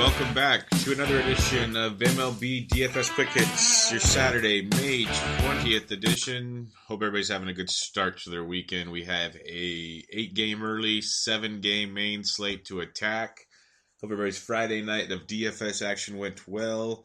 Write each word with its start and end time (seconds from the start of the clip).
Welcome 0.00 0.32
back 0.32 0.66
to 0.70 0.92
another 0.92 1.20
edition 1.20 1.76
of 1.76 1.98
MLB 1.98 2.66
DFS 2.68 3.14
Quick 3.14 3.28
Hits, 3.28 3.90
your 3.90 4.00
Saturday, 4.00 4.62
May 4.62 5.04
20th 5.04 5.90
edition. 5.90 6.68
Hope 6.86 7.02
everybody's 7.02 7.28
having 7.28 7.48
a 7.48 7.52
good 7.52 7.68
start 7.68 8.16
to 8.20 8.30
their 8.30 8.42
weekend. 8.42 8.90
We 8.90 9.04
have 9.04 9.36
a 9.36 10.02
eight 10.10 10.32
game 10.32 10.62
early, 10.62 11.02
seven 11.02 11.60
game 11.60 11.92
main 11.92 12.24
slate 12.24 12.64
to 12.64 12.80
attack. 12.80 13.46
Hope 14.00 14.10
everybody's 14.10 14.38
Friday 14.38 14.80
night 14.80 15.12
of 15.12 15.26
DFS 15.26 15.86
action 15.86 16.16
went 16.16 16.48
well. 16.48 17.04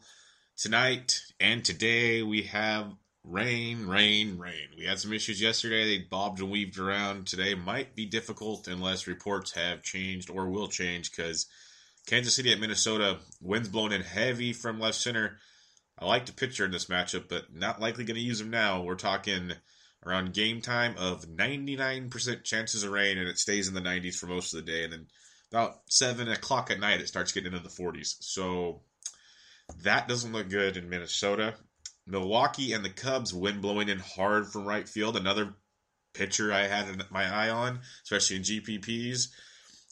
Tonight 0.56 1.20
and 1.38 1.62
today 1.62 2.22
we 2.22 2.44
have 2.44 2.94
rain, 3.24 3.86
rain, 3.86 4.38
rain. 4.38 4.68
We 4.78 4.86
had 4.86 4.98
some 4.98 5.12
issues 5.12 5.42
yesterday. 5.42 5.84
They 5.84 6.06
bobbed 6.10 6.40
and 6.40 6.50
weaved 6.50 6.78
around. 6.78 7.26
Today 7.26 7.54
might 7.54 7.94
be 7.94 8.06
difficult 8.06 8.68
unless 8.68 9.06
reports 9.06 9.52
have 9.52 9.82
changed 9.82 10.30
or 10.30 10.48
will 10.48 10.68
change 10.68 11.10
because 11.10 11.46
Kansas 12.06 12.34
City 12.34 12.52
at 12.52 12.60
Minnesota, 12.60 13.18
winds 13.40 13.68
blowing 13.68 13.92
in 13.92 14.00
heavy 14.00 14.52
from 14.52 14.80
left 14.80 14.96
center. 14.96 15.38
I 15.98 16.06
like 16.06 16.26
the 16.26 16.32
pitcher 16.32 16.64
in 16.64 16.70
this 16.70 16.86
matchup, 16.86 17.28
but 17.28 17.54
not 17.54 17.80
likely 17.80 18.04
going 18.04 18.16
to 18.16 18.20
use 18.20 18.40
him 18.40 18.50
now. 18.50 18.82
We're 18.82 18.94
talking 18.94 19.52
around 20.04 20.32
game 20.32 20.60
time 20.60 20.94
of 20.98 21.26
99% 21.26 22.44
chances 22.44 22.84
of 22.84 22.92
rain, 22.92 23.18
and 23.18 23.28
it 23.28 23.38
stays 23.38 23.66
in 23.66 23.74
the 23.74 23.80
90s 23.80 24.16
for 24.16 24.26
most 24.26 24.54
of 24.54 24.64
the 24.64 24.70
day. 24.70 24.84
And 24.84 24.92
then 24.92 25.06
about 25.50 25.80
7 25.88 26.28
o'clock 26.28 26.70
at 26.70 26.78
night, 26.78 27.00
it 27.00 27.08
starts 27.08 27.32
getting 27.32 27.52
into 27.52 27.62
the 27.62 27.74
40s. 27.74 28.16
So 28.20 28.82
that 29.82 30.06
doesn't 30.06 30.32
look 30.32 30.48
good 30.48 30.76
in 30.76 30.88
Minnesota. 30.88 31.54
Milwaukee 32.06 32.72
and 32.72 32.84
the 32.84 32.90
Cubs, 32.90 33.34
wind 33.34 33.62
blowing 33.62 33.88
in 33.88 33.98
hard 33.98 34.46
from 34.46 34.64
right 34.64 34.88
field. 34.88 35.16
Another 35.16 35.54
pitcher 36.14 36.52
I 36.52 36.68
had 36.68 36.86
my 37.10 37.24
eye 37.24 37.50
on, 37.50 37.80
especially 38.04 38.36
in 38.36 38.42
GPPs. 38.42 39.28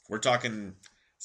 We're 0.09 0.19
talking 0.19 0.75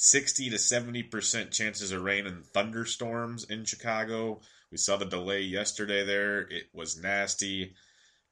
60 0.01 0.51
to 0.51 0.55
70% 0.55 1.51
chances 1.51 1.91
of 1.91 2.01
rain 2.01 2.25
and 2.25 2.45
thunderstorms 2.45 3.43
in 3.43 3.65
Chicago. 3.65 4.39
We 4.71 4.77
saw 4.77 4.95
the 4.95 5.03
delay 5.03 5.41
yesterday 5.41 6.05
there. 6.05 6.39
It 6.39 6.69
was 6.73 6.97
nasty. 6.97 7.73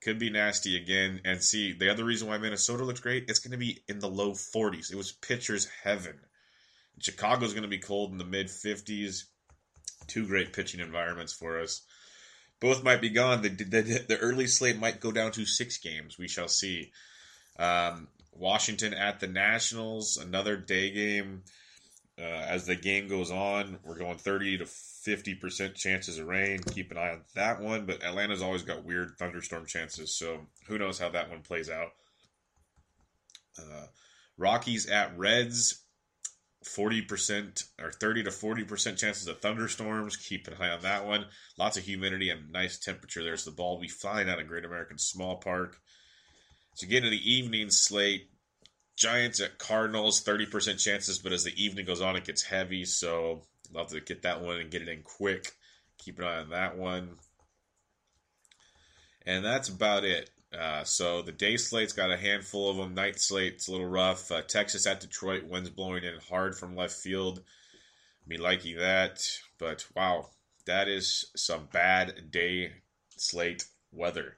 Could 0.02 0.18
be 0.18 0.30
nasty 0.30 0.78
again. 0.78 1.20
And 1.26 1.44
see, 1.44 1.74
the 1.74 1.92
other 1.92 2.06
reason 2.06 2.30
why 2.30 2.38
Minnesota 2.38 2.86
looks 2.86 3.02
great, 3.02 3.26
it's 3.28 3.40
going 3.40 3.52
to 3.52 3.58
be 3.58 3.82
in 3.90 4.00
the 4.00 4.08
low 4.08 4.32
40s. 4.32 4.94
It 4.94 4.96
was 4.96 5.12
pitcher's 5.12 5.68
heaven. 5.84 6.18
Chicago's 7.02 7.52
going 7.52 7.64
to 7.64 7.68
be 7.68 7.80
cold 7.80 8.14
in 8.14 8.18
the 8.18 8.24
mid 8.24 8.48
50s. 8.48 9.24
Two 10.08 10.26
great 10.26 10.54
pitching 10.54 10.80
environments 10.80 11.34
for 11.34 11.60
us. 11.60 11.82
Both 12.62 12.82
might 12.82 13.02
be 13.02 13.10
gone. 13.10 13.42
The, 13.42 13.50
the, 13.50 14.06
the 14.08 14.18
early 14.20 14.48
slate 14.48 14.80
might 14.80 15.02
go 15.02 15.12
down 15.12 15.34
to 15.34 15.46
six 15.46 15.78
games. 15.80 16.18
We 16.18 16.30
shall 16.30 16.48
see. 16.48 16.94
Um, 17.60 18.08
Washington 18.38 18.94
at 18.94 19.20
the 19.20 19.28
Nationals, 19.28 20.18
another 20.18 20.58
day 20.58 20.92
game. 20.92 21.44
Uh, 22.20 22.24
as 22.24 22.66
the 22.66 22.76
game 22.76 23.08
goes 23.08 23.30
on, 23.30 23.78
we're 23.84 23.98
going 23.98 24.18
30 24.18 24.60
to 24.60 24.66
50% 24.66 25.76
chances 25.76 26.18
of 26.18 26.28
rain. 26.28 26.60
Keep 26.60 26.92
an 26.92 26.98
eye 26.98 27.12
on 27.12 27.22
that 27.36 27.62
one. 27.62 27.86
But 27.86 28.04
Atlanta's 28.04 28.42
always 28.42 28.64
got 28.64 28.84
weird 28.84 29.18
thunderstorm 29.20 29.66
chances, 29.68 30.16
so 30.16 30.48
who 30.68 30.78
knows 30.80 30.98
how 30.98 31.10
that 31.10 31.30
one 31.30 31.42
plays 31.42 31.70
out. 31.70 31.92
Uh, 33.60 33.86
Rockies 34.38 34.88
at 34.88 35.18
Reds, 35.18 35.84
40% 36.66 37.66
or 37.80 37.92
30 37.92 38.24
to 38.24 38.30
40% 38.30 38.98
chances 38.98 39.28
of 39.28 39.40
thunderstorms. 39.40 40.18
Keep 40.18 40.48
an 40.48 40.56
eye 40.60 40.70
on 40.70 40.82
that 40.82 41.06
one. 41.06 41.26
Lots 41.58 41.78
of 41.78 41.84
humidity 41.84 42.30
and 42.30 42.52
nice 42.52 42.78
temperature. 42.78 43.24
There's 43.24 43.46
the 43.46 43.52
ball 43.52 43.80
we 43.80 43.88
find 43.88 44.30
out 44.30 44.40
of 44.40 44.48
Great 44.48 44.66
American 44.66 44.98
Small 44.98 45.38
Park. 45.38 45.80
So 46.78 46.86
get 46.86 46.98
into 46.98 47.10
the 47.10 47.34
evening 47.34 47.72
slate. 47.72 48.30
Giants 48.96 49.42
at 49.42 49.58
Cardinals, 49.58 50.24
30% 50.24 50.80
chances, 50.80 51.18
but 51.18 51.34
as 51.34 51.44
the 51.44 51.64
evening 51.64 51.88
goes 51.88 52.02
on, 52.02 52.16
it 52.16 52.24
gets 52.24 52.44
heavy. 52.44 52.86
So 52.86 53.42
love 53.74 53.90
to 53.90 54.00
get 54.00 54.22
that 54.22 54.44
one 54.44 54.58
and 54.60 54.70
get 54.70 54.84
it 54.84 54.88
in 54.88 55.02
quick. 55.02 55.54
Keep 55.98 56.20
an 56.20 56.26
eye 56.26 56.38
on 56.38 56.50
that 56.52 56.78
one. 56.78 57.16
And 59.26 59.44
that's 59.44 59.70
about 59.70 60.04
it. 60.04 60.30
Uh, 60.56 60.84
so 60.84 61.24
the 61.24 61.32
day 61.32 61.58
slate's 61.58 61.94
got 61.94 62.12
a 62.12 62.18
handful 62.18 62.70
of 62.70 62.78
them. 62.78 62.94
Night 62.94 63.20
slate's 63.20 63.68
a 63.68 63.72
little 63.72 63.88
rough. 63.88 64.32
Uh, 64.32 64.44
Texas 64.44 64.86
at 64.86 65.00
Detroit, 65.00 65.46
winds 65.46 65.72
blowing 65.72 66.04
in 66.04 66.20
hard 66.30 66.56
from 66.56 66.76
left 66.76 66.94
field. 66.94 67.42
Me 68.28 68.38
liking 68.38 68.78
that. 68.78 69.28
But 69.58 69.84
wow, 69.96 70.28
that 70.68 70.88
is 70.88 71.26
some 71.36 71.70
bad 71.74 72.30
day 72.30 72.74
slate 73.18 73.66
weather. 73.92 74.38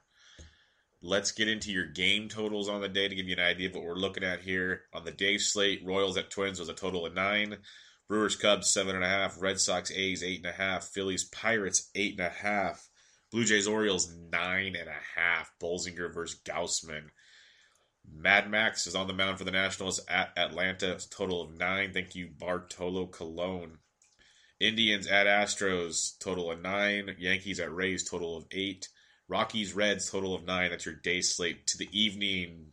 Let's 1.01 1.31
get 1.31 1.47
into 1.47 1.71
your 1.71 1.85
game 1.85 2.27
totals 2.27 2.67
on 2.67 2.81
the 2.81 2.89
day 2.89 3.07
to 3.07 3.15
give 3.15 3.27
you 3.27 3.35
an 3.35 3.39
idea 3.39 3.69
of 3.69 3.75
what 3.75 3.85
we're 3.85 3.95
looking 3.95 4.23
at 4.23 4.41
here. 4.41 4.81
On 4.93 5.05
the 5.05 5.11
day 5.11 5.37
slate, 5.37 5.85
Royals 5.85 6.17
at 6.17 6.29
Twins 6.29 6.59
was 6.59 6.67
a 6.67 6.73
total 6.73 7.05
of 7.05 7.13
nine. 7.13 7.57
Brewers 8.09 8.35
Cubs 8.35 8.69
seven 8.69 8.95
and 8.95 9.05
a 9.05 9.07
half. 9.07 9.41
Red 9.41 9.59
Sox 9.59 9.91
A's 9.91 10.23
eight 10.23 10.43
and 10.43 10.47
a 10.47 10.51
half. 10.51 10.83
Phillies 10.83 11.23
Pirates 11.23 11.89
eight 11.95 12.19
and 12.19 12.27
a 12.27 12.29
half. 12.29 12.89
Blue 13.31 13.45
Jays 13.45 13.67
Orioles 13.67 14.13
nine 14.31 14.75
and 14.75 14.89
a 14.89 15.19
half. 15.19 15.53
Bolsinger 15.61 16.13
versus 16.13 16.41
Gausman. 16.43 17.11
Mad 18.11 18.49
Max 18.49 18.87
is 18.87 18.95
on 18.95 19.07
the 19.07 19.13
mound 19.13 19.37
for 19.37 19.43
the 19.43 19.51
Nationals 19.51 20.01
at 20.09 20.31
Atlanta. 20.35 20.99
Total 21.11 21.41
of 21.41 21.57
nine. 21.57 21.93
Thank 21.93 22.15
you, 22.15 22.27
Bartolo 22.37 23.05
Colon. 23.05 23.77
Indians 24.59 25.07
at 25.07 25.27
Astros. 25.27 26.19
Total 26.19 26.51
of 26.51 26.61
nine. 26.61 27.15
Yankees 27.19 27.59
at 27.59 27.73
Rays. 27.73 28.09
Total 28.09 28.35
of 28.35 28.45
eight. 28.51 28.89
Rockies, 29.29 29.73
Reds, 29.73 30.09
total 30.09 30.33
of 30.33 30.45
nine. 30.45 30.71
That's 30.71 30.85
your 30.85 30.95
day 30.95 31.21
slate. 31.21 31.67
To 31.67 31.77
the 31.77 31.87
evening, 31.91 32.71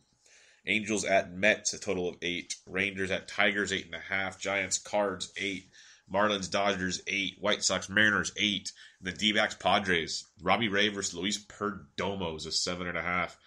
Angels 0.65 1.05
at 1.05 1.31
Mets, 1.31 1.73
a 1.73 1.79
total 1.79 2.09
of 2.09 2.17
eight. 2.21 2.55
Rangers 2.65 3.11
at 3.11 3.27
Tigers, 3.27 3.71
eight 3.71 3.85
and 3.85 3.95
a 3.95 3.99
half. 3.99 4.39
Giants, 4.39 4.77
Cards, 4.77 5.31
eight. 5.37 5.69
Marlins, 6.11 6.49
Dodgers, 6.49 7.01
eight. 7.07 7.37
White 7.39 7.63
Sox, 7.63 7.89
Mariners, 7.89 8.31
eight. 8.37 8.71
And 8.99 9.07
the 9.07 9.17
D 9.17 9.33
backs, 9.33 9.55
Padres. 9.55 10.25
Robbie 10.41 10.67
Ray 10.67 10.89
versus 10.89 11.13
Luis 11.13 11.37
Perdomo 11.45 12.35
is 12.35 12.45
a 12.45 12.51
seven 12.51 12.87
and 12.87 12.97
a 12.97 13.03
half. 13.03 13.37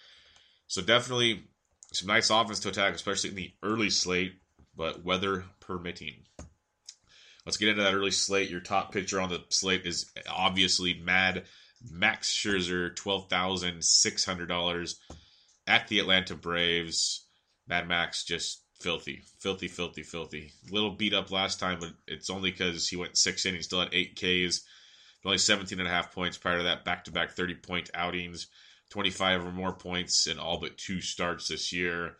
So 0.68 0.80
definitely 0.80 1.42
some 1.92 2.06
nice 2.06 2.30
offense 2.30 2.60
to 2.60 2.68
attack, 2.68 2.94
especially 2.94 3.30
in 3.30 3.36
the 3.36 3.52
early 3.62 3.90
slate, 3.90 4.34
but 4.76 5.04
weather 5.04 5.44
permitting. 5.58 6.14
Let's 7.44 7.56
get 7.56 7.70
into 7.70 7.82
that 7.82 7.94
early 7.94 8.12
slate. 8.12 8.50
Your 8.50 8.60
top 8.60 8.92
pitcher 8.92 9.20
on 9.20 9.30
the 9.30 9.42
slate 9.48 9.84
is 9.84 10.10
obviously 10.28 10.94
Mad 10.94 11.44
Max 11.88 12.32
Scherzer, 12.32 12.94
twelve 12.94 13.28
thousand 13.30 13.84
six 13.84 14.24
hundred 14.24 14.46
dollars 14.46 14.98
at 15.66 15.88
the 15.88 15.98
Atlanta 15.98 16.34
Braves. 16.34 17.26
Mad 17.66 17.86
Max 17.88 18.24
just 18.24 18.62
filthy, 18.80 19.22
filthy, 19.38 19.68
filthy, 19.68 20.02
filthy. 20.02 20.52
Little 20.70 20.90
beat 20.90 21.14
up 21.14 21.30
last 21.30 21.60
time, 21.60 21.78
but 21.80 21.92
it's 22.06 22.30
only 22.30 22.50
because 22.50 22.88
he 22.88 22.96
went 22.96 23.16
six 23.16 23.46
innings, 23.46 23.66
still 23.66 23.80
had 23.80 23.94
eight 23.94 24.16
Ks, 24.16 24.62
only 25.24 25.38
17 25.38 25.78
and 25.78 25.86
a 25.86 25.90
half 25.90 26.12
points 26.12 26.38
prior 26.38 26.58
to 26.58 26.64
that, 26.64 26.84
back 26.84 27.04
to 27.04 27.12
back 27.12 27.30
30 27.32 27.54
point 27.56 27.90
outings. 27.94 28.48
25 28.90 29.46
or 29.46 29.52
more 29.52 29.72
points 29.72 30.26
in 30.26 30.38
all 30.38 30.58
but 30.58 30.76
two 30.76 31.00
starts 31.00 31.48
this 31.48 31.72
year. 31.72 32.16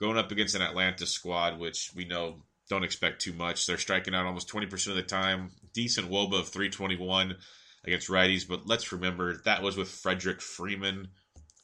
Going 0.00 0.18
up 0.18 0.32
against 0.32 0.56
an 0.56 0.62
Atlanta 0.62 1.06
squad, 1.06 1.58
which 1.58 1.92
we 1.94 2.04
know 2.04 2.42
don't 2.68 2.84
expect 2.84 3.20
too 3.20 3.32
much. 3.32 3.66
They're 3.66 3.78
striking 3.78 4.14
out 4.14 4.26
almost 4.26 4.48
20% 4.48 4.88
of 4.88 4.96
the 4.96 5.02
time. 5.02 5.50
Decent 5.72 6.10
Woba 6.10 6.40
of 6.40 6.48
321 6.48 7.36
against 7.84 8.08
righties, 8.08 8.46
but 8.46 8.66
let's 8.66 8.92
remember 8.92 9.40
that 9.44 9.62
was 9.62 9.76
with 9.76 9.88
Frederick 9.88 10.40
Freeman, 10.40 11.08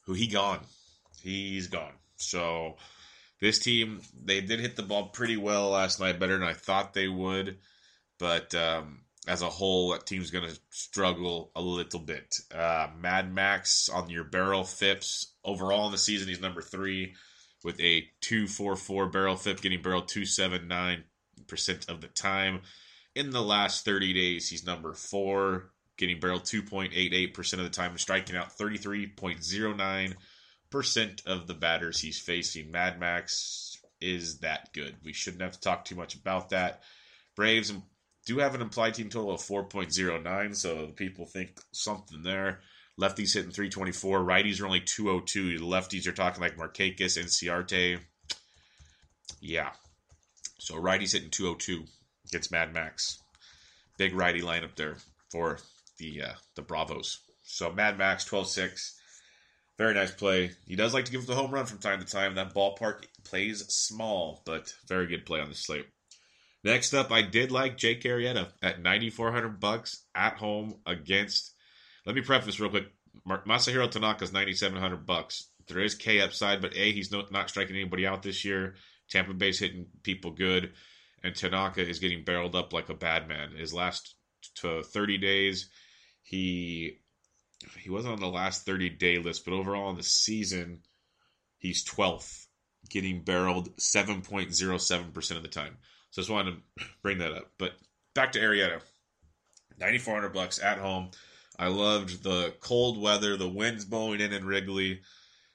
who 0.05 0.13
he 0.13 0.27
gone. 0.27 0.59
He's 1.21 1.67
gone. 1.67 1.93
So 2.17 2.77
this 3.39 3.59
team, 3.59 4.01
they 4.23 4.41
did 4.41 4.59
hit 4.59 4.75
the 4.75 4.83
ball 4.83 5.09
pretty 5.09 5.37
well 5.37 5.69
last 5.69 5.99
night, 5.99 6.19
better 6.19 6.37
than 6.37 6.47
I 6.47 6.53
thought 6.53 6.93
they 6.93 7.07
would. 7.07 7.57
But 8.19 8.55
um, 8.55 9.01
as 9.27 9.41
a 9.41 9.49
whole, 9.49 9.91
that 9.91 10.05
team's 10.05 10.31
going 10.31 10.49
to 10.49 10.59
struggle 10.69 11.51
a 11.55 11.61
little 11.61 11.99
bit. 11.99 12.39
Uh, 12.53 12.87
Mad 12.99 13.33
Max 13.33 13.89
on 13.89 14.09
your 14.09 14.23
barrel 14.23 14.63
FIPS. 14.63 15.33
Overall 15.43 15.87
in 15.87 15.91
the 15.91 15.97
season, 15.97 16.27
he's 16.27 16.41
number 16.41 16.61
three 16.61 17.13
with 17.63 17.79
a 17.79 18.07
244 18.21 19.07
barrel 19.07 19.35
FIP, 19.35 19.61
getting 19.61 19.81
barrel 19.81 20.01
279% 20.01 21.03
of 21.89 22.01
the 22.01 22.07
time. 22.07 22.61
In 23.15 23.31
the 23.31 23.41
last 23.41 23.83
30 23.83 24.13
days, 24.13 24.49
he's 24.49 24.65
number 24.65 24.93
four, 24.93 25.71
getting 25.97 26.19
barrel 26.19 26.39
2.88% 26.39 27.53
of 27.53 27.59
the 27.59 27.69
time, 27.69 27.91
and 27.91 27.99
striking 27.99 28.35
out 28.35 28.57
33.09% 28.57 31.25
of 31.25 31.47
the 31.47 31.53
batters 31.53 31.99
he's 31.99 32.19
facing. 32.19 32.71
Mad 32.71 32.99
Max 32.99 33.79
is 33.99 34.39
that 34.39 34.73
good. 34.73 34.95
We 35.03 35.13
shouldn't 35.13 35.41
have 35.41 35.53
to 35.53 35.59
talk 35.59 35.85
too 35.85 35.95
much 35.95 36.15
about 36.15 36.49
that. 36.49 36.83
Braves 37.35 37.73
do 38.25 38.39
have 38.39 38.55
an 38.55 38.61
implied 38.61 38.93
team 38.93 39.09
total 39.09 39.31
of 39.31 39.41
4.09, 39.41 40.55
so 40.55 40.87
people 40.87 41.25
think 41.25 41.59
something 41.71 42.23
there. 42.23 42.59
Lefties 42.99 43.33
hitting 43.33 43.51
324. 43.51 44.21
Righties 44.21 44.61
are 44.61 44.65
only 44.65 44.81
202. 44.81 45.59
The 45.59 45.63
lefties 45.63 46.07
are 46.07 46.11
talking 46.11 46.41
like 46.41 46.57
Markakis 46.57 47.17
and 47.17 47.27
Ciarte. 47.27 47.99
Yeah. 49.39 49.71
So 50.59 50.75
righties 50.75 51.13
hitting 51.13 51.29
202 51.29 51.85
against 52.27 52.51
Mad 52.51 52.73
Max. 52.73 53.19
Big 53.97 54.15
righty 54.15 54.41
lineup 54.41 54.75
there 54.75 54.97
for 55.31 55.59
the 55.97 56.23
uh, 56.23 56.33
the 56.55 56.61
Bravos. 56.61 57.19
So 57.43 57.71
Mad 57.71 57.97
Max 57.97 58.25
12-6. 58.25 58.93
Very 59.77 59.93
nice 59.93 60.11
play. 60.11 60.51
He 60.65 60.75
does 60.75 60.93
like 60.93 61.05
to 61.05 61.11
give 61.11 61.27
the 61.27 61.35
home 61.35 61.51
run 61.51 61.65
from 61.65 61.77
time 61.77 61.99
to 61.99 62.05
time. 62.05 62.35
That 62.35 62.53
ballpark 62.53 63.05
plays 63.23 63.65
small, 63.67 64.41
but 64.45 64.73
very 64.87 65.05
good 65.05 65.25
play 65.25 65.39
on 65.39 65.49
the 65.49 65.55
slate. 65.55 65.85
Next 66.63 66.93
up, 66.93 67.11
I 67.11 67.21
did 67.21 67.51
like 67.51 67.77
Jake 67.77 68.03
Arrieta 68.03 68.51
at 68.61 68.81
9400 68.81 69.59
bucks 69.59 70.03
at 70.15 70.33
home 70.37 70.79
against 70.85 71.53
let 72.07 72.15
me 72.15 72.21
preface 72.21 72.57
real 72.59 72.69
quick. 72.69 72.87
Masahiro 73.27 73.91
Tanaka 73.91 74.23
is 74.23 74.31
9,700 74.31 75.05
bucks. 75.05 75.49
There 75.67 75.79
is 75.81 75.93
K 75.93 76.21
upside, 76.21 76.61
but 76.61 76.73
A, 76.75 76.93
he's 76.93 77.11
not 77.11 77.49
striking 77.49 77.75
anybody 77.75 78.07
out 78.07 78.23
this 78.23 78.45
year. 78.45 78.75
Tampa 79.09 79.33
Bay's 79.33 79.59
hitting 79.59 79.87
people 80.03 80.31
good, 80.31 80.71
and 81.21 81.35
Tanaka 81.35 81.85
is 81.85 81.99
getting 81.99 82.23
barreled 82.23 82.55
up 82.55 82.71
like 82.71 82.87
a 82.87 82.93
bad 82.93 83.27
man. 83.27 83.51
His 83.51 83.73
last 83.73 84.15
to 84.55 84.83
30 84.83 85.17
days, 85.17 85.69
he 86.27 86.99
he 87.79 87.89
wasn't 87.89 88.13
on 88.13 88.19
the 88.19 88.27
last 88.27 88.65
30 88.65 88.89
day 88.89 89.17
list, 89.17 89.45
but 89.45 89.53
overall 89.53 89.89
in 89.89 89.95
the 89.95 90.03
season, 90.03 90.81
he's 91.57 91.85
12th, 91.85 92.47
getting 92.89 93.21
barreled 93.23 93.73
7.07% 93.77 95.37
of 95.37 95.41
the 95.41 95.47
time. 95.47 95.77
So 96.09 96.19
I 96.19 96.23
just 96.23 96.29
wanted 96.29 96.55
to 96.79 96.85
bring 97.01 97.19
that 97.19 97.31
up. 97.31 97.51
But 97.57 97.71
back 98.13 98.33
to 98.33 98.39
Arrieta. 98.39 98.81
9,400 99.79 100.33
bucks 100.33 100.61
at 100.61 100.79
home. 100.79 101.11
I 101.57 101.67
loved 101.67 102.23
the 102.23 102.53
cold 102.59 103.01
weather, 103.01 103.37
the 103.37 103.47
winds 103.47 103.85
blowing 103.85 104.19
in 104.19 104.33
in 104.33 104.45
Wrigley. 104.45 105.01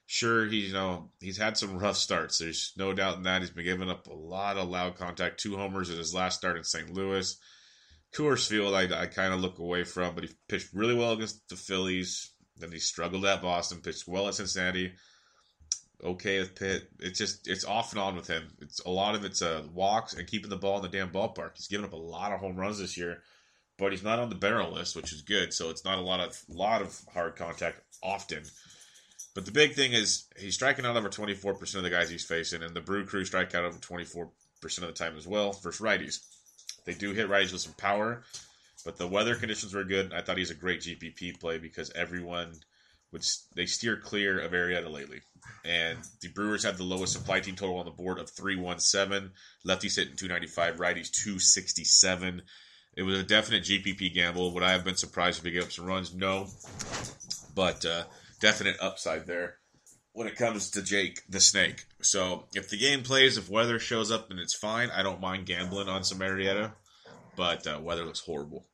Sure, 0.07 0.47
he 0.47 0.61
you 0.67 0.73
know 0.73 1.11
he's 1.19 1.37
had 1.37 1.55
some 1.55 1.77
rough 1.77 1.97
starts. 1.97 2.39
There's 2.39 2.73
no 2.77 2.93
doubt 2.93 3.17
in 3.17 3.23
that. 3.23 3.41
He's 3.41 3.51
been 3.51 3.63
giving 3.63 3.91
up 3.91 4.07
a 4.07 4.13
lot 4.13 4.57
of 4.57 4.69
loud 4.69 4.95
contact. 4.95 5.39
Two 5.39 5.55
homers 5.55 5.91
in 5.91 5.97
his 5.97 6.15
last 6.15 6.39
start 6.39 6.57
in 6.57 6.63
St. 6.63 6.91
Louis. 6.91 7.37
Coors 8.15 8.47
Field, 8.47 8.73
I, 8.75 9.01
I 9.01 9.07
kind 9.07 9.33
of 9.33 9.39
look 9.39 9.59
away 9.59 9.83
from, 9.83 10.15
but 10.15 10.23
he 10.23 10.29
pitched 10.47 10.73
really 10.73 10.95
well 10.95 11.13
against 11.13 11.47
the 11.49 11.55
Phillies. 11.55 12.31
Then 12.57 12.71
he 12.71 12.79
struggled 12.79 13.25
at 13.25 13.41
Boston, 13.41 13.81
pitched 13.81 14.07
well 14.07 14.27
at 14.27 14.35
Cincinnati. 14.35 14.93
Okay 16.03 16.39
with 16.39 16.55
Pitt. 16.55 16.89
It's 16.99 17.17
just 17.17 17.47
it's 17.47 17.63
off 17.63 17.93
and 17.93 18.01
on 18.01 18.15
with 18.15 18.27
him. 18.27 18.43
It's 18.59 18.81
a 18.81 18.89
lot 18.89 19.15
of 19.15 19.23
it's 19.23 19.41
uh, 19.41 19.63
walks 19.73 20.13
and 20.13 20.27
keeping 20.27 20.49
the 20.49 20.57
ball 20.57 20.77
in 20.77 20.83
the 20.83 20.89
damn 20.89 21.11
ballpark. 21.11 21.51
He's 21.55 21.67
given 21.67 21.85
up 21.85 21.93
a 21.93 21.97
lot 21.97 22.33
of 22.33 22.41
home 22.41 22.57
runs 22.57 22.77
this 22.77 22.97
year 22.97 23.23
but 23.77 23.91
he's 23.91 24.03
not 24.03 24.19
on 24.19 24.29
the 24.29 24.35
barrel 24.35 24.71
list, 24.71 24.95
which 24.95 25.11
is 25.11 25.21
good. 25.21 25.53
So 25.53 25.69
it's 25.69 25.85
not 25.85 25.97
a 25.97 26.01
lot 26.01 26.19
of 26.19 26.41
lot 26.47 26.81
of 26.81 26.99
hard 27.13 27.35
contact 27.35 27.81
often. 28.01 28.43
But 29.35 29.45
the 29.45 29.51
big 29.51 29.73
thing 29.73 29.93
is 29.93 30.27
he's 30.37 30.53
striking 30.53 30.85
out 30.85 30.95
over 30.95 31.09
24% 31.09 31.75
of 31.75 31.83
the 31.83 31.89
guys 31.89 32.09
he's 32.09 32.23
facing, 32.23 32.61
and 32.61 32.75
the 32.75 32.81
Brew 32.81 33.05
Crew 33.05 33.25
strike 33.25 33.55
out 33.55 33.65
over 33.65 33.77
24% 33.79 34.29
of 34.63 34.81
the 34.81 34.91
time 34.93 35.17
as 35.17 35.27
well 35.27 35.53
versus 35.53 35.81
righties. 35.81 36.19
They 36.85 36.93
do 36.93 37.13
hit 37.13 37.29
righties 37.29 37.51
with 37.51 37.61
some 37.61 37.73
power, 37.73 38.23
but 38.85 38.97
the 38.97 39.07
weather 39.07 39.35
conditions 39.35 39.73
were 39.73 39.83
good. 39.83 40.13
I 40.13 40.21
thought 40.21 40.37
he's 40.37 40.51
a 40.51 40.55
great 40.55 40.81
GPP 40.81 41.39
play 41.39 41.57
because 41.57 41.91
everyone 41.91 42.53
would 43.11 43.25
they 43.55 43.65
steer 43.65 43.95
clear 43.97 44.39
of 44.39 44.51
Arrieta 44.51 44.91
lately. 44.91 45.21
And 45.63 45.99
the 46.21 46.29
Brewers 46.29 46.63
have 46.63 46.77
the 46.77 46.83
lowest 46.83 47.13
supply 47.13 47.39
team 47.39 47.55
total 47.55 47.77
on 47.77 47.85
the 47.85 47.91
board 47.91 48.17
of 48.17 48.29
317. 48.29 49.31
Lefties 49.65 49.95
hitting 49.95 50.15
295, 50.15 50.77
righties 50.77 51.11
267. 51.11 52.41
It 52.95 53.03
was 53.03 53.19
a 53.19 53.23
definite 53.23 53.63
GPP 53.63 54.13
gamble. 54.13 54.53
Would 54.53 54.63
I 54.63 54.71
have 54.71 54.83
been 54.83 54.95
surprised 54.95 55.39
if 55.39 55.45
he 55.45 55.51
gave 55.51 55.63
up 55.63 55.71
some 55.71 55.85
runs? 55.85 56.13
No. 56.13 56.47
But 57.55 57.85
uh, 57.85 58.03
definite 58.39 58.77
upside 58.81 59.25
there 59.27 59.57
when 60.13 60.27
it 60.27 60.35
comes 60.35 60.69
to 60.71 60.81
Jake 60.81 61.21
the 61.27 61.39
Snake. 61.39 61.85
So 62.01 62.45
if 62.55 62.69
the 62.69 62.77
game 62.77 63.03
plays, 63.03 63.37
if 63.37 63.49
weather 63.49 63.79
shows 63.79 64.11
up 64.11 64.31
and 64.31 64.39
it's 64.39 64.55
fine, 64.55 64.89
I 64.91 65.03
don't 65.03 65.21
mind 65.21 65.45
gambling 65.45 65.89
on 65.89 66.03
some 66.03 66.19
Marietta, 66.19 66.73
But 67.35 67.67
uh, 67.67 67.79
weather 67.81 68.05
looks 68.05 68.21
horrible. 68.21 68.65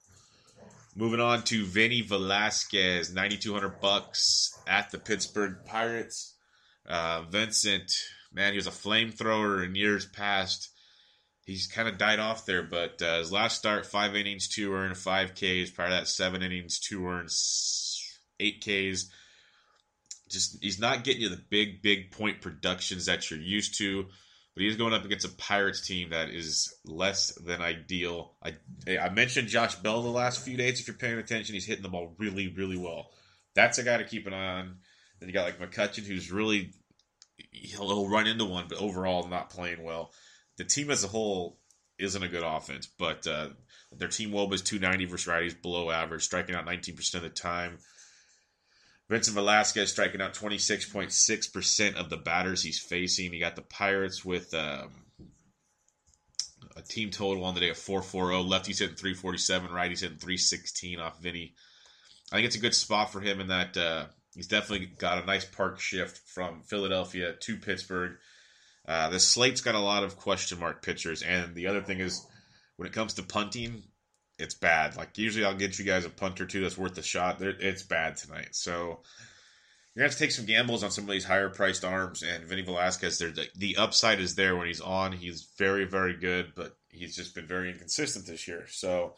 Moving 0.96 1.22
on 1.22 1.44
to 1.44 1.66
Vinny 1.66 2.02
Velasquez, 2.02 3.14
9200 3.14 3.80
bucks 3.80 4.58
at 4.68 4.92
the 4.92 4.98
Pittsburgh 4.98 5.58
Pirates. 5.66 6.36
Uh, 6.88 7.22
Vincent, 7.22 7.92
man, 8.34 8.52
he 8.52 8.58
was 8.58 8.68
a 8.68 8.72
flamethrower 8.72 9.64
in 9.64 9.76
years 9.76 10.06
past 10.06 10.70
he's 11.50 11.68
kind 11.68 11.88
of 11.88 11.98
died 11.98 12.20
off 12.20 12.46
there. 12.46 12.64
But 12.64 13.02
uh, 13.02 13.18
his 13.18 13.32
last 13.32 13.58
start, 13.58 13.86
five 13.86 14.16
innings, 14.16 14.48
two 14.48 14.74
earned, 14.74 14.98
five 14.98 15.34
Ks. 15.34 15.72
Prior 15.72 15.90
to 15.90 15.96
that, 15.96 16.08
seven 16.08 16.42
innings, 16.44 16.80
two 16.80 17.06
earned, 17.08 17.30
eight 18.40 18.62
Ks. 18.62 19.10
Just 20.30 20.58
he's 20.62 20.80
not 20.80 21.04
getting 21.04 21.22
you 21.22 21.30
the 21.30 21.42
big, 21.50 21.82
big 21.82 22.12
point 22.12 22.42
productions 22.42 23.06
that 23.06 23.30
you're 23.30 23.40
used 23.40 23.78
to. 23.80 24.06
But 24.56 24.64
he's 24.64 24.78
going 24.78 24.94
up 24.94 25.06
against 25.06 25.26
a 25.26 25.30
Pirates 25.30 25.86
team 25.86 26.10
that 26.10 26.30
is 26.30 26.74
less 26.86 27.34
than 27.46 27.62
ideal. 27.62 28.36
I 28.44 28.56
I 29.00 29.10
mentioned 29.10 29.48
Josh 29.48 29.76
Bell 29.76 30.02
the 30.02 30.10
last 30.10 30.44
few 30.44 30.58
days. 30.58 30.80
If 30.80 30.88
you're 30.88 30.98
paying 30.98 31.18
attention, 31.18 31.54
he's 31.54 31.66
hitting 31.66 31.84
the 31.84 31.90
ball 31.90 32.16
really, 32.18 32.48
really 32.48 32.78
well. 32.78 33.12
That's 33.56 33.78
a 33.78 33.84
guy 33.84 33.98
to 33.98 34.04
keep 34.04 34.28
an 34.28 34.34
eye 34.34 34.60
on. 34.60 34.78
Then 35.20 35.30
you 35.30 35.34
got 35.34 35.46
like 35.46 35.60
McCutchen, 35.60 36.06
who's 36.06 36.32
really 36.32 36.72
he'll, 37.52 37.88
he'll 37.88 38.10
run 38.10 38.28
into 38.28 38.46
one, 38.46 38.66
but 38.68 38.80
overall 38.80 39.28
not 39.28 39.50
playing 39.50 39.84
well 39.84 40.12
the 40.60 40.66
team 40.66 40.92
as 40.92 41.04
a 41.04 41.08
whole 41.08 41.58
isn't 41.98 42.22
a 42.22 42.28
good 42.28 42.44
offense, 42.44 42.86
but 42.86 43.26
uh, 43.26 43.48
their 43.94 44.10
team 44.10 44.32
woba 44.32 44.54
is 44.54 44.62
290 44.62 45.06
versus 45.06 45.28
righties, 45.28 45.60
below 45.60 45.90
average, 45.90 46.24
striking 46.24 46.54
out 46.54 46.68
19% 46.68 47.16
of 47.16 47.22
the 47.22 47.30
time. 47.30 47.80
Vincent 49.10 49.34
Velasquez 49.34 49.90
striking 49.90 50.22
out 50.22 50.36
26.6% 50.36 51.96
of 51.96 52.10
the 52.10 52.18
batters 52.18 52.62
he's 52.62 52.80
facing. 52.80 53.34
He 53.34 53.40
got 53.40 53.56
the 53.56 53.64
Pirates 53.64 54.24
with 54.24 54.54
um, 54.54 54.92
a 56.76 56.82
team 56.82 57.10
total 57.10 57.44
on 57.44 57.56
the 57.56 57.60
day 57.60 57.70
of 57.70 57.78
440. 57.78 58.48
Lefties 58.48 58.80
hitting 58.80 58.96
347, 58.96 59.70
righties 59.70 60.02
hitting 60.02 60.18
316 60.18 61.00
off 61.00 61.20
Vinny. 61.20 61.56
I 62.32 62.36
think 62.36 62.46
it's 62.46 62.56
a 62.56 62.60
good 62.60 62.76
spot 62.76 63.12
for 63.12 63.20
him 63.20 63.42
in 63.42 63.48
that 63.48 63.76
uh, 63.76 64.06
he's 64.36 64.48
definitely 64.48 64.86
got 64.86 65.24
a 65.24 65.26
nice 65.26 65.46
park 65.46 65.80
shift 65.80 66.20
from 66.30 66.62
Philadelphia 66.62 67.34
to 67.34 67.58
Pittsburgh. 67.58 68.18
Uh, 68.88 69.10
the 69.10 69.20
slate's 69.20 69.62
got 69.62 69.76
a 69.76 69.80
lot 69.80 70.04
of 70.04 70.18
question 70.18 70.60
mark 70.60 70.84
pitchers, 70.84 71.24
and 71.24 71.56
the 71.56 71.68
other 71.68 71.82
thing 71.82 72.00
is, 72.00 72.26
when 72.78 72.88
it 72.88 72.94
comes 72.94 73.16
to 73.16 73.24
punting, 73.24 73.84
it's 74.40 74.56
bad. 74.56 74.96
Like 74.96 75.18
usually, 75.18 75.46
I'll 75.46 75.56
get 75.56 75.78
you 75.78 75.86
guys 75.86 76.06
a 76.06 76.10
punt 76.10 76.40
or 76.42 76.46
two 76.46 76.62
that's 76.62 76.78
worth 76.78 76.98
a 76.98 77.04
shot. 77.04 77.42
It's 77.42 77.84
bad 77.84 78.18
tonight, 78.18 78.50
so 78.52 79.02
you're 79.94 80.04
gonna 80.04 80.10
have 80.10 80.14
to 80.14 80.20
take 80.20 80.32
some 80.32 80.46
gambles 80.46 80.84
on 80.84 80.92
some 80.92 81.04
of 81.04 81.10
these 81.10 81.26
higher 81.26 81.50
priced 81.50 81.84
arms. 81.84 82.24
And 82.24 82.46
Vinny 82.46 82.62
Velasquez, 82.62 83.18
the, 83.20 83.48
the 83.56 83.78
upside 83.78 84.20
is 84.20 84.36
there 84.36 84.56
when 84.56 84.68
he's 84.68 84.82
on. 84.82 85.12
He's 85.12 85.50
very, 85.58 85.86
very 85.86 86.16
good, 86.16 86.54
but 86.56 86.78
he's 86.90 87.16
just 87.16 87.36
been 87.36 87.48
very 87.48 87.70
inconsistent 87.70 88.26
this 88.26 88.48
year. 88.48 88.66
So 88.70 89.16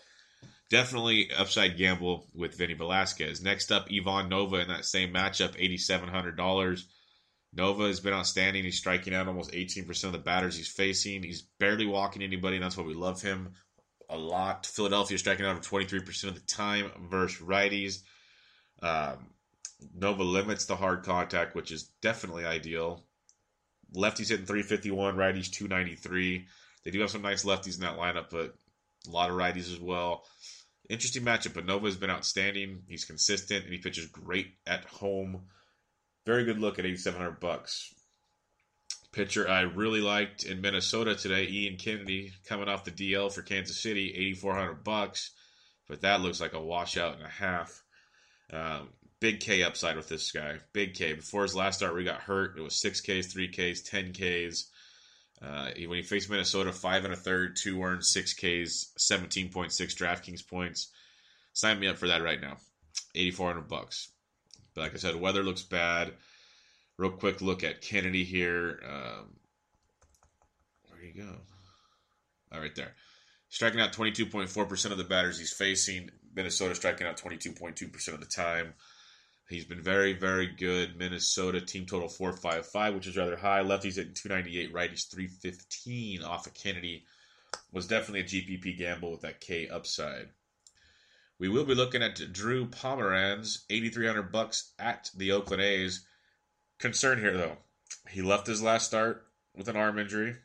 definitely 0.69 1.29
upside 1.37 1.77
gamble 1.77 2.27
with 2.33 2.57
Vinny 2.57 2.73
Velasquez. 2.73 3.41
Next 3.41 3.71
up, 3.71 3.87
Ivan 3.91 4.29
Nova 4.29 4.57
in 4.57 4.69
that 4.69 4.85
same 4.85 5.13
matchup, 5.13 5.53
eighty 5.57 5.77
seven 5.77 6.09
hundred 6.09 6.35
dollars. 6.35 6.87
Nova 7.53 7.87
has 7.87 7.99
been 7.99 8.13
outstanding. 8.13 8.63
He's 8.63 8.77
striking 8.77 9.13
out 9.13 9.27
almost 9.27 9.51
18% 9.51 10.05
of 10.05 10.13
the 10.13 10.17
batters 10.17 10.55
he's 10.55 10.69
facing. 10.69 11.21
He's 11.21 11.41
barely 11.59 11.85
walking 11.85 12.21
anybody, 12.21 12.55
and 12.55 12.63
that's 12.63 12.77
why 12.77 12.85
we 12.85 12.93
love 12.93 13.21
him 13.21 13.55
a 14.11 14.17
lot. 14.17 14.65
Philadelphia 14.65 15.17
striking 15.17 15.45
out 15.45 15.61
23% 15.61 16.23
of 16.25 16.35
the 16.35 16.41
time 16.41 16.91
versus 17.09 17.41
righties. 17.41 17.99
Um, 18.81 19.31
Nova 19.95 20.23
limits 20.23 20.65
the 20.65 20.75
hard 20.75 21.03
contact, 21.03 21.55
which 21.55 21.71
is 21.71 21.83
definitely 22.01 22.45
ideal. 22.45 23.05
Lefties 23.95 24.29
hitting 24.29 24.45
351, 24.45 25.15
righties 25.15 25.51
293. 25.51 26.45
They 26.83 26.91
do 26.91 26.99
have 27.01 27.09
some 27.09 27.21
nice 27.21 27.43
lefties 27.43 27.75
in 27.75 27.81
that 27.81 27.97
lineup, 27.97 28.29
but 28.29 28.55
a 29.07 29.11
lot 29.11 29.29
of 29.29 29.37
righties 29.37 29.71
as 29.71 29.79
well. 29.79 30.25
Interesting 30.89 31.23
matchup, 31.23 31.53
but 31.53 31.65
Nova 31.65 31.85
has 31.85 31.97
been 31.97 32.09
outstanding. 32.09 32.83
He's 32.87 33.05
consistent 33.05 33.63
and 33.63 33.73
he 33.73 33.79
pitches 33.79 34.07
great 34.07 34.55
at 34.67 34.85
home. 34.85 35.43
Very 36.25 36.43
good 36.43 36.59
look 36.59 36.79
at 36.79 36.85
8700 36.85 37.39
bucks. 37.39 37.93
Pitcher 39.11 39.49
I 39.49 39.61
really 39.61 39.99
liked 39.99 40.43
in 40.43 40.61
Minnesota 40.61 41.15
today, 41.15 41.47
Ian 41.47 41.77
Kennedy, 41.77 42.31
coming 42.45 42.69
off 42.69 42.85
the 42.85 42.91
DL 42.91 43.31
for 43.31 43.41
Kansas 43.41 43.81
City, 43.81 44.13
8400 44.15 44.83
bucks, 44.83 45.31
but 45.87 46.01
that 46.01 46.21
looks 46.21 46.39
like 46.39 46.53
a 46.53 46.61
washout 46.61 47.15
and 47.15 47.25
a 47.25 47.29
half. 47.29 47.83
Um, 48.53 48.89
big 49.19 49.41
K 49.41 49.63
upside 49.63 49.97
with 49.97 50.07
this 50.07 50.31
guy. 50.31 50.59
Big 50.73 50.93
K. 50.93 51.13
Before 51.13 51.43
his 51.43 51.55
last 51.55 51.77
start, 51.77 51.95
we 51.95 52.03
got 52.03 52.21
hurt. 52.21 52.57
It 52.57 52.61
was 52.61 52.79
six 52.79 53.01
Ks, 53.01 53.27
three 53.27 53.49
Ks, 53.49 53.81
ten 53.81 54.13
Ks. 54.13 54.67
Uh, 55.41 55.71
when 55.75 55.97
he 55.97 56.03
faced 56.03 56.29
Minnesota, 56.29 56.71
five 56.71 57.03
and 57.03 57.13
a 57.13 57.17
third, 57.17 57.55
two 57.55 57.81
earned, 57.83 58.05
six 58.05 58.33
Ks, 58.33 58.93
seventeen 58.97 59.49
point 59.49 59.73
six 59.73 59.95
DraftKings 59.95 60.47
points. 60.47 60.89
Sign 61.53 61.79
me 61.79 61.87
up 61.87 61.97
for 61.97 62.07
that 62.07 62.23
right 62.23 62.39
now. 62.39 62.57
Eighty 63.15 63.31
four 63.31 63.47
hundred 63.47 63.67
bucks. 63.67 64.09
But 64.73 64.81
like 64.81 64.93
I 64.93 64.97
said, 64.97 65.15
weather 65.15 65.43
looks 65.43 65.63
bad. 65.63 66.13
Real 67.01 67.09
quick 67.09 67.41
look 67.41 67.63
at 67.63 67.81
Kennedy 67.81 68.23
here. 68.23 68.79
Um, 68.87 69.33
where 70.87 71.01
you 71.03 71.15
go? 71.15 71.35
All 72.53 72.61
right 72.61 72.75
there. 72.75 72.93
Striking 73.49 73.79
out 73.79 73.91
22.4% 73.91 74.91
of 74.91 74.99
the 74.99 75.03
batters 75.03 75.39
he's 75.39 75.51
facing. 75.51 76.11
Minnesota 76.35 76.75
striking 76.75 77.07
out 77.07 77.17
22.2% 77.17 78.13
of 78.13 78.19
the 78.19 78.27
time. 78.27 78.75
He's 79.49 79.65
been 79.65 79.81
very, 79.81 80.13
very 80.13 80.45
good. 80.45 80.95
Minnesota 80.95 81.59
team 81.59 81.87
total 81.87 82.07
455, 82.07 82.93
which 82.93 83.07
is 83.07 83.17
rather 83.17 83.35
high. 83.35 83.63
Lefties 83.63 83.97
at 83.97 84.13
298, 84.13 84.71
righties 84.71 85.09
315 85.09 86.21
off 86.21 86.45
of 86.45 86.53
Kennedy. 86.53 87.05
Was 87.71 87.87
definitely 87.87 88.19
a 88.19 88.25
GPP 88.25 88.77
gamble 88.77 89.09
with 89.09 89.21
that 89.21 89.41
K 89.41 89.67
upside. 89.69 90.29
We 91.39 91.49
will 91.49 91.65
be 91.65 91.73
looking 91.73 92.03
at 92.03 92.31
Drew 92.31 92.67
Pomeranz, 92.67 93.63
8300 93.71 94.31
bucks 94.31 94.73
at 94.77 95.09
the 95.17 95.31
Oakland 95.31 95.63
A's. 95.63 96.05
Concern 96.81 97.19
here 97.19 97.37
though. 97.37 97.57
He 98.09 98.21
left 98.21 98.47
his 98.47 98.61
last 98.61 98.87
start 98.87 99.25
with 99.55 99.69
an 99.69 99.77
arm 99.77 99.97
injury, 99.99 100.35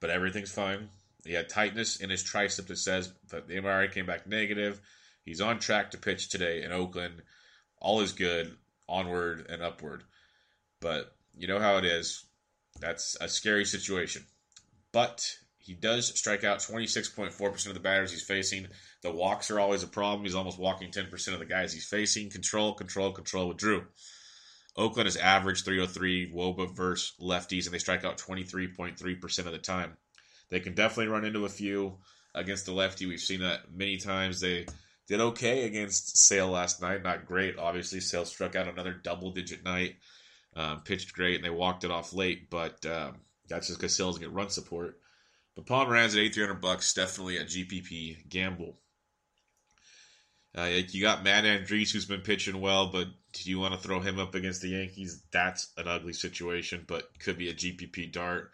but 0.00 0.10
everything's 0.10 0.52
fine. 0.52 0.88
He 1.24 1.32
had 1.34 1.48
tightness 1.48 1.96
in 1.96 2.10
his 2.10 2.24
tricep 2.24 2.66
that 2.66 2.78
says 2.78 3.12
that 3.28 3.48
the 3.48 3.56
MRI 3.56 3.90
came 3.90 4.06
back 4.06 4.26
negative. 4.26 4.80
He's 5.24 5.40
on 5.40 5.58
track 5.58 5.90
to 5.90 5.98
pitch 5.98 6.28
today 6.28 6.62
in 6.62 6.72
Oakland 6.72 7.22
all 7.84 8.00
is 8.00 8.12
good, 8.12 8.56
onward 8.88 9.46
and 9.50 9.62
upward. 9.62 10.04
But 10.80 11.14
you 11.36 11.46
know 11.46 11.60
how 11.60 11.76
it 11.76 11.84
is. 11.84 12.24
That's 12.80 13.16
a 13.20 13.28
scary 13.28 13.66
situation. 13.66 14.24
But 14.90 15.36
he 15.58 15.74
does 15.74 16.18
strike 16.18 16.44
out 16.44 16.60
26.4% 16.60 17.66
of 17.68 17.74
the 17.74 17.80
batters 17.80 18.10
he's 18.10 18.22
facing. 18.22 18.68
The 19.02 19.12
walks 19.12 19.50
are 19.50 19.60
always 19.60 19.82
a 19.82 19.88
problem. 19.88 20.24
He's 20.24 20.34
almost 20.34 20.58
walking 20.58 20.90
10% 20.90 21.32
of 21.34 21.38
the 21.38 21.44
guys 21.44 21.74
he's 21.74 21.86
facing. 21.86 22.30
Control, 22.30 22.72
control, 22.72 23.12
control 23.12 23.48
with 23.48 23.58
Drew. 23.58 23.84
Oakland 24.76 25.08
is 25.08 25.16
averaged 25.16 25.64
303 25.64 26.32
Woba 26.32 26.74
versus 26.74 27.14
lefties, 27.20 27.66
and 27.66 27.74
they 27.74 27.78
strike 27.78 28.04
out 28.04 28.18
23.3% 28.18 29.38
of 29.38 29.52
the 29.52 29.58
time. 29.58 29.96
They 30.50 30.60
can 30.60 30.74
definitely 30.74 31.12
run 31.12 31.24
into 31.24 31.44
a 31.44 31.48
few 31.48 31.98
against 32.34 32.66
the 32.66 32.72
lefty. 32.72 33.06
We've 33.06 33.20
seen 33.20 33.40
that 33.40 33.72
many 33.72 33.96
times. 33.96 34.40
They 34.40 34.66
did 35.06 35.20
okay 35.20 35.64
against 35.64 36.16
Sale 36.16 36.48
last 36.48 36.82
night. 36.82 37.02
Not 37.02 37.26
great, 37.26 37.58
obviously. 37.58 38.00
Sale 38.00 38.24
struck 38.24 38.56
out 38.56 38.68
another 38.68 38.92
double 38.92 39.30
digit 39.30 39.64
night. 39.64 39.96
Um, 40.56 40.80
pitched 40.82 41.12
great, 41.12 41.36
and 41.36 41.44
they 41.44 41.50
walked 41.50 41.84
it 41.84 41.90
off 41.90 42.12
late, 42.12 42.48
but 42.48 42.84
um, 42.86 43.16
that's 43.48 43.66
just 43.66 43.78
because 43.78 43.96
Sale's 43.96 44.18
get 44.18 44.32
run 44.32 44.50
support. 44.50 44.98
But 45.56 45.66
Pomeranz 45.66 46.12
at 46.12 46.18
8300 46.18 46.60
bucks, 46.60 46.94
definitely 46.94 47.38
a 47.38 47.44
GPP 47.44 48.28
gamble. 48.28 48.78
Uh, 50.56 50.70
you 50.90 51.00
got 51.00 51.24
Matt 51.24 51.44
Andriese, 51.44 51.92
who's 51.92 52.04
been 52.04 52.20
pitching 52.20 52.60
well, 52.60 52.86
but 52.86 53.08
do 53.32 53.50
you 53.50 53.58
want 53.58 53.74
to 53.74 53.80
throw 53.80 54.00
him 54.00 54.20
up 54.20 54.34
against 54.34 54.62
the 54.62 54.68
Yankees? 54.68 55.20
That's 55.32 55.72
an 55.76 55.88
ugly 55.88 56.12
situation, 56.12 56.84
but 56.86 57.08
could 57.18 57.36
be 57.36 57.48
a 57.48 57.54
GPP 57.54 58.12
dart. 58.12 58.52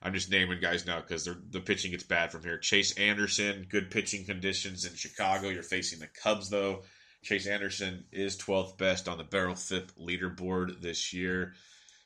I'm 0.00 0.14
just 0.14 0.30
naming 0.30 0.60
guys 0.60 0.86
now 0.86 1.00
because 1.00 1.24
the 1.50 1.60
pitching 1.60 1.92
gets 1.92 2.02
bad 2.02 2.32
from 2.32 2.42
here. 2.42 2.58
Chase 2.58 2.96
Anderson, 2.98 3.66
good 3.70 3.90
pitching 3.90 4.24
conditions 4.24 4.84
in 4.84 4.94
Chicago. 4.94 5.48
You're 5.48 5.62
facing 5.62 6.00
the 6.00 6.08
Cubs 6.08 6.48
though. 6.50 6.82
Chase 7.22 7.46
Anderson 7.46 8.04
is 8.10 8.36
12th 8.36 8.78
best 8.78 9.08
on 9.08 9.18
the 9.18 9.24
Barrel 9.24 9.54
FIP 9.54 9.92
leaderboard 9.94 10.80
this 10.80 11.12
year. 11.12 11.54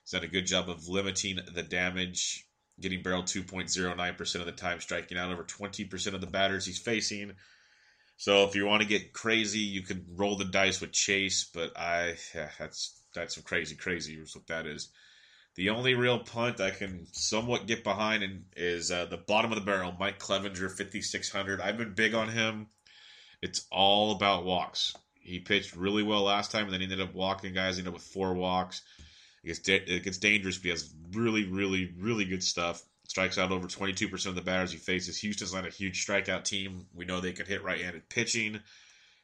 He's 0.02 0.10
done 0.10 0.24
a 0.24 0.28
good 0.28 0.46
job 0.46 0.68
of 0.68 0.88
limiting 0.88 1.38
the 1.54 1.62
damage, 1.62 2.46
getting 2.78 3.02
barrel 3.02 3.22
2.09% 3.22 4.34
of 4.34 4.46
the 4.46 4.52
time, 4.52 4.80
striking 4.80 5.16
out 5.16 5.32
over 5.32 5.42
20% 5.42 6.14
of 6.14 6.20
the 6.20 6.26
batters 6.26 6.66
he's 6.66 6.78
facing. 6.78 7.32
So 8.16 8.44
if 8.44 8.54
you 8.54 8.66
want 8.66 8.82
to 8.82 8.88
get 8.88 9.12
crazy, 9.12 9.60
you 9.60 9.82
could 9.82 10.18
roll 10.18 10.36
the 10.36 10.44
dice 10.44 10.80
with 10.80 10.92
Chase, 10.92 11.44
but 11.52 11.76
I 11.76 12.16
yeah, 12.34 12.48
that's 12.58 13.00
that's 13.14 13.34
some 13.34 13.44
crazy 13.44 13.76
crazy 13.76 14.14
is 14.14 14.34
what 14.34 14.46
that 14.46 14.66
is. 14.66 14.88
The 15.56 15.70
only 15.70 15.94
real 15.94 16.18
punt 16.18 16.60
I 16.60 16.70
can 16.70 17.06
somewhat 17.12 17.66
get 17.66 17.82
behind 17.82 18.22
in, 18.22 18.44
is 18.56 18.90
uh, 18.90 19.06
the 19.06 19.16
bottom 19.16 19.52
of 19.52 19.58
the 19.58 19.64
barrel, 19.64 19.94
Mike 19.98 20.18
Clevinger, 20.18 20.70
5,600. 20.70 21.62
I've 21.62 21.78
been 21.78 21.94
big 21.94 22.12
on 22.12 22.28
him. 22.28 22.66
It's 23.40 23.66
all 23.72 24.12
about 24.12 24.44
walks. 24.44 24.94
He 25.14 25.40
pitched 25.40 25.74
really 25.74 26.02
well 26.02 26.24
last 26.24 26.50
time, 26.50 26.64
and 26.64 26.72
then 26.72 26.80
he 26.80 26.84
ended 26.84 27.00
up 27.00 27.14
walking 27.14 27.54
guys. 27.54 27.78
Ended 27.78 27.88
up 27.88 27.94
with 27.94 28.02
four 28.02 28.34
walks. 28.34 28.82
It 29.42 29.62
gets, 29.64 29.90
it 29.90 30.04
gets 30.04 30.18
dangerous, 30.18 30.58
but 30.58 30.64
he 30.64 30.70
has 30.70 30.92
really, 31.12 31.44
really, 31.44 31.94
really 31.98 32.26
good 32.26 32.42
stuff. 32.42 32.82
Strikes 33.08 33.38
out 33.38 33.52
over 33.52 33.68
22% 33.68 34.26
of 34.26 34.34
the 34.34 34.40
batters 34.42 34.72
he 34.72 34.78
faces. 34.78 35.18
Houston's 35.18 35.54
not 35.54 35.66
a 35.66 35.70
huge 35.70 36.04
strikeout 36.04 36.44
team. 36.44 36.86
We 36.92 37.04
know 37.04 37.20
they 37.20 37.32
can 37.32 37.46
hit 37.46 37.62
right-handed 37.62 38.08
pitching. 38.08 38.60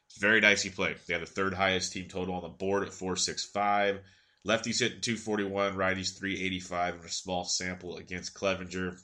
It's 0.07 0.17
very 0.17 0.39
dicey 0.39 0.69
play. 0.69 0.95
They 1.05 1.13
have 1.13 1.21
the 1.21 1.27
third 1.27 1.53
highest 1.53 1.91
team 1.91 2.07
total 2.07 2.35
on 2.35 2.43
the 2.43 2.49
board 2.49 2.83
at 2.83 2.93
465. 2.93 3.99
Lefties 4.47 4.79
hitting 4.79 5.01
241, 5.01 5.75
righties 5.75 6.17
385 6.17 6.95
in 6.95 7.01
a 7.01 7.09
small 7.09 7.43
sample 7.43 7.97
against 7.97 8.33
Clevinger. 8.33 8.97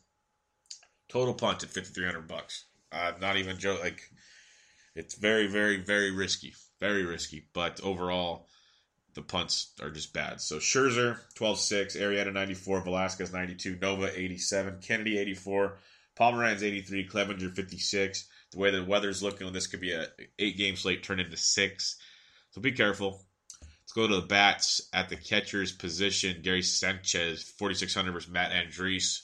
Total 1.10 1.34
punt 1.34 1.64
at 1.64 1.70
5300 1.70 2.28
bucks. 2.28 2.66
I'm 2.92 3.20
not 3.20 3.38
even 3.38 3.58
joking. 3.58 3.84
Like, 3.84 4.02
it's 4.96 5.16
very, 5.16 5.48
very, 5.48 5.78
very 5.78 6.12
risky. 6.12 6.54
Very 6.80 7.04
risky. 7.04 7.48
But 7.54 7.82
overall, 7.82 8.48
the 9.14 9.22
punts 9.22 9.74
are 9.82 9.90
just 9.90 10.14
bad. 10.14 10.42
So 10.42 10.58
Scherzer, 10.58 11.20
12-6, 11.36 11.98
Arrieta 11.98 12.34
94, 12.34 12.82
Velasquez 12.82 13.34
92, 13.34 13.78
Nova 13.82 14.18
87, 14.18 14.80
Kennedy 14.82 15.18
84, 15.18 15.78
Pomeranz 16.20 16.64
83, 16.64 17.08
Clevinger 17.08 17.54
56. 17.54 18.28
The 18.52 18.58
way 18.58 18.72
the 18.72 18.84
weather's 18.84 19.22
looking, 19.22 19.52
this 19.52 19.68
could 19.68 19.82
be 19.82 19.92
a 19.92 20.08
eight-game 20.38 20.76
slate 20.76 21.04
turned 21.04 21.22
into 21.22 21.38
six. 21.38 21.98
So 22.52 22.62
be 22.62 22.72
careful. 22.72 23.22
Let's 23.62 23.94
go 23.94 24.08
to 24.08 24.22
the 24.22 24.28
bats 24.28 24.88
at 24.94 25.10
the 25.10 25.16
catcher's 25.16 25.72
position. 25.72 26.42
Gary 26.42 26.62
Sanchez, 26.62 27.44
4,600 27.44 28.12
versus 28.12 28.32
Matt 28.32 28.52
Andriese. 28.52 29.22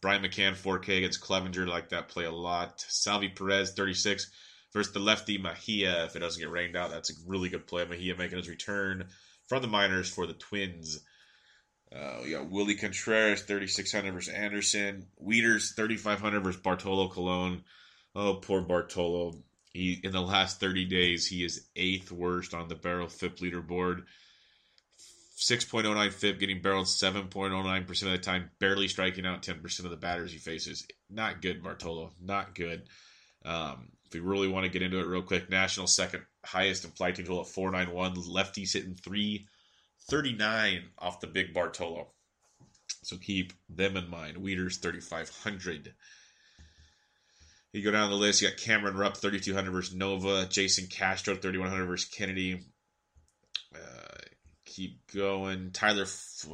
Brian 0.00 0.22
McCann, 0.22 0.54
4K 0.54 0.98
against 0.98 1.22
Clevinger. 1.22 1.66
Like 1.66 1.90
that 1.90 2.08
play 2.08 2.24
a 2.24 2.30
lot. 2.30 2.84
Salvy 2.88 3.28
Perez, 3.28 3.72
36 3.72 4.30
versus 4.72 4.92
the 4.92 4.98
lefty 4.98 5.38
Mejia. 5.38 6.04
If 6.04 6.16
it 6.16 6.20
doesn't 6.20 6.40
get 6.40 6.50
rained 6.50 6.76
out, 6.76 6.90
that's 6.90 7.10
a 7.10 7.14
really 7.26 7.48
good 7.48 7.66
play. 7.66 7.84
Mejia 7.84 8.16
making 8.16 8.38
his 8.38 8.48
return 8.48 9.06
from 9.46 9.62
the 9.62 9.68
minors 9.68 10.08
for 10.08 10.26
the 10.26 10.34
Twins. 10.34 11.00
Uh, 11.94 12.20
we 12.24 12.30
got 12.30 12.50
Willie 12.50 12.74
Contreras, 12.74 13.42
3,600 13.42 14.12
versus 14.12 14.34
Anderson. 14.34 15.06
Wieters, 15.22 15.74
3,500 15.76 16.40
versus 16.40 16.60
Bartolo 16.60 17.08
Colon. 17.08 17.62
Oh, 18.14 18.34
poor 18.34 18.60
Bartolo. 18.60 19.34
He 19.72 20.00
in 20.02 20.12
the 20.12 20.20
last 20.20 20.58
30 20.58 20.86
days, 20.86 21.26
he 21.26 21.44
is 21.44 21.66
eighth 21.76 22.10
worst 22.10 22.54
on 22.54 22.68
the 22.68 22.74
barrel 22.74 23.08
FIP 23.08 23.38
leaderboard. 23.38 24.04
6.09 25.38 26.12
FIP, 26.12 26.40
getting 26.40 26.62
barreled 26.62 26.86
7.09% 26.86 27.88
of 27.88 28.10
the 28.10 28.18
time, 28.18 28.50
barely 28.58 28.88
striking 28.88 29.26
out 29.26 29.42
10% 29.42 29.84
of 29.84 29.90
the 29.90 29.96
batters 29.96 30.32
he 30.32 30.38
faces. 30.38 30.86
Not 31.10 31.42
good, 31.42 31.62
Bartolo. 31.62 32.12
Not 32.20 32.54
good. 32.54 32.84
Um, 33.44 33.88
we 34.20 34.28
really 34.28 34.48
want 34.48 34.64
to 34.64 34.70
get 34.70 34.82
into 34.82 34.98
it 34.98 35.06
real 35.06 35.22
quick, 35.22 35.50
National 35.50 35.86
second 35.86 36.24
highest 36.44 36.84
implied 36.84 37.16
total 37.16 37.40
at 37.40 37.48
491. 37.48 38.16
Lefties 38.16 38.72
hitting 38.72 38.94
339 38.94 40.84
off 40.98 41.20
the 41.20 41.26
big 41.26 41.52
Bartolo. 41.52 42.08
So 43.02 43.16
keep 43.16 43.52
them 43.68 43.96
in 43.96 44.08
mind. 44.08 44.38
Wieters 44.38 44.80
3,500. 44.80 45.94
You 47.72 47.82
go 47.82 47.90
down 47.90 48.08
the 48.08 48.16
list, 48.16 48.40
you 48.40 48.48
got 48.48 48.56
Cameron 48.56 48.96
Rupp, 48.96 49.18
3,200 49.18 49.70
versus 49.70 49.94
Nova. 49.94 50.46
Jason 50.46 50.86
Castro, 50.86 51.34
3,100 51.34 51.84
versus 51.84 52.08
Kennedy. 52.08 52.62
Uh, 53.74 54.18
keep 54.64 55.12
going. 55.12 55.72
Tyler, 55.72 56.04
F- 56.04 56.46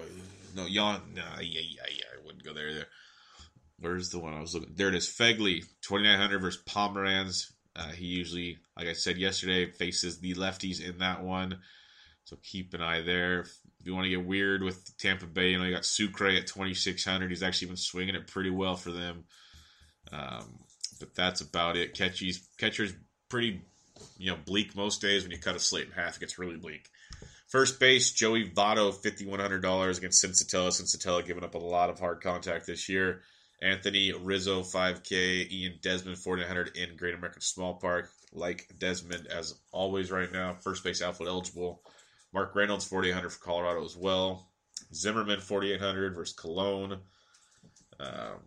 no, 0.57 0.67
Yon, 0.67 1.01
no, 1.15 1.23
yeah, 1.41 1.61
yeah, 1.61 1.87
yeah, 1.97 2.05
I 2.13 2.27
wouldn't 2.27 2.45
go 2.45 2.53
there. 2.53 2.75
There. 2.75 2.87
Where's 3.83 4.11
the 4.11 4.21
one 4.21 4.33
I 4.33 4.41
was 4.41 4.55
looking? 4.55 4.75
There 4.77 4.89
it 4.89 4.95
is. 4.95 5.09
Phegley, 5.09 5.65
2,900 5.83 6.39
versus 6.39 6.63
Pomeranz. 6.63 7.51
Uh, 7.75 7.89
he 7.89 8.07
usually, 8.07 8.59
like 8.77 8.87
I 8.87 8.93
said 8.93 9.17
yesterday, 9.19 9.71
faces 9.71 10.21
the 10.21 10.35
lefties 10.35 10.81
in 10.81 10.99
that 10.99 11.25
one. 11.25 11.59
So 12.25 12.37
keep 12.45 12.75
an 12.75 12.81
eye 12.81 13.01
there. 13.01 13.41
If 13.41 13.51
you 13.83 13.93
want 13.93 14.05
to 14.05 14.11
get 14.11 14.25
weird 14.25 14.63
with 14.63 14.97
Tampa 14.99 15.27
Bay, 15.27 15.51
you 15.51 15.59
know, 15.59 15.65
you 15.65 15.75
got 15.75 15.85
Sucre 15.85 16.29
at 16.29 16.47
2,600. 16.47 17.29
He's 17.29 17.43
actually 17.43 17.69
been 17.69 17.77
swinging 17.77 18.15
it 18.15 18.29
pretty 18.29 18.51
well 18.51 18.77
for 18.77 18.93
them. 18.93 19.25
Um, 20.13 20.61
but 21.01 21.17
that's 21.17 21.41
about 21.41 21.77
it. 21.77 21.95
Catchy's, 21.95 22.47
catcher's 22.59 22.93
pretty, 23.29 23.63
you 24.17 24.31
know, 24.31 24.39
bleak 24.47 24.77
most 24.77 25.01
days 25.01 25.25
when 25.25 25.33
you 25.33 25.39
cut 25.39 25.57
a 25.57 25.59
slate 25.59 25.87
in 25.87 25.93
half. 25.93 26.19
It 26.19 26.21
gets 26.21 26.39
really 26.39 26.57
bleak. 26.57 26.89
First 27.49 27.81
base, 27.81 28.13
Joey 28.13 28.49
Votto, 28.49 28.95
$5,100 28.95 29.99
against 29.99 30.25
Senzatela. 30.25 30.69
Senzatela 30.69 31.27
giving 31.27 31.43
up 31.43 31.57
a 31.57 31.59
lot 31.59 31.91
of 31.91 31.99
hard 31.99 32.23
contact 32.23 32.67
this 32.69 32.89
year. 32.89 33.23
Anthony 33.63 34.13
Rizzo, 34.13 34.63
5K. 34.63 35.51
Ian 35.51 35.79
Desmond, 35.81 36.19
4,900 36.19 36.77
in 36.77 36.97
Great 36.97 37.15
American 37.15 37.41
Small 37.41 37.75
Park. 37.75 38.11
Like 38.33 38.67
Desmond, 38.79 39.29
as 39.29 39.55
always, 39.71 40.11
right 40.11 40.31
now. 40.33 40.55
First 40.55 40.83
base 40.83 41.01
outfield 41.01 41.29
eligible. 41.29 41.83
Mark 42.33 42.55
Reynolds, 42.57 42.87
4,800 42.87 43.31
for 43.31 43.45
Colorado 43.45 43.85
as 43.85 43.97
well. 43.97 44.49
Zimmerman, 44.93 45.41
4,800 45.41 46.15
versus 46.15 46.35
Colon. 46.35 46.99
Um, 48.01 48.41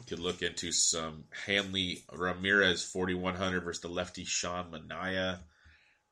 you 0.00 0.06
could 0.06 0.18
look 0.18 0.42
into 0.42 0.72
some 0.72 1.24
Hanley 1.46 2.04
Ramirez, 2.12 2.84
4,100 2.84 3.60
versus 3.60 3.80
the 3.80 3.88
lefty 3.88 4.24
Sean 4.24 4.70
Manaea. 4.72 5.38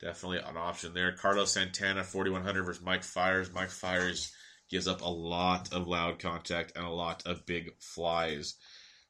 Definitely 0.00 0.38
an 0.38 0.56
option 0.56 0.94
there. 0.94 1.12
Carlos 1.12 1.52
Santana, 1.52 2.02
4,100 2.02 2.62
versus 2.62 2.82
Mike 2.82 3.02
Fiers. 3.02 3.52
Mike 3.52 3.70
Fiers 3.70 4.32
gives 4.70 4.88
up 4.88 5.02
a 5.02 5.08
lot 5.08 5.72
of 5.72 5.88
loud 5.88 6.18
contact 6.18 6.72
and 6.76 6.86
a 6.86 6.90
lot 6.90 7.26
of 7.26 7.44
big 7.44 7.72
flies. 7.78 8.54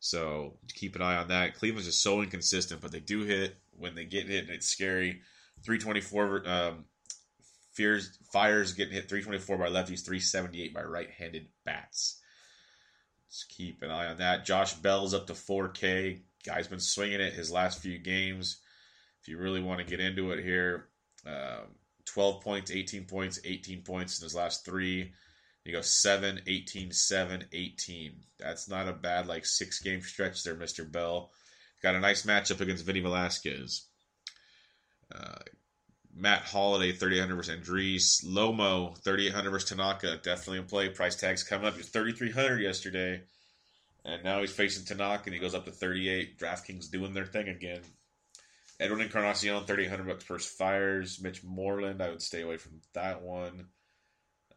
So 0.01 0.57
keep 0.75 0.97
an 0.97 1.03
eye 1.03 1.17
on 1.17 1.29
that. 1.29 1.55
Cleveland's 1.55 1.87
just 1.87 2.03
so 2.03 2.23
inconsistent, 2.23 2.81
but 2.81 2.91
they 2.91 3.01
do 3.01 3.25
hit 3.25 3.57
when 3.73 3.95
they 3.95 4.05
get 4.05 4.27
hit, 4.27 4.45
and 4.45 4.53
it's 4.53 4.69
scary. 4.69 5.21
324 5.65 6.49
um, 6.49 6.85
Fears 7.73 8.19
Fiers 8.33 8.73
getting 8.73 8.95
hit 8.95 9.09
324 9.09 9.59
by 9.59 9.69
lefties, 9.69 10.05
378 10.05 10.75
by 10.75 10.83
right-handed 10.83 11.49
bats. 11.65 12.21
Just 13.31 13.49
keep 13.51 13.83
an 13.83 13.91
eye 13.91 14.07
on 14.07 14.17
that. 14.17 14.45
Josh 14.45 14.73
Bell's 14.75 15.15
up 15.15 15.27
to 15.27 15.35
4K. 15.35 16.21
Guy's 16.45 16.67
been 16.67 16.81
swinging 16.81 17.21
it 17.21 17.35
his 17.35 17.51
last 17.51 17.81
few 17.81 17.99
games 17.99 18.61
if 19.21 19.29
you 19.29 19.39
really 19.39 19.61
want 19.61 19.79
to 19.79 19.87
get 19.87 20.01
into 20.01 20.33
it 20.33 20.43
here. 20.43 20.89
Um, 21.27 21.75
12 22.07 22.43
points, 22.43 22.71
18 22.71 23.05
points, 23.05 23.39
18 23.45 23.83
points 23.83 24.19
in 24.19 24.25
his 24.25 24.35
last 24.35 24.65
three. 24.65 25.13
You 25.71 25.77
go 25.77 25.83
7, 25.83 26.41
18, 26.49 26.91
7, 26.91 27.45
18. 27.53 28.13
That's 28.41 28.69
not 28.69 28.89
a 28.89 28.93
bad, 28.93 29.29
like, 29.29 29.47
six 29.47 29.81
game 29.81 30.03
stretch 30.03 30.43
there, 30.43 30.57
Mr. 30.57 30.91
Bell. 30.91 31.31
Got 31.81 31.95
a 31.95 32.01
nice 32.01 32.27
matchup 32.27 32.61
against 32.61 32.85
Vinny 32.85 32.99
Velasquez. 32.99 33.87
Uh, 35.15 35.39
Matt 36.13 36.43
Holliday, 36.43 36.91
3,800 36.91 37.37
versus 37.37 37.57
Andriese. 37.57 38.25
Lomo, 38.25 38.99
3,800 38.99 39.51
versus 39.53 39.69
Tanaka. 39.69 40.17
Definitely 40.17 40.59
in 40.59 40.65
play. 40.65 40.89
Price 40.89 41.15
tag's 41.15 41.45
coming 41.45 41.69
up. 41.69 41.75
He 41.75 41.79
was 41.79 41.91
3,300 41.91 42.61
yesterday. 42.61 43.23
And 44.05 44.25
now 44.25 44.41
he's 44.41 44.51
facing 44.51 44.85
Tanaka 44.85 45.27
and 45.27 45.35
he 45.35 45.39
goes 45.39 45.55
up 45.55 45.67
to 45.67 45.71
38. 45.71 46.37
DraftKings 46.37 46.91
doing 46.91 47.15
their 47.15 47.27
thing 47.27 47.49
again. 47.49 47.83
Edwin 48.81 49.03
Encarnacion, 49.03 49.67
3,800 49.67 50.09
bucks 50.09 50.25
versus 50.25 50.51
Fiers. 50.51 51.21
Mitch 51.23 51.45
Moreland, 51.45 52.03
I 52.03 52.11
would 52.11 52.23
stay 52.23 52.41
away 52.41 52.57
from 52.57 52.81
that 52.95 53.23
one. 53.23 53.67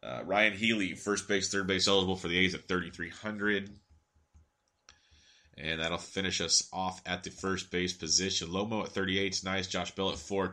Uh, 0.04 0.22
Ryon 0.24 0.52
Healy, 0.52 0.94
first 0.94 1.28
base, 1.28 1.48
third 1.48 1.66
base 1.66 1.88
eligible 1.88 2.16
for 2.16 2.28
the 2.28 2.38
A's 2.38 2.54
at 2.54 2.68
3,300. 2.68 3.70
And 5.56 5.80
that'll 5.80 5.98
finish 5.98 6.40
us 6.40 6.68
off 6.72 7.00
at 7.06 7.22
the 7.22 7.30
first 7.30 7.70
base 7.70 7.92
position. 7.92 8.48
Lomo 8.48 8.84
at 8.84 8.90
38 8.90 9.32
is 9.32 9.44
nice. 9.44 9.66
Josh 9.66 9.92
Bell 9.92 10.10
at 10.10 10.18
4. 10.18 10.52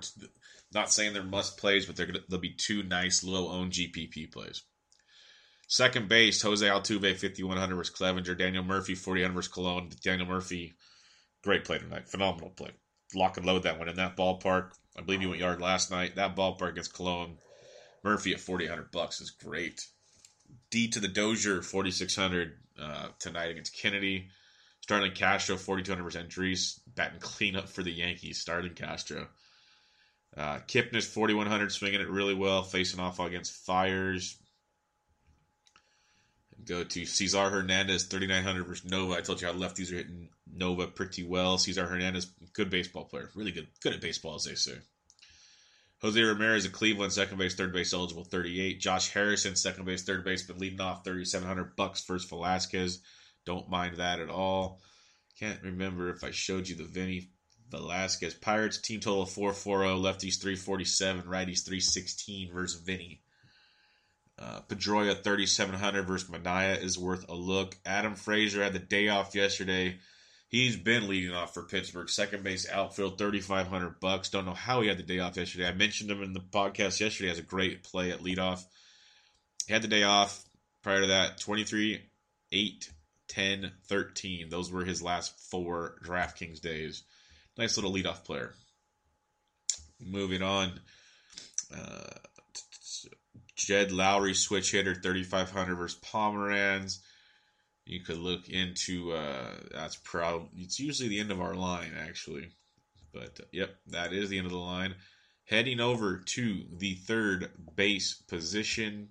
Not 0.73 0.91
saying 0.91 1.13
they're 1.13 1.23
must 1.23 1.57
plays, 1.57 1.85
but 1.85 1.95
they're 1.95 2.05
gonna, 2.05 2.19
they'll 2.29 2.39
be 2.39 2.53
two 2.53 2.83
nice, 2.83 3.23
low 3.23 3.49
owned 3.49 3.73
GPP 3.73 4.31
plays. 4.31 4.61
Second 5.67 6.07
base, 6.07 6.41
Jose 6.41 6.65
Altuve, 6.65 7.15
5,100 7.15 7.75
versus 7.75 7.95
Clevinger. 7.95 8.37
Daniel 8.37 8.63
Murphy, 8.63 8.95
4,000 8.95 9.33
versus 9.33 9.51
Colon. 9.51 9.89
Daniel 10.03 10.27
Murphy, 10.27 10.75
great 11.43 11.65
play 11.65 11.79
tonight. 11.79 12.07
Phenomenal 12.07 12.51
play 12.51 12.71
lock 13.15 13.37
and 13.37 13.45
load 13.45 13.63
that 13.63 13.79
one 13.79 13.89
in 13.89 13.95
that 13.97 14.17
ballpark. 14.17 14.71
I 14.97 15.01
believe 15.01 15.21
he 15.21 15.27
went 15.27 15.39
yard 15.39 15.61
last 15.61 15.91
night. 15.91 16.15
That 16.15 16.35
ballpark 16.35 16.71
against 16.71 16.93
Colon. 16.93 17.37
Murphy 18.03 18.33
at 18.33 18.39
4,800 18.39 18.91
bucks 18.91 19.21
is 19.21 19.29
great. 19.29 19.85
D 20.69 20.87
to 20.89 20.99
the 20.99 21.07
Dozier, 21.07 21.61
4,600 21.61 22.53
uh, 22.81 23.07
tonight 23.19 23.51
against 23.51 23.77
Kennedy. 23.77 24.29
Starlin 24.81 25.11
Castro, 25.11 25.57
4,200 25.57 26.03
percent 26.03 26.29
Drees. 26.29 26.79
Batting 26.95 27.19
cleanup 27.19 27.69
for 27.69 27.83
the 27.83 27.91
Yankees. 27.91 28.39
starting 28.39 28.73
Castro. 28.73 29.27
Uh, 30.35 30.59
Kipnis, 30.67 31.05
4,100, 31.05 31.71
swinging 31.71 32.01
it 32.01 32.09
really 32.09 32.33
well, 32.33 32.63
facing 32.63 32.99
off 32.99 33.19
against 33.19 33.51
Fiers. 33.65 34.37
Go 36.63 36.83
to 36.83 37.05
Cesar 37.05 37.49
Hernandez, 37.49 38.03
3,900 38.05 38.63
versus 38.65 38.89
Nova. 38.89 39.15
I 39.15 39.21
told 39.21 39.41
you 39.41 39.47
how 39.47 39.53
lefties 39.53 39.91
are 39.91 39.97
hitting 39.97 40.29
Nova 40.51 40.87
pretty 40.87 41.23
well. 41.23 41.57
Cesar 41.57 41.85
Hernandez, 41.85 42.27
good 42.53 42.69
baseball 42.69 43.05
player. 43.05 43.29
Really 43.35 43.51
good. 43.51 43.67
Good 43.81 43.93
at 43.93 44.01
baseball, 44.01 44.35
as 44.35 44.43
they 44.43 44.55
say. 44.55 44.77
Jose 46.01 46.19
Ramirez 46.19 46.65
of 46.65 46.71
Cleveland, 46.71 47.13
second 47.13 47.37
base, 47.37 47.53
third 47.53 47.73
base 47.73 47.93
eligible, 47.93 48.23
38. 48.23 48.79
Josh 48.79 49.09
Harrison, 49.09 49.55
second 49.55 49.85
base, 49.85 50.01
third 50.03 50.23
base, 50.23 50.41
but 50.43 50.57
leading 50.57 50.81
off 50.81 51.03
3,700 51.03 51.75
bucks 51.75 52.03
versus 52.05 52.27
Velasquez. 52.27 52.99
Don't 53.45 53.69
mind 53.69 53.97
that 53.97 54.19
at 54.19 54.29
all. 54.29 54.81
Can't 55.39 55.61
remember 55.61 56.09
if 56.09 56.23
I 56.23 56.31
showed 56.31 56.67
you 56.67 56.75
the 56.75 56.83
Vinny 56.83 57.29
Velasquez. 57.69 58.33
Pirates 58.33 58.79
team 58.79 58.99
total 58.99 59.23
of 59.23 59.29
440, 59.29 60.01
lefties 60.01 60.41
347, 60.41 61.23
righties 61.23 61.63
316 61.63 62.51
versus 62.51 62.81
Vinny. 62.81 63.21
Uh, 64.39 64.61
Pedroia 64.61 65.23
3700 65.23 66.07
versus 66.07 66.29
Manaea 66.29 66.81
is 66.81 66.97
worth 66.97 67.29
a 67.29 67.35
look. 67.35 67.77
Adam 67.85 68.15
Frazier 68.15 68.63
had 68.63 68.73
the 68.73 68.79
day 68.79 69.07
off 69.07 69.35
yesterday. 69.35 69.99
He's 70.51 70.75
been 70.75 71.07
leading 71.07 71.33
off 71.33 71.53
for 71.53 71.63
Pittsburgh. 71.63 72.09
Second 72.09 72.43
base 72.43 72.69
outfield, 72.69 73.17
3500 73.17 74.01
bucks. 74.01 74.29
Don't 74.29 74.43
know 74.45 74.53
how 74.53 74.81
he 74.81 74.89
had 74.89 74.97
the 74.97 75.03
day 75.03 75.19
off 75.19 75.37
yesterday. 75.37 75.65
I 75.65 75.71
mentioned 75.71 76.11
him 76.11 76.21
in 76.21 76.33
the 76.33 76.41
podcast 76.41 76.99
yesterday 76.99 77.29
as 77.29 77.39
a 77.39 77.43
great 77.43 77.83
play 77.83 78.11
at 78.11 78.19
leadoff. 78.19 78.61
He 79.65 79.71
had 79.71 79.81
the 79.81 79.87
day 79.87 80.03
off. 80.03 80.43
Prior 80.83 81.01
to 81.01 81.07
that, 81.07 81.39
23, 81.39 82.01
8, 82.51 82.89
10, 83.29 83.71
13. 83.87 84.49
Those 84.49 84.69
were 84.69 84.83
his 84.83 85.01
last 85.01 85.39
four 85.49 85.95
DraftKings 86.03 86.59
days. 86.59 87.03
Nice 87.57 87.77
little 87.77 87.93
leadoff 87.93 88.25
player. 88.25 88.53
Moving 90.01 90.41
on. 90.41 90.81
Uh, 91.73 92.09
Jed 93.55 93.91
Lowrie 93.91 94.35
switch 94.35 94.71
hitter 94.71 94.95
3500 94.95 95.75
versus 95.75 95.99
Pomeranz. 96.01 96.99
You 97.85 98.03
could 98.03 98.17
look 98.17 98.47
into 98.49 99.11
uh, 99.13 99.53
that's 99.71 99.95
proud. 99.95 100.47
It's 100.55 100.79
usually 100.79 101.09
the 101.09 101.19
end 101.19 101.31
of 101.31 101.41
our 101.41 101.55
line 101.55 101.93
actually, 101.99 102.51
but 103.13 103.39
uh, 103.39 103.45
yep, 103.51 103.75
that 103.87 104.13
is 104.13 104.29
the 104.29 104.37
end 104.37 104.45
of 104.45 104.51
the 104.51 104.57
line. 104.57 104.95
Heading 105.45 105.79
over 105.79 106.17
to 106.17 106.63
the 106.77 106.95
third 106.95 107.51
base 107.75 108.13
position, 108.13 109.09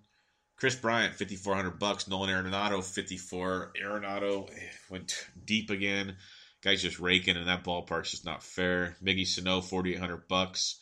Kris 0.57 0.77
Bryant 0.77 1.15
5400 1.15 1.79
bucks. 1.79 2.09
Nolan 2.09 2.31
Arenado 2.31 2.83
54. 2.83 3.73
Arenado 3.83 4.49
eh, 4.51 4.69
went 4.89 5.27
deep 5.45 5.71
again. 5.71 6.17
Guy's 6.63 6.83
just 6.83 7.01
raking, 7.01 7.37
and 7.37 7.49
that 7.49 7.65
ballpark's 7.65 8.13
just 8.13 8.25
not 8.25 8.43
fair. 8.43 8.97
Miggy 9.03 9.27
Sano 9.27 9.61
4800 9.61 10.29
bucks 10.29 10.77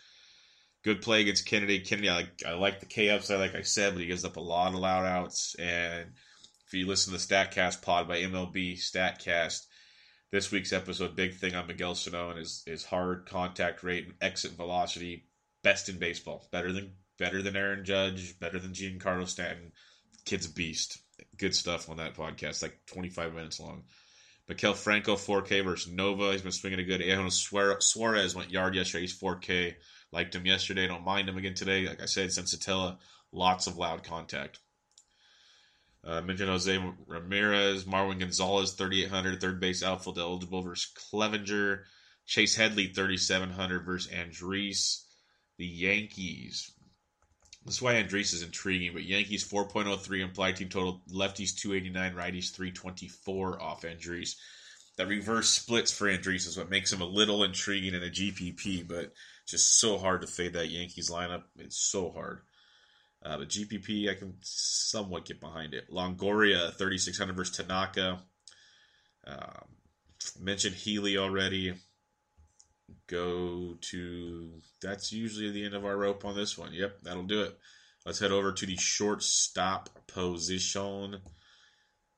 good 0.85 1.03
play 1.03 1.21
against 1.21 1.47
Kennedy. 1.47 1.81
Kennedy, 1.81 2.09
I 2.09 2.15
like, 2.15 2.43
I 2.47 2.53
like 2.53 2.81
the 2.81 2.87
K 2.87 3.11
upside, 3.11 3.41
like 3.41 3.55
I 3.55 3.63
said, 3.63 3.93
but 3.93 4.01
he 4.01 4.07
gives 4.07 4.25
up 4.25 4.37
a 4.37 4.41
lot 4.41 4.73
of 4.73 4.81
loud 4.81 5.05
outs. 5.05 5.55
And 5.59 6.13
if 6.69 6.75
you 6.75 6.87
listen 6.87 7.15
to 7.15 7.19
the 7.19 7.35
Statcast 7.35 7.81
pod 7.81 8.07
by 8.07 8.19
MLB 8.19 8.75
Statcast, 8.77 9.65
this 10.31 10.53
week's 10.53 10.75
episode, 10.75 11.17
big 11.17 11.35
thing 11.35 11.55
on 11.55 11.67
Miguel 11.67 11.95
Sano 11.95 12.29
and 12.29 12.39
his, 12.39 12.63
his 12.67 12.85
hard 12.85 13.25
contact 13.25 13.83
rate 13.83 14.05
and 14.05 14.15
exit 14.21 14.53
velocity, 14.53 15.25
best 15.63 15.89
in 15.89 15.99
baseball. 15.99 16.47
Better 16.53 16.71
than 16.71 16.93
better 17.19 17.41
than 17.41 17.57
Aaron 17.57 17.87
Judge, 17.87 18.39
better 18.39 18.59
than 18.59 18.73
Giancarlo 18.73 19.27
Stanton. 19.27 19.73
Kid's 20.27 20.47
beast. 20.47 20.99
Good 21.39 21.55
stuff 21.55 21.89
on 21.89 21.97
that 21.97 22.15
podcast, 22.15 22.63
like 22.63 22.79
25 22.87 23.33
minutes 23.33 23.59
long. 23.59 23.85
Maikel 24.51 24.77
Franco, 24.77 25.17
4K 25.17 25.65
versus 25.65 25.91
Nova. 25.91 26.33
He's 26.33 26.43
been 26.43 26.53
swinging 26.53 26.81
a 26.81 26.85
good. 26.85 27.01
Eugenio 27.01 27.31
Suarez 27.31 28.35
went 28.35 28.51
yard 28.51 28.75
yesterday. 28.75 29.03
He's 29.03 29.19
4K. 29.19 29.75
Liked 30.13 30.35
him 30.35 30.45
yesterday. 30.45 30.87
Don't 30.87 31.05
mind 31.05 31.31
him 31.31 31.39
again 31.39 31.55
today. 31.55 31.89
Like 31.89 32.03
I 32.03 32.07
said, 32.07 32.29
Senzatela, 32.29 32.99
lots 33.33 33.67
of 33.67 33.79
loud 33.79 34.05
contact. 34.05 34.61
Uh, 36.05 36.21
mentioned 36.21 36.49
Jose 36.49 36.79
Ramirez, 37.07 37.85
Marwin 37.85 38.21
Gonzalez, 38.21 38.73
3,800, 38.73 39.41
third 39.41 39.61
base 39.61 39.83
outfield 39.83 40.19
eligible 40.19 40.63
versus 40.63 40.91
Clevinger. 40.95 41.83
Chase 42.27 42.55
Headley, 42.55 42.89
3,700 42.89 43.85
versus 43.85 44.13
Andriese. 44.13 45.03
The 45.57 45.67
Yankees. 45.67 46.71
This 47.65 47.77
is 47.77 47.83
why 47.83 47.95
Andriese 47.95 48.33
is 48.33 48.43
intriguing, 48.43 48.93
but 48.93 49.03
Yankees 49.05 49.47
4.03 49.47 50.21
implied 50.21 50.57
team 50.57 50.69
total, 50.69 51.03
lefties 51.11 51.57
289, 51.57 52.15
righties 52.15 52.55
324 52.55 53.61
off 53.61 53.83
Andriese. 53.83 54.37
that 54.97 55.09
reverse 55.09 55.49
splits 55.49 55.93
for 55.93 56.07
Andriese 56.07 56.47
is 56.47 56.57
what 56.57 56.71
makes 56.71 56.93
him 56.93 57.01
a 57.01 57.07
little 57.07 57.45
intriguing 57.45 57.95
in 57.95 58.03
a 58.03 58.11
GPP, 58.11 58.87
but 58.87 59.13
just 59.47 59.79
so 59.79 59.99
hard 59.99 60.21
to 60.21 60.27
fade 60.27 60.53
that 60.53 60.71
Yankees 60.71 61.11
lineup. 61.11 61.43
It's 61.57 61.77
so 61.77 62.11
hard. 62.11 62.41
Uh, 63.25 63.39
but 63.39 63.49
GPP, 63.49 64.09
I 64.09 64.15
can 64.15 64.35
somewhat 64.43 65.25
get 65.25 65.41
behind 65.41 65.75
it. 65.75 65.91
Longoria, 65.91 66.73
3,600 66.75 67.37
versus 67.37 67.57
Tanaka. 67.57 68.21
Um, 69.27 69.65
mentioned 70.41 70.77
Healy 70.77 71.19
already. 71.19 71.75
Go 73.07 73.77
to. 73.81 74.51
That's 74.81 75.13
usually 75.13 75.51
the 75.51 75.65
end 75.65 75.75
of 75.75 75.85
our 75.85 75.97
rope 75.97 76.25
on 76.25 76.37
this 76.37 76.57
one. 76.57 76.73
Yep, 76.73 77.03
that'll 77.03 77.25
do 77.25 77.43
it. 77.43 77.59
Let's 78.07 78.21
head 78.21 78.33
over 78.33 78.53
to 78.53 78.67
the 78.67 78.77
shortstop 78.77 79.91
position. 80.07 81.21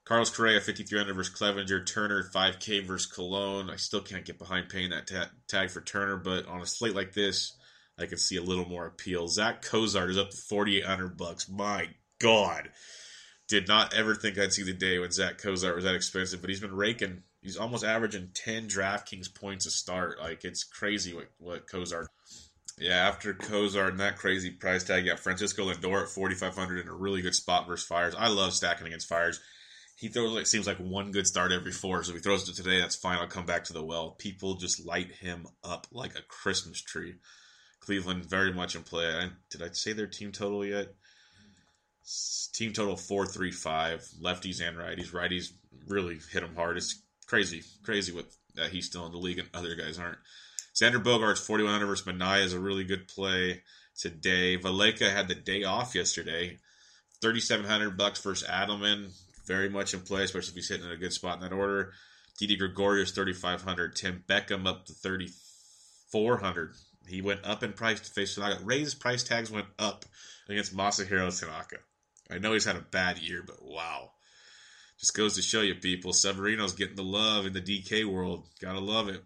Carlos 0.05 0.31
Correa, 0.31 0.61
5,300 0.61 1.15
versus 1.15 1.35
Clevinger. 1.35 1.87
Turner, 1.87 2.25
5K 2.25 2.85
versus 2.85 3.11
Colon. 3.11 3.71
I 3.71 3.77
still 3.77 4.01
can't 4.01 4.25
get 4.25 4.39
behind 4.39 4.69
paying 4.69 4.91
that 4.91 5.07
ta- 5.07 5.31
tag 5.49 5.71
for 5.71 5.81
Turner, 5.81 6.17
but 6.17 6.47
on 6.47 6.61
a 6.61 6.67
slate 6.67 6.95
like 6.95 7.13
this, 7.13 7.57
I 8.01 8.07
can 8.07 8.19
see 8.19 8.37
a 8.37 8.43
little 8.43 8.69
more 8.69 8.87
appeal. 8.87 9.29
Zach 9.29 9.63
Cozart 9.63 10.11
is 10.11 10.19
up 10.19 10.31
to 10.31 10.37
4,800 10.37 11.17
bucks. 11.17 11.49
My 11.49 11.89
God. 12.19 12.71
Did 13.49 13.69
not 13.69 13.95
ever 13.95 14.15
think 14.15 14.39
I'd 14.39 14.53
see 14.53 14.63
the 14.63 14.73
day 14.73 14.99
when 14.99 15.11
Zach 15.11 15.39
Cozart 15.39 15.75
was 15.75 15.85
that 15.85 15.95
expensive, 15.95 16.41
but 16.41 16.51
he's 16.51 16.61
been 16.61 16.75
raking. 16.75 17.23
He's 17.41 17.57
almost 17.57 17.85
averaging 17.85 18.31
10 18.35 18.69
DraftKings 18.69 19.35
points 19.35 19.67
a 19.67 19.71
start. 19.71 20.21
Like, 20.21 20.45
it's 20.45 20.63
crazy 20.63 21.15
what, 21.15 21.31
what 21.39 21.67
Cozart. 21.67 22.07
Yeah, 22.79 23.09
after 23.09 23.35
Cozart 23.35 23.93
and 23.93 24.01
that 24.01 24.19
crazy 24.19 24.51
price 24.51 24.85
tag, 24.85 25.05
you 25.05 25.11
got 25.11 25.21
Francisco 25.21 25.71
Lindor 25.71 26.03
at 26.03 26.09
4,500 26.09 26.81
in 26.81 26.89
a 26.89 26.95
really 26.95 27.23
good 27.23 27.35
spot 27.35 27.67
versus 27.67 27.87
Fiers. 27.87 28.15
I 28.17 28.29
love 28.29 28.55
stacking 28.55 28.87
against 28.87 29.09
Fiers 29.09 29.41
he 30.01 30.09
throws 30.09 30.33
like 30.33 30.47
seems 30.47 30.67
like 30.67 30.79
one 30.79 31.13
good 31.13 31.27
start 31.27 31.53
every 31.53 31.73
four. 31.73 32.03
So 32.03 32.13
if 32.13 32.17
he 32.17 32.23
throws 32.23 32.49
it 32.49 32.55
today, 32.55 32.81
that's 32.81 32.97
fine. 32.97 33.19
I'll 33.19 33.27
come 33.27 33.45
back 33.45 33.65
to 33.65 33.75
the 33.75 33.85
well. 33.85 34.13
People 34.13 34.55
just 34.55 34.87
light 34.87 35.13
him 35.13 35.47
up 35.63 35.87
like 35.93 36.15
a 36.15 36.23
Christmas 36.23 36.81
tree. 36.81 37.17
Cleveland 37.81 38.25
very 38.27 38.53
much 38.53 38.75
in 38.75 38.83
play. 38.83 39.07
I, 39.07 39.31
did 39.51 39.63
I 39.63 39.69
say 39.73 39.93
their 39.93 40.07
team 40.07 40.33
total 40.33 40.65
yet? 40.65 40.95
Team 42.53 42.73
total 42.73 42.97
four 42.97 43.27
three 43.27 43.53
five. 43.53 44.07
Lefties 44.21 44.67
and 44.67 44.77
righties. 44.77 45.13
Righties 45.13 45.53
really 45.87 46.19
hit 46.31 46.43
him 46.43 46.55
hard. 46.55 46.77
It's 46.77 47.03
crazy, 47.27 47.63
crazy 47.83 48.13
that 48.57 48.71
he's 48.71 48.87
still 48.87 49.07
in 49.07 49.13
the 49.13 49.19
league 49.19 49.39
and 49.39 49.49
other 49.55 49.75
guys 49.75 49.99
aren't. 49.99 50.19
Xander 50.75 51.05
one 51.05 51.73
hundred 51.73 51.87
versus 51.87 52.07
Manaea 52.07 52.45
is 52.45 52.53
a 52.53 52.61
really 52.61 52.85
good 52.85 53.09
play 53.09 53.63
today. 53.99 54.57
Valaika 54.57 55.13
had 55.13 55.29
the 55.29 55.35
day 55.35 55.65
off 55.65 55.95
yesterday. 55.95 56.59
Thirty 57.21 57.41
seven 57.41 57.67
hundred 57.67 57.97
bucks 57.97 58.21
versus 58.21 58.49
Adleman 58.49 59.13
very 59.47 59.69
much 59.69 59.95
in 59.95 60.01
play, 60.01 60.23
especially 60.23 60.51
if 60.51 60.55
he's 60.55 60.69
hitting 60.69 60.87
in 60.87 60.93
a 60.93 60.97
good 60.97 61.13
spot 61.13 61.37
in 61.37 61.43
that 61.43 61.53
order. 61.53 61.93
Didi 62.39 62.57
Gregorius, 62.57 63.11
3,500. 63.11 63.97
Tim 63.97 64.25
Beckham 64.27 64.67
up 64.67 64.87
to 64.87 64.93
3,400. 64.95 66.75
He 67.11 67.23
went 67.23 67.45
up 67.45 67.63
in 67.63 67.73
price 67.73 68.01
to 68.01 68.11
face 68.11 68.37
Tanaka. 68.37 68.65
Raised 68.65 69.01
price 69.01 69.23
tags 69.23 69.51
went 69.51 69.67
up 69.79 70.05
against 70.49 70.77
Masahiro 70.77 71.39
Tanaka. 71.39 71.79
I 72.31 72.39
know 72.39 72.53
he's 72.53 72.65
had 72.65 72.77
a 72.77 72.81
bad 72.81 73.19
year, 73.19 73.43
but 73.45 73.63
wow. 73.63 74.13
Just 74.99 75.17
goes 75.17 75.35
to 75.35 75.43
show 75.43 75.63
you, 75.63 75.75
people. 75.75 76.13
Severino's 76.13 76.75
getting 76.75 76.95
the 76.95 77.03
love 77.03 77.47
in 77.47 77.53
the 77.53 77.61
DK 77.61 78.05
world. 78.05 78.47
Gotta 78.61 78.81
love 78.81 79.09
it. 79.09 79.25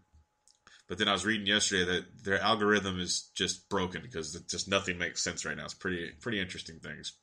But 0.89 0.99
then 0.99 1.09
I 1.09 1.13
was 1.13 1.27
reading 1.27 1.47
yesterday 1.47 1.85
that 1.85 2.25
their 2.25 2.41
algorithm 2.41 3.01
is 3.01 3.31
just 3.35 3.69
broken 3.69 4.03
because 4.03 4.35
just 4.51 4.69
nothing 4.69 4.99
makes 4.99 5.23
sense 5.23 5.45
right 5.45 5.57
now. 5.57 5.65
It's 5.65 5.75
pretty 5.75 6.11
pretty 6.21 6.41
interesting 6.41 6.79
things. 6.79 7.15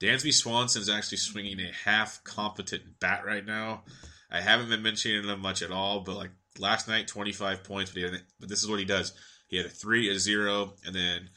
Dansby 0.00 0.32
Swanson 0.32 0.82
is 0.82 0.88
actually 0.88 1.18
swinging 1.18 1.60
a 1.60 1.72
half 1.84 2.22
competent 2.24 2.82
bat 3.00 3.24
right 3.24 3.44
now. 3.44 3.84
I 4.30 4.40
haven't 4.40 4.68
been 4.68 4.82
mentioning 4.82 5.24
him 5.24 5.40
much 5.40 5.62
at 5.62 5.70
all, 5.70 6.00
but 6.00 6.16
like 6.16 6.30
last 6.58 6.88
night, 6.88 7.08
25 7.08 7.64
points. 7.64 7.90
But, 7.92 8.02
had, 8.02 8.22
but 8.40 8.48
this 8.48 8.62
is 8.62 8.68
what 8.68 8.78
he 8.78 8.84
does. 8.84 9.12
He 9.48 9.56
had 9.56 9.66
a 9.66 9.70
3, 9.70 10.10
a 10.10 10.18
0, 10.18 10.74
and 10.86 10.94
then 10.94 11.28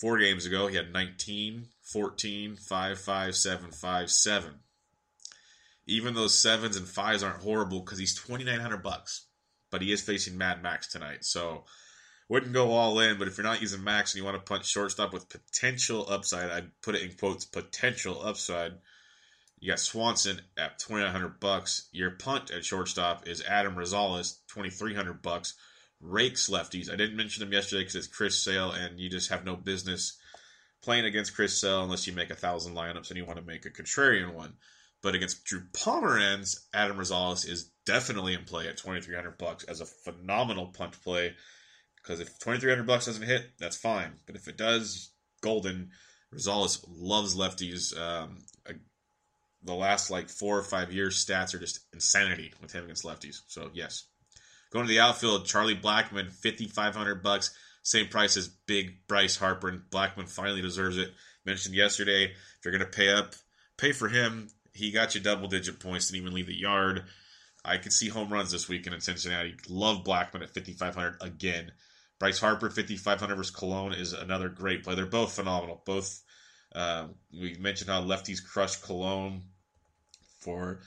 four 0.00 0.18
games 0.18 0.46
ago, 0.46 0.66
he 0.66 0.76
had 0.76 0.92
19, 0.92 1.66
14, 1.82 2.56
5, 2.56 3.00
5, 3.00 3.34
7, 3.34 3.70
5, 3.72 4.10
7. 4.10 4.54
Even 5.86 6.14
those 6.14 6.38
sevens 6.38 6.76
and 6.76 6.86
fives 6.86 7.22
aren't 7.22 7.42
horrible 7.42 7.80
because 7.80 7.98
he's 7.98 8.14
2900 8.14 8.82
bucks. 8.82 9.26
But 9.70 9.82
he 9.82 9.92
is 9.92 10.00
facing 10.00 10.38
Mad 10.38 10.62
Max 10.62 10.86
tonight. 10.90 11.24
So 11.24 11.64
wouldn't 12.28 12.52
go 12.52 12.72
all 12.72 13.00
in, 13.00 13.18
but 13.18 13.26
if 13.26 13.38
you're 13.38 13.46
not 13.46 13.62
using 13.62 13.82
max 13.82 14.12
and 14.12 14.18
you 14.18 14.24
want 14.24 14.36
to 14.36 14.48
punch 14.48 14.66
shortstop 14.66 15.12
with 15.12 15.30
potential 15.30 16.06
upside, 16.10 16.50
I'd 16.50 16.70
put 16.82 16.94
it 16.94 17.02
in 17.02 17.16
quotes 17.16 17.46
potential 17.46 18.20
upside. 18.22 18.74
You 19.60 19.72
got 19.72 19.80
Swanson 19.80 20.40
at 20.56 20.78
twenty 20.78 21.04
nine 21.04 21.12
hundred 21.12 21.40
bucks. 21.40 21.88
Your 21.92 22.12
punt 22.12 22.50
at 22.50 22.64
shortstop 22.64 23.26
is 23.26 23.42
Adam 23.42 23.74
Rosales, 23.74 24.38
twenty 24.46 24.70
three 24.70 24.94
hundred 24.94 25.22
bucks. 25.22 25.54
Rakes 26.00 26.48
lefties. 26.48 26.92
I 26.92 26.96
didn't 26.96 27.16
mention 27.16 27.40
them 27.40 27.52
yesterday 27.52 27.82
because 27.82 27.96
it's 27.96 28.06
Chris 28.06 28.42
Sale, 28.42 28.72
and 28.72 29.00
you 29.00 29.10
just 29.10 29.30
have 29.30 29.44
no 29.44 29.56
business 29.56 30.16
playing 30.82 31.06
against 31.06 31.34
Chris 31.34 31.60
Sale 31.60 31.82
unless 31.82 32.06
you 32.06 32.12
make 32.12 32.30
a 32.30 32.36
thousand 32.36 32.74
lineups 32.74 33.08
and 33.08 33.16
you 33.16 33.24
want 33.24 33.38
to 33.38 33.44
make 33.44 33.66
a 33.66 33.70
contrarian 33.70 34.32
one. 34.32 34.54
But 35.02 35.14
against 35.14 35.44
Drew 35.44 35.62
Pomeranz, 35.72 36.66
Adam 36.72 36.96
Rosales 36.96 37.48
is 37.48 37.70
definitely 37.84 38.34
in 38.34 38.44
play 38.44 38.68
at 38.68 38.76
twenty 38.76 39.00
three 39.00 39.16
hundred 39.16 39.38
bucks 39.38 39.64
as 39.64 39.80
a 39.80 39.86
phenomenal 39.86 40.66
punt 40.66 41.00
play. 41.02 41.34
Because 42.08 42.20
if 42.20 42.38
2300 42.38 42.86
bucks 42.86 43.04
doesn't 43.04 43.22
hit, 43.22 43.50
that's 43.58 43.76
fine. 43.76 44.14
But 44.24 44.36
if 44.36 44.48
it 44.48 44.56
does, 44.56 45.10
golden. 45.42 45.90
Rosales 46.34 46.84
loves 46.88 47.36
lefties. 47.36 47.98
Um, 47.98 48.38
the 49.62 49.74
last 49.74 50.10
like 50.10 50.28
four 50.28 50.58
or 50.58 50.62
five 50.62 50.92
years 50.92 51.24
stats 51.24 51.54
are 51.54 51.58
just 51.58 51.80
insanity 51.92 52.52
with 52.60 52.72
him 52.72 52.84
against 52.84 53.04
lefties. 53.04 53.40
So 53.48 53.70
yes. 53.72 54.04
Going 54.70 54.86
to 54.86 54.92
the 54.92 55.00
outfield, 55.00 55.46
Charlie 55.46 55.76
Blackmon, 55.76 56.30
5500 56.30 57.22
bucks, 57.22 57.54
same 57.82 58.08
price 58.08 58.36
as 58.36 58.48
big 58.48 59.06
Bryce 59.06 59.36
Harper, 59.36 59.68
and 59.68 59.80
Blackmon 59.90 60.28
finally 60.28 60.60
deserves 60.60 60.98
it. 60.98 61.12
Mentioned 61.46 61.74
yesterday, 61.74 62.24
if 62.24 62.64
you're 62.64 62.76
going 62.76 62.84
to 62.84 62.96
pay 62.96 63.10
up, 63.10 63.34
pay 63.78 63.92
for 63.92 64.08
him. 64.08 64.50
He 64.74 64.90
got 64.90 65.14
you 65.14 65.22
double 65.22 65.48
digit 65.48 65.80
points, 65.80 66.08
didn't 66.08 66.22
even 66.22 66.34
leave 66.34 66.46
the 66.46 66.54
yard. 66.54 67.04
I 67.64 67.78
could 67.78 67.92
see 67.92 68.08
home 68.08 68.32
runs 68.32 68.50
this 68.52 68.68
weekend 68.68 68.94
in 68.94 69.00
Cincinnati. 69.00 69.54
Love 69.68 70.04
Blackmon 70.04 70.42
at 70.42 70.50
5500 70.50 71.16
again. 71.22 71.72
Bryce 72.18 72.40
Harper, 72.40 72.68
5,500 72.68 73.36
versus 73.36 73.54
Colon, 73.54 73.92
is 73.92 74.12
another 74.12 74.48
great 74.48 74.84
play. 74.84 74.94
They're 74.94 75.06
both 75.06 75.32
phenomenal. 75.32 75.82
Both, 75.86 76.22
uh, 76.74 77.08
we 77.32 77.56
mentioned 77.58 77.90
how 77.90 78.02
lefties 78.02 78.44
crushed 78.44 78.82
Colon 78.82 79.42
for 80.40 80.80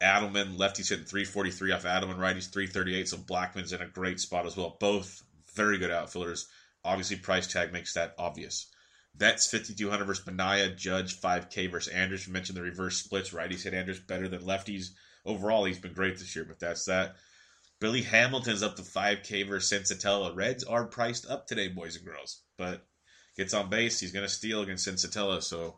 Adleman. 0.00 0.56
Lefties 0.56 0.88
hitting 0.88 1.04
343 1.04 1.72
off 1.72 1.84
Adleman. 1.84 2.18
Righties 2.18 2.52
338. 2.52 3.08
So 3.08 3.16
Blackmon's 3.16 3.72
in 3.72 3.80
a 3.80 3.86
great 3.86 4.20
spot 4.20 4.46
as 4.46 4.56
well. 4.56 4.76
Both 4.78 5.22
very 5.54 5.78
good 5.78 5.90
outfielders. 5.90 6.48
Obviously, 6.84 7.16
price 7.16 7.46
tag 7.46 7.72
makes 7.72 7.94
that 7.94 8.14
obvious. 8.18 8.66
That's 9.14 9.50
5,200 9.50 10.04
versus 10.04 10.24
Manaea. 10.24 10.76
Judge 10.76 11.20
5K 11.20 11.70
versus 11.70 11.92
Andriese. 11.92 12.26
You 12.26 12.32
mentioned 12.32 12.56
the 12.56 12.62
reverse 12.62 12.96
splits. 12.96 13.30
Righties 13.30 13.62
hit 13.62 13.74
Andriese 13.74 14.06
better 14.06 14.28
than 14.28 14.40
lefties. 14.42 14.88
Overall, 15.24 15.64
he's 15.64 15.78
been 15.78 15.92
great 15.92 16.18
this 16.18 16.34
year, 16.34 16.44
but 16.44 16.58
that's 16.58 16.86
that. 16.86 17.14
Billy 17.78 18.02
Hamilton's 18.02 18.62
up 18.62 18.76
to 18.76 18.82
5K 18.82 19.46
versus 19.46 19.70
Senzatela. 19.70 20.34
Reds 20.34 20.64
are 20.64 20.86
priced 20.86 21.28
up 21.28 21.46
today, 21.46 21.68
boys 21.68 21.96
and 21.96 22.04
girls. 22.04 22.40
But 22.56 22.86
gets 23.36 23.54
on 23.54 23.70
base. 23.70 24.00
He's 24.00 24.12
going 24.12 24.26
to 24.26 24.32
steal 24.32 24.62
against 24.62 24.86
Senzatela. 24.86 25.42
So 25.42 25.76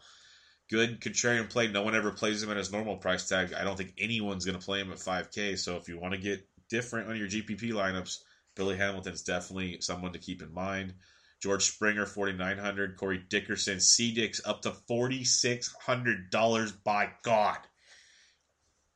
good 0.70 1.00
contrarian 1.00 1.48
play. 1.48 1.68
No 1.68 1.82
one 1.82 1.94
ever 1.94 2.10
plays 2.10 2.42
him 2.42 2.50
at 2.50 2.56
his 2.56 2.72
normal 2.72 2.96
price 2.96 3.28
tag. 3.28 3.52
I 3.52 3.64
don't 3.64 3.76
think 3.76 3.94
anyone's 3.98 4.44
going 4.44 4.58
to 4.58 4.64
play 4.64 4.80
him 4.80 4.92
at 4.92 4.98
5K. 4.98 5.58
So 5.58 5.76
if 5.76 5.88
you 5.88 5.98
want 5.98 6.14
to 6.14 6.20
get 6.20 6.46
different 6.68 7.08
on 7.08 7.16
your 7.16 7.28
GPP 7.28 7.72
lineups, 7.72 8.18
Billy 8.56 8.76
Hamilton's 8.76 9.22
definitely 9.22 9.80
someone 9.80 10.12
to 10.12 10.18
keep 10.18 10.42
in 10.42 10.52
mind. 10.52 10.94
George 11.42 11.64
Springer, 11.64 12.06
4900 12.06 12.96
Corey 12.96 13.22
Dickerson, 13.28 13.80
C 13.80 14.14
Dix 14.14 14.40
up 14.46 14.62
to 14.62 14.70
$4,600. 14.70 16.72
By 16.84 17.10
God. 17.22 17.58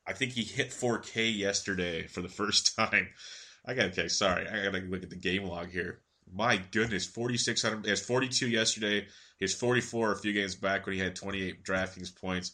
I 0.07 0.15
think 0.15 0.33
he 0.33 0.45
hit 0.45 0.71
4K 0.71 1.37
yesterday 1.37 2.07
for 2.07 2.23
the 2.23 2.29
first 2.31 2.75
time. 2.77 3.09
I 3.67 3.75
got 3.75 3.91
okay. 3.91 4.09
Sorry, 4.09 4.49
I 4.49 4.65
gotta 4.65 4.79
look 4.79 5.03
at 5.03 5.11
the 5.11 5.17
game 5.17 5.45
log 5.45 5.71
here. 5.71 6.01
My 6.33 6.57
goodness, 6.71 7.07
4,600. 7.07 7.85
He 7.85 7.91
has 7.91 8.01
42 8.01 8.49
yesterday. 8.49 9.07
He 9.39 9.45
has 9.45 9.55
44 9.55 10.13
a 10.13 10.17
few 10.17 10.33
games 10.33 10.55
back 10.55 10.87
when 10.87 10.95
he 10.95 11.01
had 11.01 11.17
28 11.17 11.65
DraftKings 11.65 12.15
points. 12.15 12.53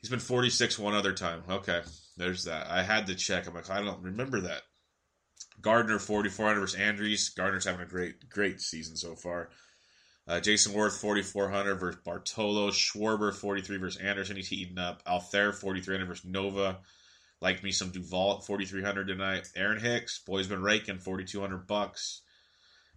He's 0.00 0.10
been 0.10 0.20
46 0.20 0.78
one 0.78 0.94
other 0.94 1.12
time. 1.12 1.42
Okay, 1.48 1.80
there's 2.16 2.44
that. 2.44 2.68
I 2.68 2.82
had 2.82 3.06
to 3.06 3.14
check. 3.14 3.46
I'm 3.46 3.54
like, 3.54 3.70
I 3.70 3.82
don't 3.82 4.02
remember 4.02 4.40
that. 4.40 4.62
Gardner 5.60 5.98
4,400 5.98 6.60
versus 6.60 6.80
Andriese. 6.80 7.34
Gardner's 7.34 7.64
having 7.64 7.82
a 7.82 7.88
great, 7.88 8.28
great 8.28 8.60
season 8.60 8.96
so 8.96 9.14
far. 9.14 9.50
Uh, 10.26 10.40
Jayson 10.40 10.72
Werth, 10.72 11.00
4,400 11.00 11.76
versus 11.76 12.00
Bartolo. 12.04 12.70
Schwarber, 12.70 13.34
43 13.34 13.76
versus 13.76 14.00
Anderson. 14.00 14.36
He's 14.36 14.48
heating 14.48 14.78
up. 14.78 15.04
Altherr, 15.04 15.54
4,300 15.54 16.06
versus 16.06 16.24
Nova. 16.24 16.78
Liked 17.40 17.64
me 17.64 17.72
some 17.72 17.90
Duvall 17.90 18.38
at 18.38 18.46
4,300 18.46 19.08
tonight. 19.08 19.48
Aaron 19.56 19.80
Hicks, 19.80 20.20
boy's 20.20 20.46
been 20.46 20.62
raking, 20.62 20.98
4,200 20.98 21.66
bucks. 21.66 22.22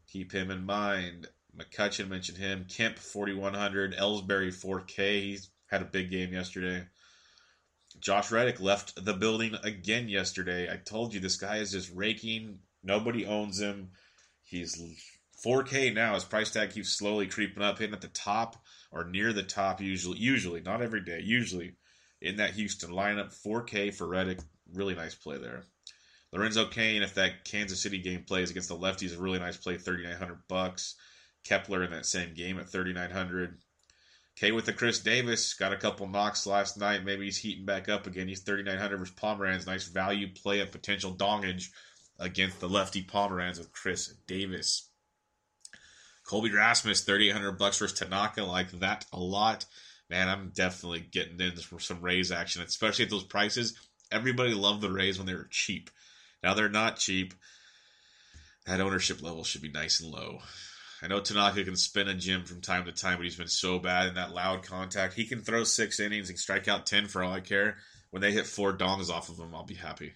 Keep 0.07 0.31
him 0.31 0.51
in 0.51 0.65
mind. 0.65 1.27
McCutchen 1.57 2.09
mentioned 2.09 2.37
him. 2.37 2.65
Kemp, 2.69 2.97
4,100. 2.97 3.95
Ellsbury, 3.95 4.53
4K. 4.53 5.21
He's 5.21 5.49
had 5.67 5.81
a 5.81 5.85
big 5.85 6.09
game 6.09 6.33
yesterday. 6.33 6.85
Josh 7.99 8.31
Reddick 8.31 8.59
left 8.59 9.03
the 9.03 9.13
building 9.13 9.55
again 9.63 10.09
yesterday. 10.09 10.71
I 10.71 10.77
told 10.77 11.13
you 11.13 11.19
this 11.19 11.37
guy 11.37 11.57
is 11.57 11.71
just 11.71 11.93
raking. 11.93 12.59
Nobody 12.83 13.25
owns 13.25 13.59
him. 13.59 13.91
He's 14.43 14.75
4K 15.45 15.93
now. 15.93 16.13
His 16.13 16.23
price 16.23 16.51
tag 16.51 16.71
keeps 16.71 16.89
slowly 16.89 17.27
creeping 17.27 17.63
up, 17.63 17.79
hitting 17.79 17.95
at 17.95 18.01
the 18.01 18.07
top 18.09 18.57
or 18.91 19.05
near 19.05 19.33
the 19.33 19.43
top. 19.43 19.81
Usually, 19.81 20.17
usually 20.17 20.61
not 20.61 20.81
every 20.81 21.01
day. 21.01 21.21
Usually 21.23 21.75
in 22.21 22.37
that 22.37 22.51
Houston 22.51 22.91
lineup, 22.91 23.33
4K 23.33 23.93
for 23.93 24.07
Reddick. 24.07 24.39
Really 24.73 24.95
nice 24.95 25.15
play 25.15 25.37
there. 25.37 25.63
Lorenzo 26.35 26.65
Cain, 26.65 27.01
if 27.01 27.13
that 27.13 27.45
Kansas 27.45 27.81
City 27.81 27.97
game 27.97 28.23
plays 28.23 28.51
against 28.51 28.67
the 28.67 28.77
lefties, 28.77 29.17
a 29.17 29.21
really 29.21 29.39
nice 29.39 29.55
play, 29.55 29.77
3,900 29.77 30.47
bucks. 30.49 30.95
Kepler 31.45 31.83
in 31.83 31.91
that 31.91 32.05
same 32.05 32.33
game 32.33 32.59
at 32.59 32.67
3,900. 32.67 33.57
K 34.35 34.51
with 34.51 34.65
the 34.65 34.73
Chris 34.73 34.99
Davis 34.99 35.53
got 35.53 35.71
a 35.71 35.77
couple 35.77 36.09
knocks 36.09 36.45
last 36.45 36.77
night. 36.77 37.05
Maybe 37.05 37.23
he's 37.23 37.37
heating 37.37 37.65
back 37.65 37.87
up 37.87 38.05
again. 38.05 38.27
He's 38.27 38.41
3,900 38.41 38.97
versus 38.97 39.15
Pomeranz. 39.15 39.65
Nice 39.65 39.87
value 39.87 40.27
play 40.33 40.59
of 40.59 40.73
potential 40.73 41.15
dongage 41.15 41.69
against 42.19 42.59
the 42.59 42.67
lefty 42.67 43.01
Pomeranz 43.01 43.57
with 43.57 43.71
Chris 43.71 44.13
Davis. 44.27 44.89
Colby 46.25 46.51
Rasmus, 46.51 47.01
3,800 47.01 47.53
bucks 47.53 47.77
versus 47.77 47.97
Tanaka. 47.97 48.43
Like 48.43 48.71
that 48.79 49.05
a 49.13 49.19
lot. 49.19 49.65
Man, 50.09 50.27
I'm 50.27 50.51
definitely 50.53 50.99
getting 50.99 51.39
in 51.39 51.55
for 51.57 51.79
some 51.79 52.01
Rays 52.01 52.31
action, 52.31 52.61
especially 52.61 53.05
at 53.05 53.11
those 53.11 53.23
prices. 53.23 53.79
Everybody 54.11 54.53
loved 54.53 54.81
the 54.81 54.91
Rays 54.91 55.17
when 55.17 55.27
they 55.27 55.33
were 55.33 55.47
cheap. 55.49 55.89
Now 56.45 56.53
they're 56.53 56.69
not 56.69 56.97
cheap. 56.97 57.33
That 58.67 58.79
ownership 58.79 59.19
level 59.23 59.43
should 59.43 59.63
be 59.63 59.71
nice 59.71 59.99
and 59.99 60.11
low. 60.11 60.41
I 61.01 61.07
know 61.07 61.19
Tanaka 61.19 61.63
can 61.63 61.75
spin 61.75 62.07
a 62.07 62.13
gym 62.13 62.45
from 62.45 62.61
time 62.61 62.85
to 62.85 62.91
time, 62.91 63.17
but 63.17 63.23
he's 63.23 63.35
been 63.35 63.47
so 63.47 63.79
bad 63.79 64.09
in 64.09 64.13
that 64.13 64.31
loud 64.31 64.61
contact. 64.61 65.15
He 65.15 65.25
can 65.25 65.41
throw 65.41 65.63
six 65.63 65.99
innings 65.99 66.29
and 66.29 66.37
strike 66.37 66.67
out 66.67 66.85
10 66.85 67.07
for 67.07 67.23
all 67.23 67.33
I 67.33 67.39
care. 67.39 67.77
When 68.11 68.21
they 68.21 68.31
hit 68.31 68.45
four 68.45 68.77
dongs 68.77 69.09
off 69.09 69.29
of 69.29 69.39
him, 69.39 69.55
I'll 69.55 69.65
be 69.65 69.73
happy. 69.73 70.13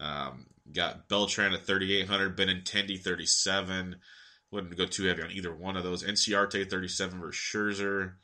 Um, 0.00 0.46
got 0.72 1.06
Beltran 1.06 1.52
at 1.52 1.66
3,800, 1.66 2.34
Benintendi 2.34 2.98
37. 2.98 3.96
Wouldn't 4.50 4.76
go 4.78 4.86
too 4.86 5.04
heavy 5.04 5.22
on 5.22 5.32
either 5.32 5.54
one 5.54 5.76
of 5.76 5.84
those. 5.84 6.02
Inciarte 6.02 6.70
37 6.70 7.20
versus 7.20 7.38
Scherzer. 7.38 8.14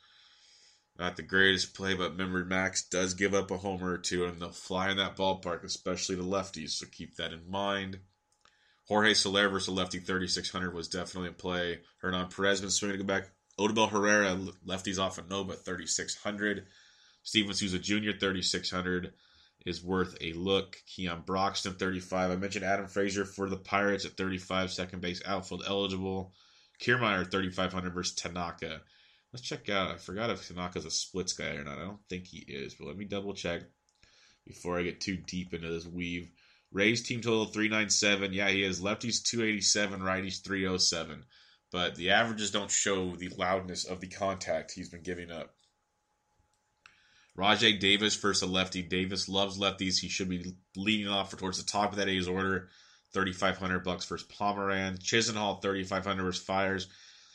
Not 0.97 1.15
the 1.15 1.23
greatest 1.23 1.73
play, 1.73 1.95
but 1.95 2.11
remember 2.11 2.45
Max 2.45 2.83
does 2.83 3.15
give 3.15 3.33
up 3.33 3.49
a 3.49 3.57
homer 3.57 3.93
or 3.93 3.97
two, 3.97 4.25
and 4.25 4.39
they'll 4.39 4.51
fly 4.51 4.91
in 4.91 4.97
that 4.97 5.15
ballpark, 5.15 5.63
especially 5.63 6.15
the 6.15 6.23
lefties. 6.23 6.71
So 6.71 6.85
keep 6.91 7.15
that 7.15 7.33
in 7.33 7.49
mind. 7.49 7.99
Jorge 8.87 9.13
Soler 9.13 9.49
versus 9.49 9.69
a 9.69 9.71
lefty 9.71 9.99
3600 9.99 10.73
was 10.73 10.87
definitely 10.87 11.29
in 11.29 11.35
play. 11.35 11.79
Hernan 12.01 12.27
Perez 12.27 12.61
been 12.61 12.69
swinging 12.69 12.97
to 12.97 13.03
go 13.03 13.07
back. 13.07 13.29
Odubel 13.59 13.89
Herrera 13.89 14.37
lefties 14.67 14.99
off 14.99 15.17
of 15.17 15.29
Nova 15.29 15.53
3600. 15.53 16.65
Steven 17.23 17.53
Souza 17.53 17.79
Jr. 17.79 18.11
3600 18.19 19.13
is 19.65 19.83
worth 19.83 20.17
a 20.21 20.33
look. 20.33 20.77
Keon 20.85 21.23
Broxton 21.25 21.73
35. 21.73 22.31
I 22.31 22.35
mentioned 22.35 22.65
Adam 22.65 22.87
Frazier 22.87 23.25
for 23.25 23.49
the 23.49 23.57
Pirates 23.57 24.05
at 24.05 24.17
35, 24.17 24.71
second 24.71 25.01
base 25.01 25.21
outfield 25.25 25.63
eligible. 25.65 26.33
Kiermaier 26.81 27.29
3500 27.29 27.93
versus 27.93 28.15
Tanaka. 28.15 28.81
Let's 29.33 29.45
check 29.45 29.67
out. 29.67 29.89
I 29.89 29.97
forgot 29.97 30.29
if 30.29 30.47
Tanaka's 30.47 30.85
a 30.85 30.91
splits 30.91 31.33
guy 31.33 31.55
or 31.55 31.63
not. 31.63 31.79
I 31.79 31.85
don't 31.85 32.07
think 32.07 32.27
he 32.27 32.45
is, 32.47 32.75
but 32.75 32.87
let 32.87 32.97
me 32.97 33.05
double 33.05 33.33
check 33.33 33.63
before 34.45 34.77
I 34.77 34.83
get 34.83 35.01
too 35.01 35.17
deep 35.17 35.55
into 35.55 35.71
this 35.71 35.87
weave. 35.87 36.29
Rays 36.71 37.01
team 37.01 37.21
total 37.21 37.45
397. 37.45 38.31
Yeah, 38.31 38.49
he 38.49 38.63
is. 38.63 38.79
Lefties 38.79 39.23
287, 39.23 40.01
righties 40.01 40.43
307. 40.43 41.23
But 41.71 41.95
the 41.95 42.11
averages 42.11 42.51
don't 42.51 42.69
show 42.69 43.15
the 43.15 43.29
loudness 43.29 43.85
of 43.85 44.01
the 44.01 44.07
contact 44.07 44.71
he's 44.71 44.89
been 44.89 45.01
giving 45.01 45.31
up. 45.31 45.55
Rajay 47.35 47.79
Davis 47.79 48.15
versus 48.15 48.43
a 48.43 48.51
lefty. 48.51 48.83
Davis 48.83 49.27
loves 49.27 49.57
lefties. 49.57 49.99
He 49.99 50.09
should 50.09 50.29
be 50.29 50.55
leading 50.75 51.07
off 51.07 51.35
towards 51.35 51.57
the 51.57 51.69
top 51.69 51.91
of 51.91 51.97
that 51.97 52.07
A's 52.07 52.27
order. 52.27 52.69
3500 53.13 53.83
bucks 53.83 54.05
versus 54.05 54.27
Pomeranz. 54.27 54.99
Chisenhall 54.99 55.59
3500 55.59 56.23
versus 56.23 56.43
Fiers. 56.43 56.87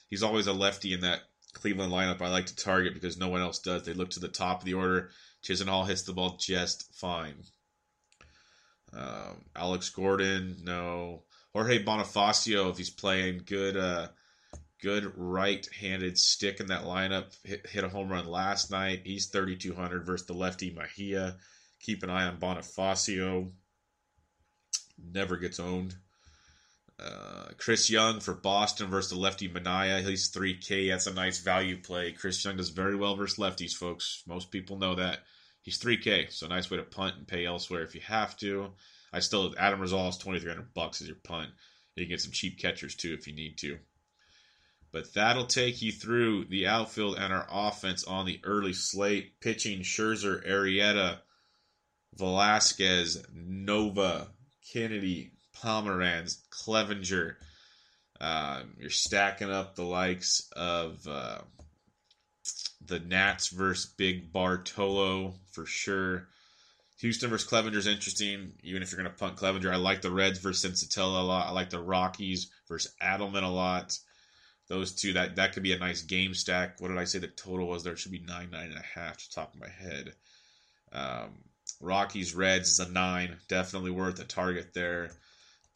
He's 0.08 0.22
always 0.22 0.46
a 0.46 0.52
lefty 0.52 0.92
in 0.92 1.00
that 1.00 1.22
Cleveland 1.54 1.92
lineup 1.92 2.20
I 2.20 2.28
like 2.28 2.46
to 2.46 2.56
target 2.56 2.94
because 2.94 3.16
no 3.16 3.28
one 3.28 3.40
else 3.40 3.58
does. 3.58 3.84
They 3.84 3.94
look 3.94 4.10
to 4.10 4.20
the 4.20 4.28
top 4.28 4.60
of 4.60 4.64
the 4.64 4.74
order. 4.74 5.10
Chisenhall 5.42 5.86
hits 5.86 6.02
the 6.02 6.12
ball 6.12 6.36
just 6.38 6.94
fine. 6.94 7.36
Um, 8.92 9.44
Alex 9.54 9.90
Gordon, 9.90 10.56
no. 10.62 11.22
Jorge 11.52 11.84
Bonifacio, 11.84 12.70
if 12.70 12.78
he's 12.78 12.90
playing 12.90 13.42
good, 13.46 13.76
uh, 13.76 14.08
good 14.82 15.12
right-handed 15.16 16.18
stick 16.18 16.60
in 16.60 16.68
that 16.68 16.84
lineup, 16.84 17.36
hit, 17.44 17.66
hit 17.66 17.84
a 17.84 17.88
home 17.88 18.08
run 18.08 18.26
last 18.26 18.70
night. 18.70 19.02
He's 19.04 19.26
3,200 19.26 20.04
versus 20.04 20.26
the 20.26 20.34
lefty 20.34 20.70
Mejia. 20.70 21.36
Keep 21.80 22.02
an 22.02 22.10
eye 22.10 22.26
on 22.26 22.38
Bonifacio. 22.38 23.50
Never 24.98 25.36
gets 25.36 25.60
owned. 25.60 25.94
Uh, 26.98 27.48
Chris 27.58 27.88
Young 27.88 28.18
for 28.18 28.34
Boston 28.34 28.88
versus 28.90 29.10
the 29.10 29.18
lefty 29.18 29.48
Manaea. 29.48 30.02
He's 30.02 30.32
3K. 30.32 30.90
That's 30.90 31.06
a 31.06 31.14
nice 31.14 31.38
value 31.38 31.76
play. 31.80 32.12
Chris 32.12 32.44
Young 32.44 32.56
does 32.56 32.70
very 32.70 32.96
well 32.96 33.14
versus 33.14 33.38
lefties, 33.38 33.72
folks. 33.72 34.22
Most 34.26 34.50
people 34.50 34.78
know 34.78 34.96
that. 34.96 35.20
He's 35.62 35.78
3K, 35.78 36.32
so 36.32 36.46
nice 36.46 36.70
way 36.70 36.78
to 36.78 36.82
punt 36.82 37.16
and 37.16 37.28
pay 37.28 37.44
elsewhere 37.44 37.82
if 37.82 37.94
you 37.94 38.00
have 38.00 38.36
to. 38.38 38.72
I 39.12 39.20
still 39.20 39.54
Adam 39.58 39.80
Rosales 39.80 40.18
2300 40.18 40.74
bucks 40.74 41.00
as 41.00 41.08
your 41.08 41.16
punt. 41.22 41.50
You 41.94 42.04
can 42.04 42.10
get 42.10 42.20
some 42.20 42.32
cheap 42.32 42.58
catchers 42.58 42.94
too 42.94 43.14
if 43.18 43.26
you 43.26 43.34
need 43.34 43.58
to. 43.58 43.78
But 44.90 45.12
that'll 45.14 45.46
take 45.46 45.82
you 45.82 45.92
through 45.92 46.46
the 46.46 46.66
outfield 46.66 47.18
and 47.18 47.32
our 47.32 47.46
offense 47.50 48.04
on 48.04 48.24
the 48.24 48.40
early 48.44 48.72
slate. 48.72 49.40
Pitching 49.40 49.80
Scherzer, 49.80 50.46
Arrieta, 50.48 51.18
Velasquez, 52.14 53.24
Nova, 53.32 54.28
Kennedy, 54.72 55.32
Pomeranz, 55.62 56.38
Clevinger. 56.50 57.36
Uh, 58.20 58.62
you're 58.78 58.90
stacking 58.90 59.50
up 59.50 59.74
the 59.74 59.84
likes 59.84 60.50
of 60.56 61.06
uh, 61.06 61.38
the 62.84 63.00
Nats 63.00 63.48
versus 63.48 63.86
Big 63.96 64.32
Bartolo 64.32 65.34
for 65.52 65.66
sure. 65.66 66.28
Houston 67.00 67.30
versus 67.30 67.48
Clevinger 67.48 67.76
is 67.76 67.86
interesting, 67.86 68.52
even 68.62 68.82
if 68.82 68.90
you're 68.90 69.00
going 69.00 69.12
to 69.12 69.18
punt 69.18 69.36
Clevinger. 69.36 69.72
I 69.72 69.76
like 69.76 70.02
the 70.02 70.10
Reds 70.10 70.40
versus 70.40 70.68
Senzatela 70.68 71.20
a 71.20 71.24
lot. 71.24 71.46
I 71.46 71.52
like 71.52 71.70
the 71.70 71.80
Rockies 71.80 72.50
versus 72.68 72.92
Adleman 73.00 73.44
a 73.44 73.48
lot. 73.48 73.96
Those 74.68 74.92
two, 74.92 75.12
that 75.14 75.36
that 75.36 75.52
could 75.52 75.62
be 75.62 75.72
a 75.72 75.78
nice 75.78 76.02
game 76.02 76.34
stack. 76.34 76.80
What 76.80 76.88
did 76.88 76.98
I 76.98 77.04
say 77.04 77.20
the 77.20 77.28
total 77.28 77.68
was 77.68 77.84
there? 77.84 77.94
It 77.94 78.00
should 78.00 78.12
be 78.12 78.18
nine, 78.18 78.50
nine 78.50 78.70
and 78.70 78.78
a 78.78 78.98
half, 79.00 79.16
to 79.16 79.28
the 79.28 79.34
top 79.34 79.54
of 79.54 79.60
my 79.60 79.68
head. 79.68 80.12
Um, 80.92 81.38
Rockies, 81.80 82.34
Reds 82.34 82.72
is 82.72 82.80
a 82.80 82.90
nine. 82.90 83.36
Definitely 83.48 83.92
worth 83.92 84.18
a 84.18 84.24
target 84.24 84.74
there 84.74 85.12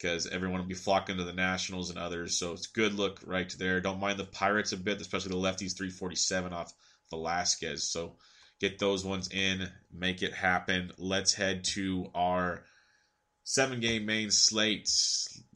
because 0.03 0.27
everyone 0.27 0.59
will 0.59 0.67
be 0.67 0.73
flocking 0.73 1.15
to 1.15 1.23
the 1.23 1.31
Nationals 1.31 1.89
and 1.89 1.97
others. 1.97 2.37
So 2.37 2.51
it's 2.51 2.67
good 2.67 2.93
look 2.93 3.21
right 3.25 3.49
there. 3.57 3.79
Don't 3.79 4.01
mind 4.01 4.19
the 4.19 4.25
Pirates 4.25 4.73
a 4.73 4.77
bit, 4.77 4.99
especially 4.99 5.29
the 5.29 5.37
lefties, 5.37 5.77
347 5.77 6.51
off 6.51 6.73
Velasquez. 7.09 7.89
So 7.89 8.17
get 8.59 8.79
those 8.79 9.05
ones 9.05 9.29
in, 9.31 9.69
make 9.93 10.21
it 10.21 10.33
happen. 10.33 10.91
Let's 10.97 11.33
head 11.33 11.63
to 11.75 12.11
our 12.13 12.65
seven 13.45 13.79
game 13.79 14.05
main 14.05 14.29
slate. 14.29 14.89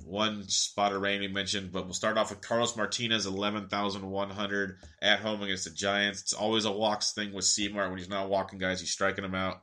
One 0.05 0.47
spot 0.47 0.93
of 0.93 1.01
rain 1.01 1.19
we 1.19 1.27
mentioned, 1.27 1.73
but 1.73 1.83
we'll 1.83 1.93
start 1.93 2.17
off 2.17 2.29
with 2.29 2.39
Carlos 2.39 2.77
Martinez, 2.77 3.25
11,100 3.25 4.77
at 5.01 5.19
home 5.19 5.41
against 5.41 5.65
the 5.65 5.71
Giants. 5.71 6.21
It's 6.21 6.33
always 6.33 6.63
a 6.63 6.71
walks 6.71 7.11
thing 7.11 7.33
with 7.33 7.43
Seymour. 7.43 7.89
When 7.89 7.97
he's 7.97 8.07
not 8.07 8.29
walking 8.29 8.59
guys, 8.59 8.79
he's 8.79 8.91
striking 8.91 9.23
them 9.23 9.35
out. 9.35 9.61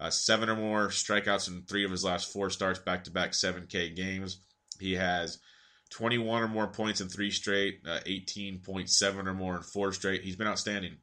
Uh, 0.00 0.10
seven 0.10 0.48
or 0.48 0.56
more 0.56 0.88
strikeouts 0.88 1.48
in 1.48 1.62
three 1.62 1.84
of 1.84 1.90
his 1.90 2.04
last 2.04 2.32
four 2.32 2.50
starts, 2.50 2.78
back 2.78 3.04
to 3.04 3.10
back 3.10 3.32
7K 3.32 3.96
games. 3.96 4.40
He 4.78 4.94
has 4.94 5.38
21 5.90 6.42
or 6.42 6.48
more 6.48 6.68
points 6.68 7.00
in 7.00 7.08
three 7.08 7.30
straight, 7.30 7.80
uh, 7.86 8.00
18.7 8.06 9.26
or 9.26 9.34
more 9.34 9.56
in 9.56 9.62
four 9.62 9.92
straight. 9.92 10.22
He's 10.22 10.36
been 10.36 10.46
outstanding. 10.46 10.98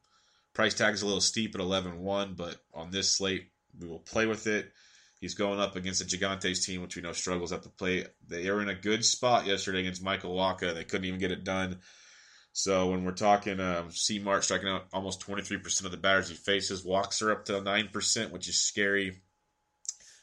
Price 0.54 0.72
tag 0.72 0.94
is 0.94 1.02
a 1.02 1.06
little 1.06 1.20
steep 1.20 1.54
at 1.54 1.60
11 1.60 1.98
1, 1.98 2.34
but 2.34 2.56
on 2.72 2.90
this 2.90 3.12
slate, 3.12 3.50
we 3.78 3.86
will 3.86 3.98
play 3.98 4.24
with 4.24 4.46
it. 4.46 4.72
He's 5.20 5.34
going 5.34 5.60
up 5.60 5.76
against 5.76 6.00
the 6.00 6.16
Gigantes 6.16 6.64
team, 6.64 6.82
which 6.82 6.96
we 6.96 7.02
know 7.02 7.12
struggles 7.12 7.52
at 7.52 7.62
the 7.62 7.68
plate. 7.68 8.08
They 8.26 8.50
were 8.50 8.62
in 8.62 8.68
a 8.68 8.74
good 8.74 9.04
spot 9.04 9.46
yesterday 9.46 9.80
against 9.80 10.02
Michael 10.02 10.34
Wacha. 10.34 10.74
They 10.74 10.84
couldn't 10.84 11.06
even 11.06 11.20
get 11.20 11.32
it 11.32 11.44
done. 11.44 11.80
So 12.58 12.88
when 12.88 13.04
we're 13.04 13.12
talking 13.12 13.60
um, 13.60 13.90
C 13.90 14.18
Mart 14.18 14.42
striking 14.42 14.70
out 14.70 14.86
almost 14.90 15.20
23% 15.20 15.84
of 15.84 15.90
the 15.90 15.98
batters 15.98 16.30
he 16.30 16.34
faces, 16.34 16.82
walks 16.82 17.20
are 17.20 17.30
up 17.30 17.44
to 17.44 17.52
9%, 17.52 18.30
which 18.30 18.48
is 18.48 18.62
scary. 18.62 19.20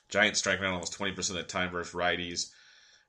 Giants 0.09 0.39
striking 0.39 0.65
out 0.65 0.73
almost 0.73 0.97
20% 0.97 1.15
of 1.29 1.35
the 1.35 1.43
time 1.43 1.69
versus 1.69 1.93
righties. 1.93 2.49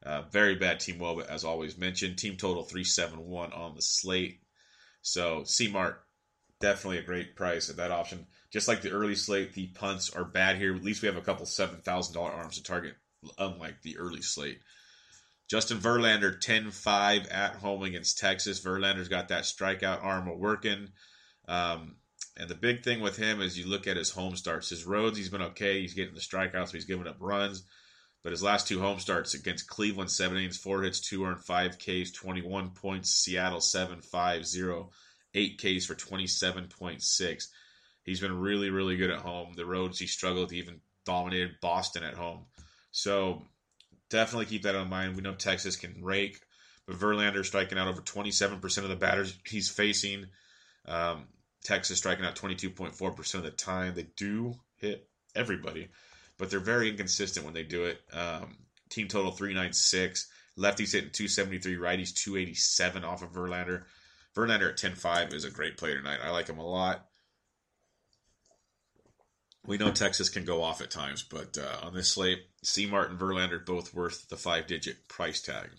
Uh, 0.05 0.25
very 0.31 0.57
bad 0.57 0.79
team 0.79 0.99
but 0.99 1.27
as 1.31 1.43
always 1.43 1.79
mentioned, 1.79 2.19
team 2.19 2.37
total 2.37 2.65
371 2.65 3.55
on 3.55 3.75
the 3.75 3.81
slate. 3.81 4.43
So 5.01 5.43
C 5.45 5.69
Mart, 5.69 6.05
definitely 6.61 6.99
a 6.99 7.03
great 7.03 7.35
price 7.35 7.71
at 7.71 7.77
that 7.77 7.93
option. 7.93 8.27
Just 8.53 8.69
like 8.69 8.83
the 8.83 8.91
early 8.91 9.15
slate, 9.15 9.55
the 9.55 9.69
punts 9.69 10.11
are 10.11 10.27
bad 10.27 10.59
here. 10.59 10.75
At 10.75 10.85
least 10.85 11.01
we 11.01 11.09
have 11.09 11.17
a 11.17 11.23
couple 11.23 11.47
$7,000 11.47 12.15
arms 12.19 12.57
to 12.57 12.63
target, 12.63 12.97
unlike 13.39 13.81
the 13.81 13.97
early 13.97 14.21
slate. 14.21 14.61
Justin 15.49 15.79
Verlander, 15.79 16.41
10 16.41 16.71
5 16.71 17.27
at 17.29 17.57
home 17.57 17.83
against 17.83 18.19
Texas. 18.19 18.61
Verlander's 18.61 19.09
got 19.09 19.29
that 19.29 19.45
strikeout 19.45 20.03
arm 20.03 20.39
working. 20.39 20.89
Um, 21.49 21.97
And 22.37 22.49
the 22.49 22.55
big 22.57 22.83
thing 22.83 23.01
with 23.01 23.17
him 23.17 23.41
is 23.41 23.57
you 23.59 23.69
look 23.69 23.87
at 23.87 23.97
his 23.97 24.11
home 24.11 24.35
starts. 24.37 24.71
His 24.71 24.85
roads, 24.85 25.17
he's 25.17 25.29
been 25.29 25.43
okay. 25.43 25.81
He's 25.81 25.95
getting 25.95 26.15
the 26.15 26.21
strikeouts, 26.21 26.73
he's 26.73 26.85
giving 26.87 27.07
up 27.07 27.19
runs. 27.21 27.63
But 28.25 28.33
his 28.33 28.43
last 28.43 28.67
two 28.67 28.81
home 28.81 28.99
starts 28.99 29.35
against 29.35 29.69
Cleveland, 29.69 30.11
seven 30.11 30.39
innings, 30.39 30.57
four 30.57 30.83
hits, 30.83 30.99
two 30.99 31.25
earned, 31.27 31.45
five 31.45 31.79
Ks, 31.79 32.11
21 32.11 32.71
points. 32.71 33.11
Seattle, 33.11 33.61
seven, 33.61 34.01
five, 34.01 34.47
zero, 34.47 34.91
eight 35.35 35.59
Ks 35.59 35.85
for 35.85 35.95
27.6. 35.95 37.47
He's 38.03 38.21
been 38.21 38.39
really, 38.39 38.71
really 38.71 38.97
good 38.97 39.11
at 39.11 39.21
home. 39.21 39.53
The 39.55 39.67
roads, 39.67 39.99
he 39.99 40.07
struggled. 40.07 40.51
He 40.51 40.59
even 40.59 40.81
dominated 41.05 41.61
Boston 41.61 42.03
at 42.03 42.15
home. 42.15 42.47
So 42.93 43.47
definitely 44.11 44.47
keep 44.47 44.63
that 44.63 44.75
in 44.75 44.89
mind. 44.89 45.17
We 45.17 45.23
know 45.23 45.35
Texas 45.35 45.77
can 45.77 46.03
rake, 46.03 46.41
but 46.87 46.97
Verlander 46.97 47.45
striking 47.45 47.79
out 47.79 47.89
over 47.89 48.01
27% 48.01 48.79
of 48.79 48.89
the 48.89 48.97
batters 48.97 49.37
he's 49.47 49.69
facing. 49.69 50.27
Um, 50.87 51.27
Texas 51.63 51.99
striking 51.99 52.25
out 52.25 52.37
22.4% 52.37 53.35
of 53.35 53.43
the 53.43 53.51
time. 53.51 53.95
They 53.95 54.07
do 54.17 54.55
hit 54.77 55.09
everybody, 55.35 55.89
but 56.39 56.51
they're 56.51 56.61
very 56.61 56.91
inconsistent 56.91 57.45
when 57.45 57.55
they 57.55 57.63
do 57.63 57.85
it. 57.85 58.01
Um, 58.13 58.57
team 58.91 59.09
total 59.09 59.33
396. 59.33 60.29
Lefties 60.57 60.93
hitting 60.93 61.11
273, 61.11 61.77
righties 61.77 62.15
287 62.15 63.03
off 63.03 63.23
of 63.23 63.33
Verlander. 63.33 63.85
Verlander 64.37 64.71
at 64.71 64.79
10-5 64.79 65.33
is 65.33 65.45
a 65.45 65.51
great 65.51 65.77
play 65.77 65.95
tonight. 65.95 66.21
I 66.23 66.31
like 66.31 66.49
him 66.49 66.59
a 66.59 66.67
lot. 66.67 67.07
We 69.67 69.79
know 69.79 69.91
Texas 69.91 70.29
can 70.29 70.45
go 70.45 70.63
off 70.63 70.83
at 70.83 70.91
times, 70.91 71.23
but 71.23 71.57
uh, 71.57 71.87
on 71.87 71.95
this 71.95 72.13
slate, 72.13 72.45
C. 72.63 72.85
Martin 72.85 73.17
Verlander 73.17 73.65
both 73.65 73.95
worth 73.95 74.29
the 74.29 74.37
five-digit 74.37 75.09
price 75.09 75.41
tag. 75.41 75.71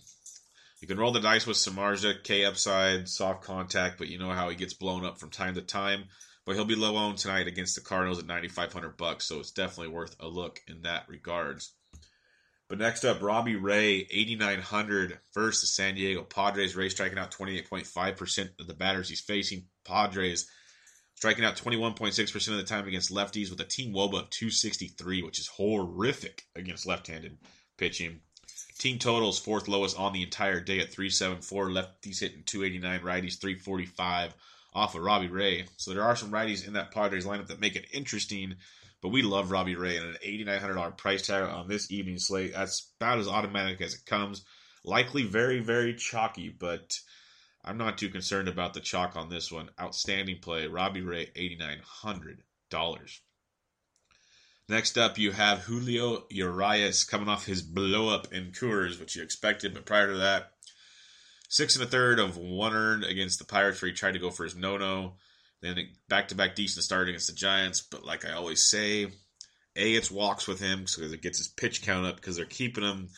You 0.80 0.88
can 0.88 0.98
roll 0.98 1.12
the 1.12 1.20
dice 1.20 1.46
with 1.46 1.56
Samardzija, 1.56 2.24
K 2.24 2.44
upside, 2.44 3.08
soft 3.08 3.44
contact, 3.44 3.96
but 3.96 4.08
you 4.08 4.18
know 4.18 4.30
how 4.30 4.48
he 4.48 4.56
gets 4.56 4.74
blown 4.74 5.04
up 5.04 5.18
from 5.18 5.30
time 5.30 5.54
to 5.54 5.62
time. 5.62 6.04
But 6.44 6.54
he'll 6.54 6.64
be 6.64 6.74
low 6.74 6.96
owned 6.96 7.18
tonight 7.18 7.46
against 7.46 7.74
the 7.74 7.80
Cardinals 7.80 8.18
at 8.18 8.26
9500 8.26 8.96
bucks, 8.96 9.24
so 9.24 9.40
it's 9.40 9.50
definitely 9.50 9.92
worth 9.92 10.16
a 10.20 10.28
look 10.28 10.60
in 10.68 10.82
that 10.82 11.08
regards. 11.08 11.72
But 12.68 12.78
next 12.78 13.04
up, 13.04 13.22
Robbie 13.22 13.56
Ray, 13.56 14.06
8900 14.10 15.20
versus 15.32 15.60
the 15.60 15.66
San 15.68 15.94
Diego 15.94 16.22
Padres. 16.22 16.74
Ray 16.74 16.88
striking 16.88 17.18
out 17.18 17.30
28.5% 17.30 18.60
of 18.60 18.66
the 18.66 18.74
batters 18.74 19.08
he's 19.08 19.20
facing. 19.20 19.66
Padres 19.84 20.48
striking 21.16 21.44
out 21.44 21.56
21.6% 21.56 22.48
of 22.48 22.56
the 22.56 22.62
time 22.62 22.86
against 22.86 23.12
lefties 23.12 23.50
with 23.50 23.60
a 23.60 23.64
team 23.64 23.92
WOBA 23.92 24.20
of 24.22 24.30
263, 24.30 25.22
which 25.22 25.38
is 25.38 25.48
horrific 25.48 26.44
against 26.54 26.86
left-handed 26.86 27.36
pitching. 27.76 28.20
Team 28.78 28.98
totals 28.98 29.38
fourth 29.38 29.68
lowest 29.68 29.98
on 29.98 30.12
the 30.12 30.22
entire 30.22 30.60
day 30.60 30.80
at 30.80 30.92
374. 30.92 31.70
Lefties 31.70 32.20
hitting 32.20 32.42
289, 32.44 33.00
righties 33.00 33.40
345 33.40 34.34
off 34.74 34.94
of 34.94 35.02
Robbie 35.02 35.28
Ray. 35.28 35.64
So 35.78 35.92
there 35.92 36.02
are 36.02 36.14
some 36.14 36.30
righties 36.30 36.66
in 36.66 36.74
that 36.74 36.92
Padres 36.92 37.24
lineup 37.24 37.46
that 37.46 37.60
make 37.60 37.76
it 37.76 37.86
interesting. 37.92 38.56
But 39.00 39.08
we 39.08 39.22
love 39.22 39.50
Robbie 39.50 39.76
Ray 39.76 39.96
and 39.96 40.06
an 40.06 40.16
$8,900 40.22 40.98
price 40.98 41.26
tag 41.26 41.44
on 41.44 41.68
this 41.68 41.90
evening 41.90 42.18
slate. 42.18 42.52
That's 42.52 42.92
about 43.00 43.18
as 43.18 43.28
automatic 43.28 43.80
as 43.80 43.94
it 43.94 44.04
comes. 44.04 44.44
Likely 44.84 45.22
very, 45.24 45.60
very 45.60 45.94
chalky, 45.94 46.50
but 46.50 46.98
I'm 47.66 47.78
not 47.78 47.98
too 47.98 48.08
concerned 48.08 48.48
about 48.48 48.74
the 48.74 48.80
chalk 48.80 49.16
on 49.16 49.28
this 49.28 49.50
one. 49.50 49.70
Outstanding 49.80 50.38
play. 50.40 50.68
Robbie 50.68 51.00
Ray, 51.00 51.26
$8,900. 51.34 53.20
Next 54.68 54.98
up, 54.98 55.18
you 55.18 55.32
have 55.32 55.60
Julio 55.60 56.26
Urias 56.30 57.04
coming 57.04 57.28
off 57.28 57.46
his 57.46 57.62
blow 57.62 58.08
up 58.08 58.32
in 58.32 58.52
Coors, 58.52 58.98
which 58.98 59.16
you 59.16 59.22
expected, 59.22 59.74
but 59.74 59.86
prior 59.86 60.08
to 60.08 60.18
that, 60.18 60.52
six 61.48 61.76
and 61.76 61.84
a 61.84 61.88
third 61.88 62.18
of 62.18 62.36
one 62.36 62.74
earned 62.74 63.04
against 63.04 63.38
the 63.38 63.44
Pirates, 63.44 63.80
where 63.80 63.88
he 63.88 63.94
tried 63.94 64.14
to 64.14 64.18
go 64.18 64.30
for 64.30 64.44
his 64.44 64.56
no 64.56 64.76
no. 64.76 65.14
Then 65.62 65.78
back 66.08 66.28
to 66.28 66.34
back 66.34 66.54
decent 66.54 66.84
start 66.84 67.08
against 67.08 67.28
the 67.28 67.32
Giants, 67.32 67.80
but 67.80 68.04
like 68.04 68.24
I 68.24 68.32
always 68.32 68.68
say, 68.68 69.04
A, 69.76 69.94
it's 69.94 70.10
walks 70.10 70.48
with 70.48 70.60
him 70.60 70.80
because 70.80 71.12
it 71.12 71.22
gets 71.22 71.38
his 71.38 71.48
pitch 71.48 71.82
count 71.82 72.06
up 72.06 72.16
because 72.16 72.36
they're 72.36 72.44
keeping 72.44 72.84
him 72.84 73.08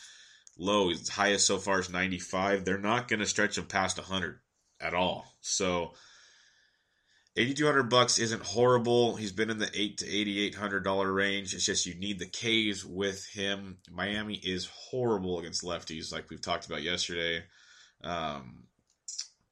low. 0.59 0.89
His 0.89 1.09
highest 1.09 1.47
so 1.47 1.57
far 1.57 1.79
is 1.79 1.89
95. 1.89 2.65
They're 2.65 2.77
not 2.77 3.07
going 3.07 3.21
to 3.21 3.25
stretch 3.25 3.57
him 3.57 3.65
past 3.65 3.97
100 3.97 4.39
at 4.79 4.93
all. 4.93 5.25
So 5.41 5.93
8200 7.35 7.83
bucks 7.83 8.19
isn't 8.19 8.43
horrible. 8.43 9.15
He's 9.15 9.31
been 9.31 9.49
in 9.49 9.57
the 9.59 9.69
8 9.73 9.97
to 9.99 10.07
8800 10.07 10.83
dollar 10.83 11.11
range. 11.11 11.53
It's 11.53 11.65
just 11.65 11.85
you 11.85 11.95
need 11.95 12.19
the 12.19 12.25
K's 12.25 12.85
with 12.85 13.25
him. 13.27 13.77
Miami 13.89 14.35
is 14.35 14.67
horrible 14.67 15.39
against 15.39 15.63
lefties 15.63 16.11
like 16.11 16.29
we've 16.29 16.41
talked 16.41 16.65
about 16.65 16.83
yesterday. 16.83 17.43
Um, 18.03 18.63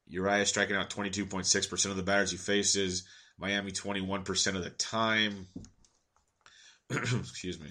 Urias 0.06 0.48
striking 0.48 0.76
out 0.76 0.90
22.6% 0.90 1.90
of 1.90 1.96
the 1.96 2.02
batters 2.02 2.30
he 2.30 2.36
faces. 2.36 3.04
Miami 3.38 3.70
21% 3.70 4.56
of 4.56 4.64
the 4.64 4.70
time. 4.70 5.46
Excuse 6.90 7.60
me. 7.60 7.68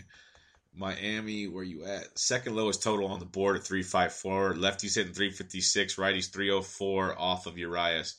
Miami, 0.78 1.48
where 1.48 1.64
you 1.64 1.86
at? 1.86 2.18
Second 2.18 2.56
lowest 2.56 2.84
total 2.84 3.08
on 3.08 3.20
the 3.20 3.26
board 3.26 3.56
at 3.56 3.64
354. 3.64 4.54
Lefties 4.54 4.96
hitting 4.96 5.14
356, 5.14 5.96
righties 5.96 6.32
304 6.32 7.20
off 7.20 7.48
of 7.48 7.58
Urias. 7.58 8.16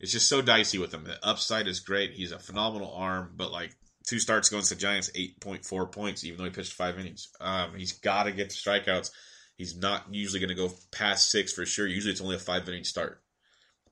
It's 0.00 0.12
just 0.12 0.28
so 0.28 0.42
dicey 0.42 0.78
with 0.78 0.92
him. 0.92 1.04
The 1.04 1.18
upside 1.26 1.66
is 1.66 1.80
great. 1.80 2.12
He's 2.12 2.32
a 2.32 2.38
phenomenal 2.38 2.92
arm, 2.94 3.32
but 3.36 3.50
like 3.50 3.74
two 4.06 4.18
starts 4.18 4.50
against 4.50 4.70
the 4.70 4.76
Giants, 4.76 5.10
8.4 5.14 5.90
points, 5.90 6.24
even 6.24 6.38
though 6.38 6.44
he 6.44 6.50
pitched 6.50 6.72
five 6.72 6.98
innings. 6.98 7.28
Um, 7.40 7.74
he's 7.76 7.92
got 7.92 8.24
to 8.24 8.32
get 8.32 8.50
the 8.50 8.54
strikeouts. 8.54 9.10
He's 9.56 9.76
not 9.76 10.04
usually 10.10 10.40
going 10.40 10.48
to 10.48 10.54
go 10.54 10.72
past 10.90 11.30
six 11.30 11.52
for 11.52 11.64
sure. 11.64 11.86
Usually 11.86 12.12
it's 12.12 12.20
only 12.20 12.36
a 12.36 12.40
five 12.40 12.68
inning 12.68 12.84
start. 12.84 13.22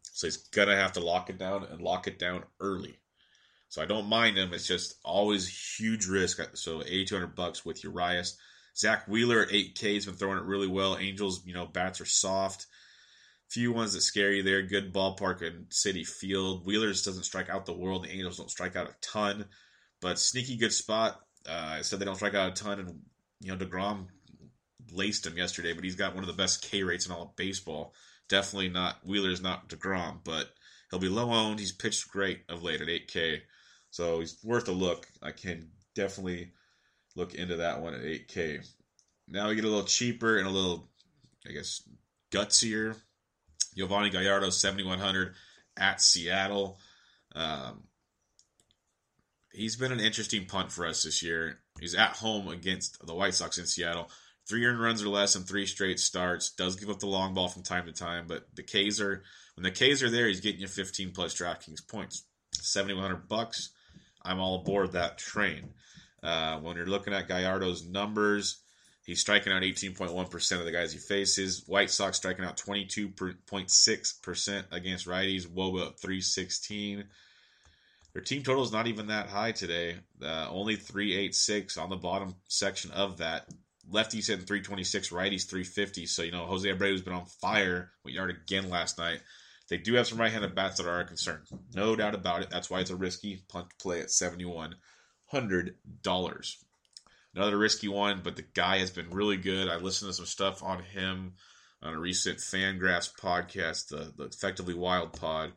So 0.03 0.27
he's 0.27 0.37
going 0.37 0.69
to 0.69 0.77
have 0.77 0.93
to 0.93 1.01
lock 1.01 1.31
it 1.31 1.39
down 1.39 1.65
and 1.71 1.81
lock 1.81 2.07
it 2.07 2.19
down 2.19 2.45
early. 2.61 2.99
So 3.73 3.81
I 3.81 3.87
don't 3.87 4.07
mind 4.07 4.37
him. 4.37 4.53
It's 4.53 4.67
just 4.67 4.97
always 5.03 5.49
huge 5.79 6.05
risk. 6.05 6.39
So 6.57 6.83
8200 6.83 7.35
bucks 7.35 7.65
with 7.65 7.83
Urias. 7.83 8.37
Zach 8.77 9.09
Wheeler 9.09 9.41
at 9.41 9.49
8K 9.49 9.95
has 9.95 10.05
been 10.05 10.15
throwing 10.15 10.37
it 10.37 10.45
really 10.45 10.67
well. 10.67 10.99
Angels, 10.99 11.41
you 11.47 11.55
know, 11.55 11.65
bats 11.65 11.99
are 11.99 12.05
soft. 12.05 12.67
Few 13.49 13.73
ones 13.73 13.95
that 13.95 14.03
scare 14.03 14.31
you 14.31 14.43
there. 14.43 14.61
Good 14.61 14.93
ballpark 14.93 15.41
and 15.41 15.71
Citi 15.71 16.07
Field. 16.07 16.67
Wheeler 16.67 16.89
just 16.89 17.07
doesn't 17.07 17.23
strike 17.23 17.49
out 17.49 17.65
the 17.65 17.73
world. 17.73 18.05
The 18.05 18.11
Angels 18.11 18.37
don't 18.37 18.51
strike 18.51 18.77
out 18.77 18.91
a 18.91 18.95
ton, 19.01 19.47
but 20.03 20.19
sneaky 20.19 20.59
good 20.59 20.75
spot. 20.75 21.19
Uh, 21.49 21.77
I 21.79 21.81
said 21.81 21.99
they 21.99 22.05
don't 22.05 22.17
strike 22.17 22.35
out 22.35 22.51
a 22.51 22.63
ton, 22.63 22.79
and 22.79 23.01
you 23.41 23.53
know 23.53 23.57
Degrom 23.57 24.09
laced 24.93 25.27
him 25.27 25.39
yesterday, 25.39 25.73
but 25.73 25.83
he's 25.83 25.97
got 25.97 26.15
one 26.15 26.25
of 26.25 26.29
the 26.29 26.35
best 26.35 26.61
K 26.61 26.83
rates 26.83 27.07
in 27.07 27.13
all 27.13 27.23
of 27.23 27.37
baseball. 27.37 27.95
Definitely 28.29 28.69
not 28.69 28.97
Wheeler's 29.03 29.41
not 29.41 29.71
Degrom, 29.71 30.19
but 30.25 30.51
he'll 30.91 31.01
be 31.01 31.09
low 31.09 31.31
owned. 31.31 31.59
He's 31.59 31.73
pitched 31.73 32.11
great 32.11 32.43
of 32.51 32.63
late 32.63 32.83
at 32.83 32.89
8K. 32.89 33.41
So 33.93 34.21
he's 34.21 34.39
worth 34.43 34.69
a 34.69 34.73
look. 34.73 35.07
I 35.23 35.33
can 35.33 35.69
definitely 35.95 36.53
look 37.15 37.35
into 37.35 37.57
that 37.57 37.83
one 37.83 37.93
at 37.93 38.01
8K. 38.01 38.67
Now 39.29 39.49
we 39.49 39.55
get 39.55 39.65
a 39.65 39.69
little 39.69 39.85
cheaper 39.85 40.39
and 40.39 40.47
a 40.47 40.51
little, 40.51 40.89
I 41.47 41.53
guess, 41.53 41.83
gutsier. 42.31 42.97
Yovani 43.77 44.11
Gallardo, 44.11 44.49
7,100 44.49 45.35
at 45.77 46.01
Seattle. 46.01 46.79
Um, 47.35 47.85
he's 49.53 49.77
been 49.77 49.93
an 49.93 50.01
interesting 50.01 50.47
punt 50.47 50.73
for 50.73 50.87
us 50.87 51.03
this 51.03 51.23
year. 51.23 51.59
He's 51.79 51.95
at 51.95 52.17
home 52.17 52.49
against 52.49 53.07
the 53.07 53.15
White 53.15 53.35
Sox 53.35 53.59
in 53.59 53.67
Seattle. 53.67 54.11
Three 54.49 54.65
earned 54.65 54.81
runs 54.81 55.03
or 55.03 55.09
less 55.09 55.37
in 55.37 55.43
three 55.43 55.67
straight 55.67 56.01
starts. 56.01 56.51
Does 56.51 56.77
give 56.77 56.89
up 56.89 56.99
the 56.99 57.07
long 57.07 57.35
ball 57.35 57.49
from 57.49 57.63
time 57.63 57.85
to 57.87 57.93
time, 57.93 58.25
but 58.27 58.47
the 58.55 58.63
K's 58.63 59.03
are 59.03 59.23
when 59.55 59.65
the 59.65 59.71
K's 59.71 60.03
are 60.03 60.11
there, 60.11 60.29
he's 60.29 60.41
getting 60.41 60.63
you 60.63 60.67
15 60.67 61.13
plus 61.13 61.35
DraftKings 61.35 61.87
points. 61.87 62.25
7,100 62.55 63.29
bucks. 63.29 63.71
I'm 64.25 64.41
all 64.41 64.61
aboard 64.61 64.93
that 64.93 65.19
train. 65.19 65.71
Uh, 66.23 66.59
when 66.59 66.77
you're 66.77 66.87
looking 66.87 67.13
at 67.13 67.29
Gallardo's 67.29 67.87
numbers, 67.87 68.63
he's 69.05 69.21
striking 69.21 69.53
out 69.53 69.63
18.1% 69.63 70.59
of 70.59 70.65
the 70.65 70.73
guys 70.73 70.93
he 70.93 70.99
faces. 70.99 71.65
White 71.67 71.91
Sox 71.91 72.17
striking 72.17 72.45
out 72.45 72.57
22.6% 72.57 74.65
against 74.71 75.07
righties. 75.07 75.47
Woba 75.47 75.99
316. 75.99 77.05
Their 78.13 78.23
team 78.23 78.43
total 78.43 78.63
is 78.63 78.73
not 78.73 78.87
even 78.87 79.09
that 79.09 79.29
high 79.29 79.53
today. 79.53 79.97
Uh, 80.23 80.47
only 80.51 80.77
386 80.77 81.79
on 81.79 81.89
the 81.89 81.97
bottom 81.97 82.35
section 82.47 82.91
of 82.91 83.19
that. 83.19 83.49
Lefties 83.91 84.29
hitting 84.29 84.47
326, 84.47 85.11
righties 85.11 85.49
350. 85.49 86.07
So, 86.07 86.23
you 86.23 86.31
know, 86.31 86.47
Jose 86.47 86.69
Abreu's 86.69 87.03
been 87.03 87.15
on 87.15 87.25
fire. 87.25 87.91
We 88.05 88.13
yard 88.13 88.31
again 88.31 88.71
last 88.71 88.99
night. 88.99 89.21
They 89.73 89.79
do 89.79 89.95
have 89.95 90.07
some 90.07 90.21
right-handed 90.21 90.55
bats 90.55 90.77
that 90.77 90.87
are 90.87 91.01
a 91.01 91.07
concern, 91.07 91.45
no 91.75 91.97
doubt 91.97 92.15
about 92.15 92.43
it. 92.43 92.51
That's 92.51 92.69
why 92.69 92.81
it's 92.81 92.91
a 92.91 92.95
risky 92.95 93.43
punt 93.49 93.69
play 93.81 94.03
at 94.03 94.11
seventy-one 94.11 94.75
hundred 95.29 95.77
dollars. 96.03 96.63
Another 97.35 97.57
risky 97.57 97.89
one, 97.89 98.21
but 98.23 98.37
the 98.37 98.45
guy 98.53 98.81
has 98.81 98.91
been 98.91 99.09
really 99.09 99.39
good. 99.39 99.71
I 99.71 99.77
listened 99.77 100.11
to 100.11 100.15
some 100.15 100.27
stuff 100.27 100.63
on 100.63 100.83
him 100.83 101.37
on 101.81 101.95
a 101.95 101.99
recent 101.99 102.37
Fangraphs 102.37 103.15
podcast, 103.19 103.89
the, 103.89 104.13
the 104.15 104.25
Effectively 104.25 104.75
Wild 104.75 105.15
pod. 105.15 105.55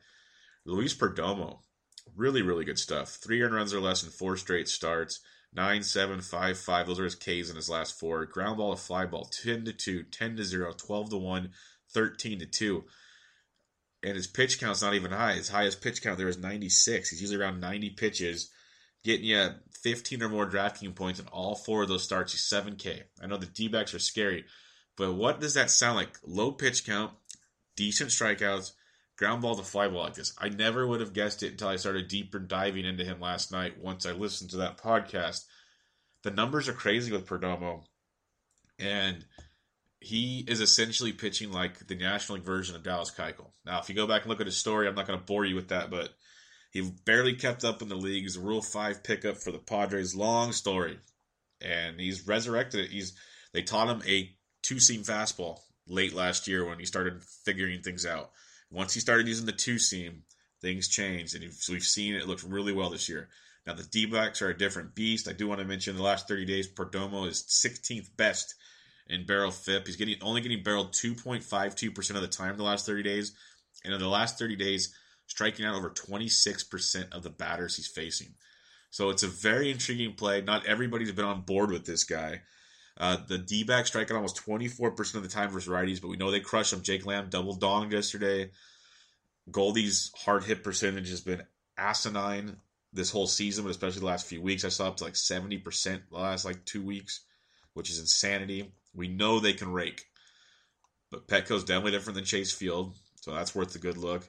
Luis 0.66 0.96
Perdomo, 0.96 1.60
really, 2.16 2.42
really 2.42 2.64
good 2.64 2.80
stuff. 2.80 3.10
Three 3.10 3.42
earned 3.42 3.56
runs 3.56 3.74
or 3.74 3.82
less 3.82 4.02
in 4.02 4.12
four 4.12 4.38
straight 4.38 4.70
starts. 4.70 5.20
Nine, 5.54 5.84
seven, 5.84 6.22
five, 6.22 6.58
five. 6.58 6.88
Those 6.88 7.02
are 7.02 7.04
his 7.04 7.16
Ks 7.16 7.50
in 7.50 7.58
his 7.58 7.70
last 7.70 8.00
four. 8.00 8.24
Ground 8.26 8.60
ball 8.60 8.74
to 8.74 8.82
fly 8.82 9.06
ball, 9.06 9.26
10 9.26 9.66
to 9.66 9.74
2, 9.74 10.04
10 10.04 10.38
to 10.38 10.46
0, 10.46 10.72
12 10.72 11.10
to 11.10 11.18
1, 11.18 11.50
13 11.94 12.40
to 12.40 12.46
2 12.46 12.86
and 14.06 14.16
his 14.16 14.28
pitch 14.28 14.60
count's 14.60 14.84
not 14.84 14.94
even 14.94 15.12
high. 15.12 15.34
His 15.34 15.50
highest 15.50 15.82
pitch 15.82 16.04
count 16.04 16.20
there 16.20 16.28
is 16.28 16.38
96. 16.38 17.10
He's 17.10 17.22
usually 17.22 17.42
around 17.42 17.60
90 17.60 17.90
pitches, 17.92 18.52
getting 19.04 19.26
you 19.26 19.50
15 19.82 20.22
or 20.22 20.30
more 20.30 20.48
DraftKings 20.48 20.94
points 20.94 21.20
in 21.20 21.28
all 21.28 21.56
four 21.56 21.82
of 21.82 21.88
those 21.88 22.04
starts. 22.04 22.32
He's 22.32 22.48
7K. 22.48 23.02
I 23.22 23.26
know 23.26 23.38
the 23.38 23.48
D 23.48 23.68
backs 23.68 23.96
are 23.96 24.00
scary, 24.00 24.46
but 24.96 25.14
what 25.14 25.42
does 25.42 25.56
that 25.56 25.72
sound 25.72 25.96
like? 25.96 26.20
Low 26.24 26.52
pitch 26.52 26.86
count, 26.86 27.14
decent 27.76 28.12
strikeouts, 28.12 28.74
ground 29.18 29.42
ball 29.42 29.56
to 29.56 29.64
fly 29.64 29.88
ball 29.88 30.04
like 30.04 30.14
this. 30.14 30.34
I 30.38 30.50
never 30.50 30.86
would 30.86 31.00
have 31.00 31.14
guessed 31.14 31.42
it 31.42 31.54
until 31.54 31.70
I 31.70 31.78
started 31.78 32.08
deeper 32.08 32.38
diving 32.38 32.86
into 32.86 33.04
him 33.04 33.20
last 33.20 33.52
night 33.52 33.80
once 33.80 34.06
I 34.06 34.12
listened 34.12 34.52
to 34.52 34.58
that 34.58 34.78
podcast. 34.78 35.46
The 36.22 36.30
numbers 36.32 36.70
are 36.70 36.74
crazy 36.74 37.12
with 37.12 37.26
Perdomo. 37.26 37.86
And 38.78 39.26
he 40.06 40.46
is 40.48 40.62
essentially 40.62 41.12
pitching 41.12 41.52
like 41.52 41.88
the 41.88 41.96
National 41.96 42.38
League 42.38 42.46
version 42.46 42.76
of 42.76 42.84
Dallas 42.84 43.10
Keuchel. 43.10 43.50
Now, 43.66 43.80
if 43.80 43.90
you 43.90 43.96
go 43.96 44.06
back 44.06 44.22
and 44.22 44.30
look 44.30 44.40
at 44.40 44.46
his 44.46 44.56
story, 44.56 44.88
I'm 44.88 44.94
not 44.94 45.08
going 45.08 45.18
to 45.18 45.26
bore 45.26 45.46
you 45.46 45.56
with 45.56 45.70
that, 45.70 45.90
but 45.90 46.14
he 46.70 46.82
barely 47.06 47.34
kept 47.34 47.64
up 47.64 47.82
in 47.82 47.90
the 47.90 47.96
league. 47.96 48.22
He's 48.22 48.36
a 48.36 48.42
Rule 48.42 48.62
Five 48.62 49.04
pickup 49.04 49.38
for 49.38 49.52
the 49.52 49.58
Padres. 49.58 50.14
Long 50.14 50.52
story, 50.52 51.00
and 51.60 52.00
he's 52.00 52.28
resurrected 52.28 52.82
it. 52.82 52.92
He's 52.92 53.18
they 53.52 53.64
taught 53.64 53.90
him 53.90 54.04
a 54.08 54.30
two 54.62 54.80
seam 54.80 55.02
fastball 55.02 55.62
late 55.88 56.14
last 56.14 56.48
year 56.48 56.64
when 56.70 56.78
he 56.78 56.86
started 56.86 57.24
figuring 57.44 57.82
things 57.82 58.06
out. 58.06 58.30
Once 58.70 58.94
he 58.94 59.00
started 59.00 59.28
using 59.28 59.48
the 59.48 59.52
two 59.54 59.80
seam, 59.80 60.22
things 60.62 60.88
changed, 60.88 61.34
and 61.34 61.44
we've 61.68 61.82
seen 61.82 62.14
it 62.14 62.28
look 62.28 62.42
really 62.46 62.74
well 62.74 62.92
this 62.92 63.10
year. 63.10 63.28
Now 63.66 63.74
the 63.74 63.82
D 63.82 64.06
backs 64.06 64.44
are 64.44 64.50
a 64.50 64.58
different 64.58 64.94
beast. 64.94 65.28
I 65.28 65.34
do 65.34 65.48
want 65.48 65.62
to 65.62 65.66
mention 65.66 65.96
the 65.96 66.04
last 66.04 66.28
30 66.28 66.46
days, 66.46 66.72
Perdomo 66.72 67.28
is 67.28 67.42
16th 67.42 68.16
best 68.16 68.54
in 69.08 69.26
barrel 69.26 69.52
FIP. 69.52 69.88
He's 69.88 69.96
getting 69.96 70.16
only 70.22 70.42
getting 70.42 70.64
barreled 70.64 70.94
2.52% 70.94 72.16
of 72.16 72.22
the 72.22 72.28
time 72.28 72.58
the 72.58 72.64
last 72.64 72.86
30 72.86 73.04
days. 73.04 73.34
And 73.84 73.94
in 73.94 74.00
the 74.00 74.08
last 74.08 74.40
30 74.40 74.56
days, 74.56 74.96
striking 75.28 75.66
out 75.66 75.76
over 75.76 75.90
26% 75.90 77.14
of 77.14 77.24
the 77.24 77.30
batters 77.30 77.76
he's 77.76 77.88
facing. 77.88 78.34
So 78.90 79.10
it's 79.10 79.24
a 79.24 79.28
very 79.28 79.72
intriguing 79.72 80.14
play. 80.14 80.42
Not 80.42 80.66
everybody's 80.66 81.12
been 81.12 81.26
on 81.26 81.42
board 81.42 81.72
with 81.72 81.86
this 81.86 82.04
guy. 82.04 82.42
Uh, 82.98 83.18
the 83.28 83.38
D 83.38 83.64
back 83.64 83.88
striking 83.88 84.16
almost 84.16 84.46
24% 84.46 85.16
of 85.16 85.24
the 85.24 85.30
time 85.30 85.50
versus 85.50 85.72
righties, 85.72 86.02
but 86.02 86.08
we 86.08 86.16
know 86.16 86.32
they 86.32 86.40
crush 86.40 86.72
him. 86.72 86.82
Jake 86.82 87.06
Lamb 87.06 87.28
double 87.30 87.58
donged 87.58 87.92
yesterday. 87.92 88.52
Goldie's 89.52 90.12
hard 90.16 90.44
hit 90.46 90.64
percentage 90.64 91.10
has 91.10 91.22
been 91.22 91.44
asinine 91.78 92.58
this 92.94 93.12
whole 93.12 93.28
season, 93.28 93.66
but 93.66 93.72
especially 93.72 94.00
the 94.00 94.06
last 94.06 94.28
few 94.28 94.42
weeks. 94.42 94.64
I 94.64 94.70
saw 94.70 94.88
up 94.88 94.98
to 94.98 95.04
like 95.04 95.14
70% 95.14 96.02
the 96.10 96.18
last 96.18 96.46
like 96.46 96.64
two 96.64 96.82
weeks, 96.84 97.22
which 97.74 97.90
is 97.90 98.00
insanity. 98.00 98.72
We 98.96 99.08
know 99.08 99.40
they 99.40 99.54
can 99.54 99.72
rake. 99.72 100.06
But 101.12 101.28
Petco's 101.28 101.64
definitely 101.64 101.92
different 101.92 102.16
than 102.16 102.26
Chase 102.26 102.52
Field, 102.52 102.98
so 103.22 103.34
that's 103.34 103.56
worth 103.56 103.76
a 103.76 103.80
good 103.80 103.98
look. 103.98 104.28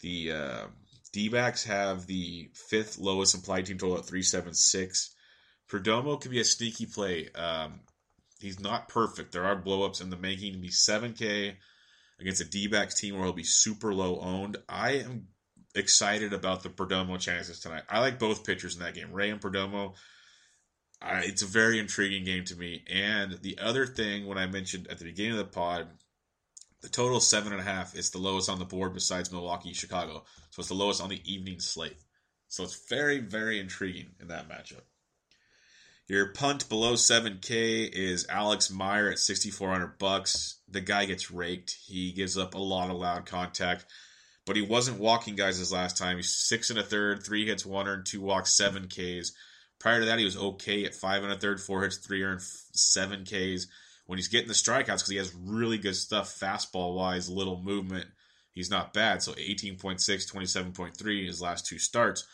The 0.00 0.32
uh, 0.32 0.66
D 1.12 1.28
backs 1.28 1.64
have 1.64 2.06
the 2.06 2.50
fifth 2.54 2.98
lowest 2.98 3.34
implied 3.34 3.66
team 3.66 3.78
total 3.78 3.98
at 3.98 4.04
376. 4.04 5.14
Perdomo 5.70 6.20
could 6.20 6.30
be 6.30 6.40
a 6.40 6.44
sneaky 6.44 6.86
play. 6.86 7.28
Um, 7.34 7.80
he's 8.40 8.60
not 8.60 8.88
perfect. 8.88 9.32
There 9.32 9.44
are 9.44 9.60
blowups 9.60 10.00
in 10.00 10.10
the 10.10 10.16
making. 10.16 10.54
to 10.54 10.58
be 10.58 10.70
7K 10.70 11.54
against 12.20 12.40
a 12.40 12.44
D 12.44 12.66
backs 12.66 12.98
team 12.98 13.14
where 13.14 13.24
he'll 13.24 13.32
be 13.32 13.44
super 13.44 13.92
low 13.92 14.18
owned. 14.20 14.56
I 14.68 14.92
am 14.92 15.28
excited 15.74 16.32
about 16.32 16.62
the 16.62 16.70
Perdomo 16.70 17.20
chances 17.20 17.60
tonight. 17.60 17.84
I 17.88 18.00
like 18.00 18.18
both 18.18 18.44
pitchers 18.44 18.74
in 18.74 18.82
that 18.82 18.94
game, 18.94 19.12
Ray 19.12 19.30
and 19.30 19.40
Perdomo. 19.40 19.94
I, 21.00 21.20
it's 21.20 21.42
a 21.42 21.46
very 21.46 21.78
intriguing 21.78 22.24
game 22.24 22.44
to 22.46 22.56
me. 22.56 22.84
And 22.90 23.32
the 23.42 23.58
other 23.60 23.86
thing, 23.86 24.26
when 24.26 24.38
I 24.38 24.46
mentioned 24.46 24.88
at 24.88 24.98
the 24.98 25.04
beginning 25.04 25.32
of 25.32 25.38
the 25.38 25.44
pod, 25.44 25.86
the 26.80 26.88
total 26.88 27.20
seven 27.20 27.52
and 27.52 27.60
a 27.60 27.64
half 27.64 27.94
is 27.96 28.10
the 28.10 28.18
lowest 28.18 28.48
on 28.48 28.58
the 28.58 28.64
board 28.64 28.94
besides 28.94 29.32
Milwaukee, 29.32 29.72
Chicago. 29.72 30.24
So 30.50 30.60
it's 30.60 30.68
the 30.68 30.74
lowest 30.74 31.02
on 31.02 31.08
the 31.08 31.22
evening 31.24 31.60
slate. 31.60 31.96
So 32.48 32.64
it's 32.64 32.88
very, 32.88 33.18
very 33.18 33.60
intriguing 33.60 34.12
in 34.20 34.28
that 34.28 34.48
matchup. 34.48 34.82
Your 36.08 36.32
punt 36.32 36.70
below 36.70 36.94
7K 36.94 37.90
is 37.92 38.26
Alex 38.30 38.70
Meyer 38.70 39.10
at 39.10 39.18
6,400 39.18 39.98
bucks. 39.98 40.56
The 40.66 40.80
guy 40.80 41.04
gets 41.04 41.30
raked. 41.30 41.76
He 41.86 42.12
gives 42.12 42.38
up 42.38 42.54
a 42.54 42.58
lot 42.58 42.90
of 42.90 42.96
loud 42.96 43.26
contact, 43.26 43.84
but 44.46 44.56
he 44.56 44.62
wasn't 44.62 45.00
walking 45.00 45.36
guys 45.36 45.58
his 45.58 45.70
last 45.70 45.98
time. 45.98 46.16
He's 46.16 46.32
six 46.32 46.70
and 46.70 46.78
a 46.78 46.82
third, 46.82 47.22
three 47.22 47.46
hits, 47.46 47.66
one 47.66 47.86
earned, 47.86 48.06
two 48.06 48.22
walks, 48.22 48.56
seven 48.56 48.88
Ks. 48.88 49.32
Prior 49.78 50.00
to 50.00 50.06
that, 50.06 50.18
he 50.18 50.24
was 50.24 50.36
okay 50.36 50.84
at 50.84 50.94
five 50.94 51.22
and 51.22 51.32
a 51.32 51.38
third, 51.38 51.60
four 51.60 51.82
hits, 51.82 51.98
three 51.98 52.22
earned, 52.22 52.42
seven 52.42 53.24
Ks. 53.24 53.66
When 54.06 54.18
he's 54.18 54.28
getting 54.28 54.48
the 54.48 54.54
strikeouts, 54.54 54.84
because 54.84 55.08
he 55.08 55.16
has 55.16 55.34
really 55.34 55.78
good 55.78 55.94
stuff 55.94 56.36
fastball 56.38 56.94
wise, 56.96 57.28
little 57.28 57.60
movement, 57.60 58.06
he's 58.52 58.70
not 58.70 58.94
bad. 58.94 59.22
So 59.22 59.32
18.6, 59.32 59.98
27.3 59.98 61.26
his 61.26 61.42
last 61.42 61.66
two 61.66 61.78
starts. 61.78 62.26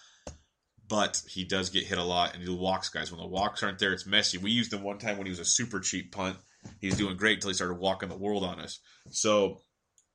But 0.87 1.23
he 1.29 1.45
does 1.45 1.71
get 1.71 1.85
hit 1.85 1.99
a 1.99 2.05
lot 2.05 2.35
and 2.35 2.43
he 2.43 2.49
walks 2.49 2.91
guys. 2.91 3.11
When 3.11 3.21
the 3.21 3.27
walks 3.27 3.63
aren't 3.63 3.79
there, 3.79 3.93
it's 3.93 4.07
messy. 4.07 4.39
We 4.39 4.51
used 4.51 4.73
him 4.73 4.83
one 4.83 4.99
time 4.99 5.17
when 5.17 5.27
he 5.27 5.31
was 5.31 5.39
a 5.39 5.45
super 5.45 5.81
cheap 5.81 6.13
punt. 6.13 6.37
He's 6.81 6.97
doing 6.97 7.17
great 7.17 7.39
until 7.39 7.51
he 7.51 7.55
started 7.55 7.79
walking 7.79 8.09
the 8.09 8.17
world 8.17 8.45
on 8.45 8.61
us. 8.61 8.81
So 9.11 9.61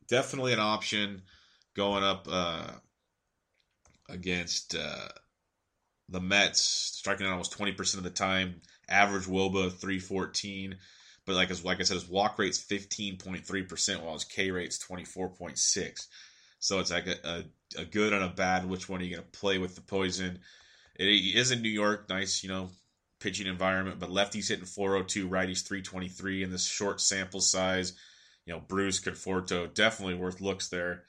definitely 0.07 0.53
an 0.53 0.59
option 0.59 1.23
going 1.75 2.03
up 2.03 2.27
uh, 2.29 2.67
against 4.07 4.75
uh, 4.75 5.09
the 6.09 6.19
Mets, 6.19 6.61
striking 6.61 7.25
out 7.25 7.31
almost 7.31 7.57
20% 7.57 7.97
of 7.97 8.03
the 8.03 8.09
time. 8.09 8.61
Average 8.87 9.25
Woba 9.25 9.71
314. 9.71 10.77
But 11.25 11.35
like 11.35 11.51
as 11.51 11.63
like 11.63 11.79
I 11.79 11.83
said, 11.83 11.95
his 11.95 12.09
walk 12.09 12.39
rate's 12.39 12.59
15.3%, 12.59 14.01
while 14.01 14.13
his 14.13 14.23
K 14.23 14.51
rate's 14.51 14.83
24.6. 14.83 16.07
So 16.59 16.79
it's 16.79 16.91
like 16.91 17.07
a, 17.07 17.15
a, 17.23 17.81
a, 17.81 17.85
good 17.85 18.13
and 18.13 18.23
a 18.23 18.29
bad. 18.29 18.67
Which 18.67 18.89
one 18.89 18.99
are 18.99 19.03
you 19.03 19.15
going 19.15 19.25
to 19.25 19.39
play 19.39 19.57
with 19.57 19.75
the 19.75 19.81
poison? 19.81 20.39
It 20.95 21.05
is 21.05 21.51
in 21.51 21.61
New 21.61 21.69
York, 21.69 22.09
nice, 22.09 22.43
you 22.43 22.49
know, 22.49 22.69
pitching 23.19 23.47
environment, 23.47 23.99
but 23.99 24.09
lefties 24.09 24.49
hitting 24.49 24.65
402, 24.65 25.29
righties 25.29 25.65
323 25.65 26.43
in 26.43 26.51
this 26.51 26.65
short 26.65 26.99
sample 26.99 27.41
size. 27.41 27.93
You 28.45 28.53
know, 28.53 28.61
Bruce 28.67 28.99
Conforto, 28.99 29.73
definitely 29.73 30.15
worth 30.15 30.41
looks 30.41 30.69
there. 30.69 31.03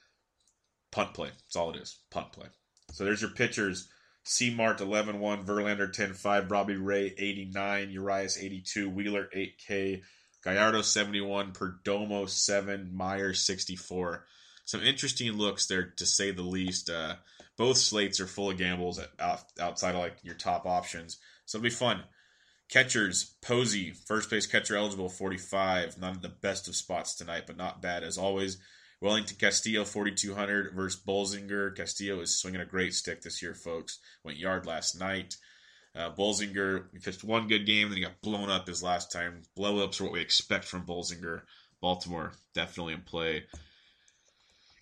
Punt 0.91 1.13
play. 1.13 1.29
That's 1.29 1.55
all 1.55 1.71
it 1.71 1.81
is. 1.81 1.97
Punt 2.11 2.31
play. 2.31 2.47
So 2.91 3.03
there's 3.03 3.21
your 3.21 3.31
pitchers 3.31 3.89
C-Mart 4.23 4.79
11-1, 4.79 5.45
Verlander 5.45 5.91
10-5, 5.93 6.51
Robbie 6.51 6.75
Ray 6.75 7.13
89, 7.17 7.91
Urias 7.91 8.37
82, 8.37 8.89
Wheeler 8.89 9.27
8K, 9.35 10.01
Gallardo 10.43 10.81
71, 10.81 11.53
Perdomo 11.53 12.29
7, 12.29 12.89
Meyer 12.93 13.33
64. 13.33 14.25
Some 14.65 14.81
interesting 14.83 15.31
looks 15.33 15.65
there 15.65 15.93
to 15.97 16.05
say 16.05 16.31
the 16.31 16.43
least. 16.43 16.89
Uh, 16.89 17.15
both 17.57 17.77
slates 17.77 18.19
are 18.19 18.27
full 18.27 18.49
of 18.49 18.57
gambles 18.57 18.99
at, 18.99 19.09
out, 19.19 19.43
outside 19.59 19.95
of 19.95 20.01
like 20.01 20.17
your 20.23 20.35
top 20.35 20.65
options, 20.65 21.17
so 21.45 21.57
it'll 21.57 21.63
be 21.63 21.69
fun. 21.69 22.03
Catchers, 22.69 23.35
Posey, 23.41 23.91
first 23.91 24.29
base 24.29 24.47
catcher 24.47 24.77
eligible 24.77 25.09
45. 25.09 25.99
Not 25.99 26.15
in 26.15 26.21
the 26.21 26.29
best 26.29 26.69
of 26.69 26.75
spots 26.75 27.15
tonight, 27.15 27.43
but 27.45 27.57
not 27.57 27.81
bad 27.81 28.03
as 28.03 28.17
always. 28.17 28.59
Wellington 29.01 29.37
Castillo 29.39 29.83
4200 29.83 30.73
versus 30.73 31.01
Bolsinger. 31.01 31.75
Castillo 31.75 32.21
is 32.21 32.37
swinging 32.37 32.61
a 32.61 32.65
great 32.65 32.93
stick 32.93 33.21
this 33.21 33.41
year, 33.41 33.55
folks. 33.55 33.99
Went 34.23 34.37
yard 34.37 34.67
last 34.67 34.99
night. 34.99 35.35
Uh, 35.95 36.11
Bolsinger 36.11 36.85
he 36.93 36.99
pitched 36.99 37.23
one 37.23 37.47
good 37.47 37.65
game, 37.65 37.89
then 37.89 37.97
he 37.97 38.03
got 38.03 38.21
blown 38.21 38.49
up 38.49 38.67
his 38.67 38.83
last 38.83 39.11
time. 39.11 39.41
Blow 39.55 39.83
ups 39.83 39.99
are 39.99 40.05
what 40.05 40.13
we 40.13 40.21
expect 40.21 40.65
from 40.65 40.85
Bolsinger. 40.85 41.41
Baltimore 41.81 42.31
definitely 42.53 42.93
in 42.93 43.01
play. 43.01 43.43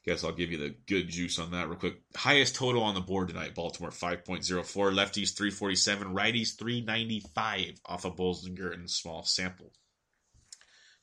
Guess 0.05 0.23
I'll 0.23 0.33
give 0.33 0.51
you 0.51 0.57
the 0.57 0.75
good 0.87 1.07
juice 1.09 1.39
on 1.39 1.51
that 1.51 1.67
real 1.67 1.77
quick. 1.77 2.01
Highest 2.15 2.55
total 2.55 2.83
on 2.83 2.95
the 2.95 3.01
board 3.01 3.29
tonight, 3.29 3.55
Baltimore 3.55 3.91
5.04. 3.91 4.65
Lefties 4.65 5.35
347, 5.35 6.13
righties 6.13 6.57
395 6.57 7.79
off 7.85 8.05
of 8.05 8.15
Bolsinger 8.15 8.73
in 8.73 8.81
a 8.81 8.87
small 8.87 9.23
sample. 9.23 9.71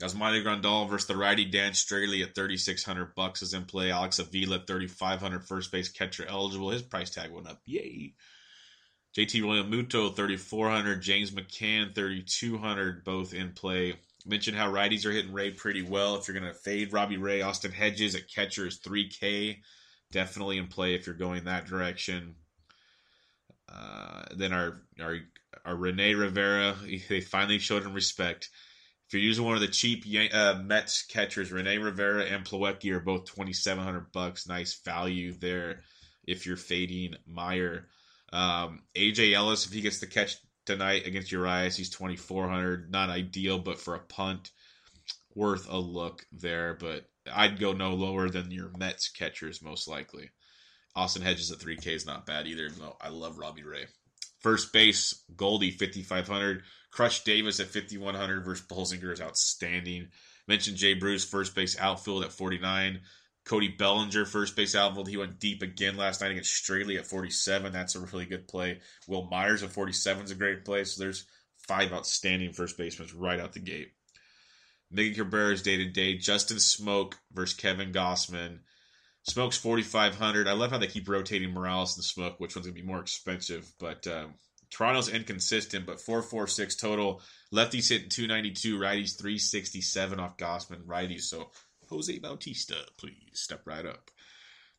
Yasmani 0.02 0.44
Grandal 0.44 0.88
versus 0.88 1.08
the 1.08 1.16
righty 1.16 1.46
Dan 1.46 1.72
Straily 1.72 2.22
at 2.22 2.34
3600 2.34 3.14
bucks 3.14 3.40
is 3.40 3.54
in 3.54 3.64
play. 3.64 3.90
Alex 3.90 4.18
Avila 4.18 4.58
3500 4.66 5.44
first 5.44 5.72
base 5.72 5.88
catcher 5.88 6.26
eligible. 6.28 6.70
His 6.70 6.82
price 6.82 7.10
tag 7.10 7.30
went 7.30 7.48
up. 7.48 7.60
Yay. 7.64 8.14
JT 9.16 9.40
Realmuto, 9.40 10.14
3400, 10.14 11.00
James 11.00 11.30
McCann 11.30 11.94
3200 11.94 13.02
both 13.04 13.32
in 13.32 13.52
play. 13.52 13.94
Mentioned 14.26 14.58
how 14.58 14.70
righties 14.70 15.06
are 15.06 15.12
hitting 15.12 15.32
Ray 15.32 15.52
pretty 15.52 15.80
well. 15.80 16.16
If 16.16 16.28
you're 16.28 16.38
going 16.38 16.52
to 16.52 16.58
fade 16.58 16.92
Robbie 16.92 17.16
Ray, 17.16 17.40
Austin 17.40 17.72
Hedges 17.72 18.14
at 18.14 18.28
catcher 18.28 18.66
is 18.66 18.80
3K. 18.80 19.60
Definitely 20.12 20.58
in 20.58 20.66
play 20.66 20.94
if 20.94 21.06
you're 21.06 21.14
going 21.14 21.44
that 21.44 21.66
direction. 21.66 22.34
Uh, 23.68 24.24
then 24.36 24.52
our 24.52 24.82
our 25.00 25.18
our 25.64 25.74
Rene 25.74 26.14
Rivera, 26.14 26.76
they 27.08 27.20
finally 27.22 27.58
showed 27.58 27.84
him 27.84 27.94
respect. 27.94 28.50
If 29.06 29.14
you're 29.14 29.22
using 29.22 29.44
one 29.44 29.54
of 29.54 29.60
the 29.60 29.68
cheap 29.68 30.04
uh, 30.32 30.60
Mets 30.64 31.04
catchers, 31.04 31.52
Rene 31.52 31.78
Rivera 31.78 32.24
and 32.24 32.44
Plawecki 32.44 32.90
are 32.90 33.00
both 33.00 33.26
twenty 33.26 33.52
seven 33.52 33.84
hundred 33.84 34.10
bucks. 34.12 34.48
Nice 34.48 34.80
value 34.84 35.32
there. 35.32 35.82
If 36.26 36.44
you're 36.44 36.56
fading 36.56 37.14
Meyer, 37.24 37.86
um, 38.32 38.82
AJ 38.96 39.32
Ellis, 39.32 39.64
if 39.64 39.72
he 39.72 39.80
gets 39.80 40.00
the 40.00 40.08
catch 40.08 40.36
tonight 40.64 41.06
against 41.06 41.30
Urias, 41.30 41.76
he's 41.76 41.90
twenty 41.90 42.16
four 42.16 42.48
hundred. 42.48 42.90
Not 42.90 43.10
ideal, 43.10 43.60
but 43.60 43.78
for 43.78 43.94
a 43.94 44.00
punt, 44.00 44.50
worth 45.36 45.68
a 45.70 45.78
look 45.78 46.26
there. 46.32 46.74
But 46.74 47.08
I'd 47.32 47.60
go 47.60 47.72
no 47.72 47.94
lower 47.94 48.28
than 48.28 48.50
your 48.50 48.70
Mets 48.76 49.08
catchers, 49.08 49.62
most 49.62 49.86
likely. 49.86 50.30
Austin 50.96 51.22
Hedges 51.22 51.52
at 51.52 51.58
3K 51.58 51.88
is 51.88 52.06
not 52.06 52.24
bad 52.24 52.46
either, 52.46 52.70
though 52.70 52.96
I 53.00 53.10
love 53.10 53.38
Robbie 53.38 53.64
Ray. 53.64 53.86
First 54.46 54.72
base, 54.72 55.24
Goldie, 55.34 55.72
5,500. 55.72 56.62
Crush 56.92 57.24
Davis 57.24 57.58
at 57.58 57.66
5,100 57.66 58.44
versus 58.44 58.64
Bolsinger 58.64 59.12
is 59.12 59.20
outstanding. 59.20 60.06
Mentioned 60.46 60.76
Jay 60.76 60.94
Bruce, 60.94 61.24
first 61.24 61.52
base 61.56 61.76
outfield 61.80 62.22
at 62.22 62.30
49. 62.30 63.00
Cody 63.44 63.74
Bellinger, 63.76 64.24
first 64.24 64.54
base 64.54 64.76
outfield. 64.76 65.08
He 65.08 65.16
went 65.16 65.40
deep 65.40 65.62
again 65.62 65.96
last 65.96 66.20
night 66.20 66.30
against 66.30 66.64
Straily 66.64 66.96
at 66.96 67.08
47. 67.08 67.72
That's 67.72 67.96
a 67.96 67.98
really 67.98 68.24
good 68.24 68.46
play. 68.46 68.78
Wil 69.08 69.26
Myers 69.28 69.64
at 69.64 69.72
47 69.72 70.26
is 70.26 70.30
a 70.30 70.36
great 70.36 70.64
play. 70.64 70.84
So 70.84 71.02
there's 71.02 71.26
five 71.56 71.92
outstanding 71.92 72.52
first 72.52 72.78
basemen 72.78 73.08
right 73.16 73.40
out 73.40 73.52
the 73.52 73.58
gate. 73.58 73.94
Miggy 74.94 75.16
Cabrera's 75.16 75.62
day 75.62 75.76
to 75.78 75.86
day. 75.86 76.18
Justin 76.18 76.58
Smoak 76.58 77.14
versus 77.32 77.56
Kevin 77.56 77.90
Gausman. 77.90 78.60
Smoak's 79.28 79.56
4,500. 79.56 80.46
I 80.46 80.52
love 80.52 80.70
how 80.70 80.78
they 80.78 80.86
keep 80.86 81.08
rotating 81.08 81.52
Morales 81.52 81.96
and 81.96 82.04
Smoak, 82.04 82.38
which 82.38 82.54
one's 82.54 82.66
going 82.66 82.76
to 82.76 82.82
be 82.82 82.86
more 82.86 83.00
expensive. 83.00 83.70
But 83.78 84.06
um, 84.06 84.34
Toronto's 84.70 85.08
inconsistent, 85.08 85.84
but 85.84 86.00
446 86.00 86.76
total. 86.76 87.20
Lefties 87.52 87.88
hitting 87.88 88.08
292, 88.08 88.78
righties 88.78 89.18
367 89.18 90.20
off 90.20 90.36
Gausman, 90.36 90.84
righties. 90.84 91.22
So 91.22 91.50
Jose 91.90 92.18
Bautista, 92.18 92.76
please 92.98 93.14
step 93.32 93.62
right 93.66 93.84
up. 93.84 94.10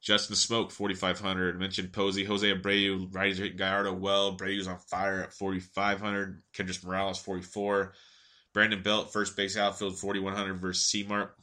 Justin 0.01 0.35
Smoak, 0.35 0.71
4,500. 0.71 1.59
Mentioned 1.59 1.91
Posey. 1.91 2.23
Jose 2.23 2.47
Abreu, 2.47 3.11
righties 3.11 3.37
hitting 3.37 3.57
Gallardo 3.57 3.93
well. 3.93 4.35
Abreu's 4.35 4.67
on 4.67 4.77
fire 4.77 5.23
at 5.23 5.33
4,500. 5.33 6.41
Kendrys 6.55 6.85
Morales, 6.85 7.19
44. 7.19 7.93
Brandon 8.53 8.81
Belt, 8.81 9.11
first 9.11 9.35
base 9.35 9.57
outfield, 9.57 9.99
4,100 9.99 10.59
versus 10.61 10.85
C-Mart. 10.85 11.35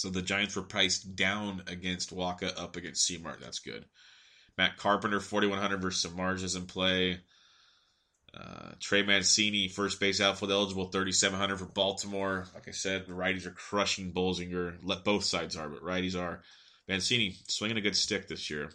So 0.00 0.08
the 0.08 0.22
Giants 0.22 0.56
were 0.56 0.62
priced 0.62 1.14
down 1.14 1.62
against 1.66 2.16
Wacha, 2.16 2.58
up 2.58 2.76
against 2.76 3.04
C-Mart. 3.04 3.38
That's 3.38 3.58
good. 3.58 3.84
Matt 4.56 4.78
Carpenter, 4.78 5.20
4,100 5.20 5.82
versus 5.82 6.10
Samardzija 6.10 6.56
in 6.56 6.64
play. 6.64 7.20
Uh, 8.32 8.70
Trey 8.80 9.02
Mancini, 9.02 9.68
first 9.68 10.00
base 10.00 10.22
outfield 10.22 10.52
eligible, 10.52 10.86
3,700 10.86 11.58
for 11.58 11.66
Baltimore. 11.66 12.46
Like 12.54 12.66
I 12.66 12.70
said, 12.70 13.04
the 13.04 13.12
righties 13.12 13.44
are 13.44 13.50
crushing 13.50 14.10
Bolsinger. 14.10 14.78
Let 14.82 15.04
both 15.04 15.24
sides 15.24 15.54
are, 15.54 15.68
but 15.68 15.84
righties 15.84 16.18
are. 16.18 16.40
Mancini 16.88 17.36
swinging 17.48 17.76
a 17.76 17.82
good 17.82 17.96
stick 17.96 18.26
this 18.26 18.48
year. 18.48 18.70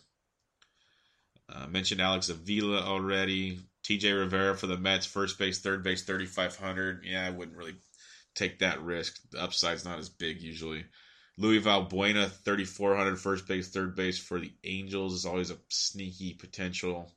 Uh, 1.49 1.65
mentioned 1.65 2.01
Alex 2.01 2.30
Avila 2.30 2.84
already. 2.84 3.61
TJ 3.84 4.15
Rivera 4.15 4.55
for 4.55 4.67
the 4.67 4.78
Mets, 4.78 5.07
first 5.07 5.39
base, 5.39 5.57
third 5.57 5.84
base, 5.84 6.03
3,500. 6.03 7.03
Yeah, 7.03 7.26
I 7.26 7.32
wouldn't 7.32 7.57
really 7.57 7.78
take 8.36 8.59
that 8.59 8.84
risk. 8.84 9.19
The 9.32 9.41
upside's 9.41 9.86
not 9.86 9.97
as 9.97 10.09
big 10.09 10.39
usually. 10.39 10.86
Luis 11.38 11.63
Valbuena, 11.63 12.29
3,400, 12.29 13.19
first 13.19 13.47
base, 13.47 13.69
third 13.69 13.95
base 13.95 14.17
for 14.17 14.39
the 14.39 14.53
Angels 14.63 15.13
is 15.13 15.25
always 15.25 15.51
a 15.51 15.57
sneaky 15.69 16.33
potential. 16.33 17.11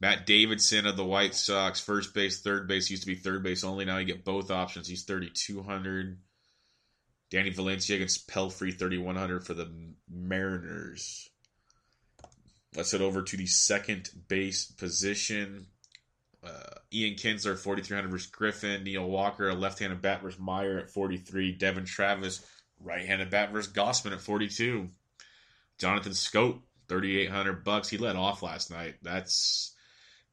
Matt 0.00 0.26
Davidson 0.26 0.86
of 0.86 0.96
the 0.96 1.04
White 1.04 1.34
Sox, 1.34 1.80
first 1.80 2.14
base, 2.14 2.40
third 2.40 2.68
base, 2.68 2.90
used 2.90 3.02
to 3.02 3.06
be 3.06 3.14
third 3.14 3.42
base 3.42 3.64
only. 3.64 3.84
Now 3.84 3.98
you 3.98 4.06
get 4.06 4.24
both 4.24 4.50
options. 4.50 4.88
He's 4.88 5.04
3,200. 5.04 6.18
Danny 7.30 7.50
Valencia 7.50 7.96
against 7.96 8.28
Pelfrey, 8.28 8.78
3,100 8.78 9.44
for 9.44 9.54
the 9.54 9.70
Mariners. 10.08 11.28
Let's 12.76 12.92
head 12.92 13.00
over 13.00 13.22
to 13.22 13.36
the 13.36 13.46
second 13.46 14.10
base 14.28 14.66
position. 14.66 15.66
Uh, 16.44 16.78
Ian 16.92 17.14
Kinsler, 17.14 17.58
4,300 17.58 18.08
versus 18.10 18.30
Griffin. 18.30 18.84
Neil 18.84 19.08
Walker, 19.08 19.48
a 19.48 19.54
left 19.54 19.78
handed 19.78 20.02
bat 20.02 20.22
versus 20.22 20.38
Meyer 20.38 20.78
at 20.78 20.90
43. 20.90 21.52
Devon 21.52 21.84
Travis, 21.84 22.46
right 22.82 23.06
handed 23.06 23.30
bat 23.30 23.52
versus 23.52 23.72
Gausman 23.72 24.12
at 24.12 24.20
42. 24.20 24.88
Jonathan 25.78 26.12
Schoop, 26.12 26.60
3,800 26.88 27.64
bucks. 27.64 27.88
He 27.88 27.98
let 27.98 28.16
off 28.16 28.42
last 28.42 28.70
night. 28.70 28.96
That's 29.02 29.74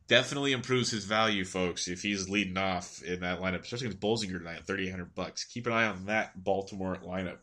definitely 0.07 0.51
improves 0.51 0.91
his 0.91 1.05
value, 1.05 1.45
folks, 1.45 1.87
if 1.87 2.01
he's 2.01 2.29
leading 2.29 2.57
off 2.57 3.01
in 3.03 3.21
that 3.21 3.39
lineup, 3.39 3.61
especially 3.61 3.87
with 3.87 3.99
Bolsinger 3.99 4.37
tonight 4.37 4.65
3,800 4.65 5.15
bucks. 5.15 5.45
Keep 5.45 5.67
an 5.67 5.73
eye 5.73 5.87
on 5.87 6.05
that 6.05 6.41
Baltimore 6.41 6.97
lineup. 7.03 7.37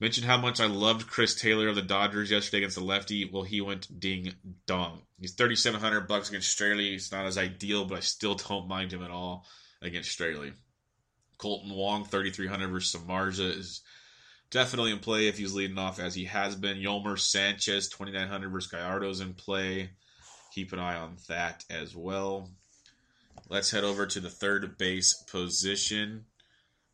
Mentioned 0.00 0.26
how 0.26 0.36
much 0.36 0.60
I 0.60 0.66
loved 0.66 1.06
Chris 1.06 1.40
Taylor 1.40 1.68
of 1.68 1.76
the 1.76 1.82
Dodgers 1.82 2.30
yesterday 2.30 2.58
against 2.58 2.76
the 2.76 2.84
lefty. 2.84 3.30
Well, 3.32 3.44
he 3.44 3.60
went 3.60 4.00
ding 4.00 4.34
dong. 4.66 5.02
He's 5.20 5.34
3,700 5.34 6.08
bucks 6.08 6.28
against 6.28 6.58
Straily. 6.58 6.94
It's 6.94 7.12
not 7.12 7.26
as 7.26 7.38
ideal, 7.38 7.84
but 7.84 7.98
I 7.98 8.00
still 8.00 8.34
don't 8.34 8.68
mind 8.68 8.92
him 8.92 9.02
at 9.02 9.10
all 9.10 9.46
against 9.80 10.18
Straily. 10.18 10.52
Kolten 11.44 11.74
Wong, 11.74 12.04
3,300 12.04 12.68
versus 12.68 13.00
Samardzija 13.00 13.58
is 13.58 13.82
definitely 14.50 14.92
in 14.92 14.98
play 14.98 15.28
if 15.28 15.36
he's 15.36 15.52
leading 15.52 15.78
off 15.78 16.00
as 16.00 16.14
he 16.14 16.24
has 16.24 16.56
been. 16.56 16.78
Yolmer 16.78 17.18
Sanchez, 17.18 17.88
2,900 17.90 18.48
versus 18.48 18.70
Gallardo 18.70 19.10
is 19.10 19.20
in 19.20 19.34
play. 19.34 19.90
Keep 20.54 20.72
an 20.72 20.78
eye 20.78 20.96
on 20.96 21.16
that 21.28 21.64
as 21.68 21.94
well. 21.94 22.48
Let's 23.50 23.70
head 23.70 23.84
over 23.84 24.06
to 24.06 24.20
the 24.20 24.30
third 24.30 24.78
base 24.78 25.12
position. 25.30 26.24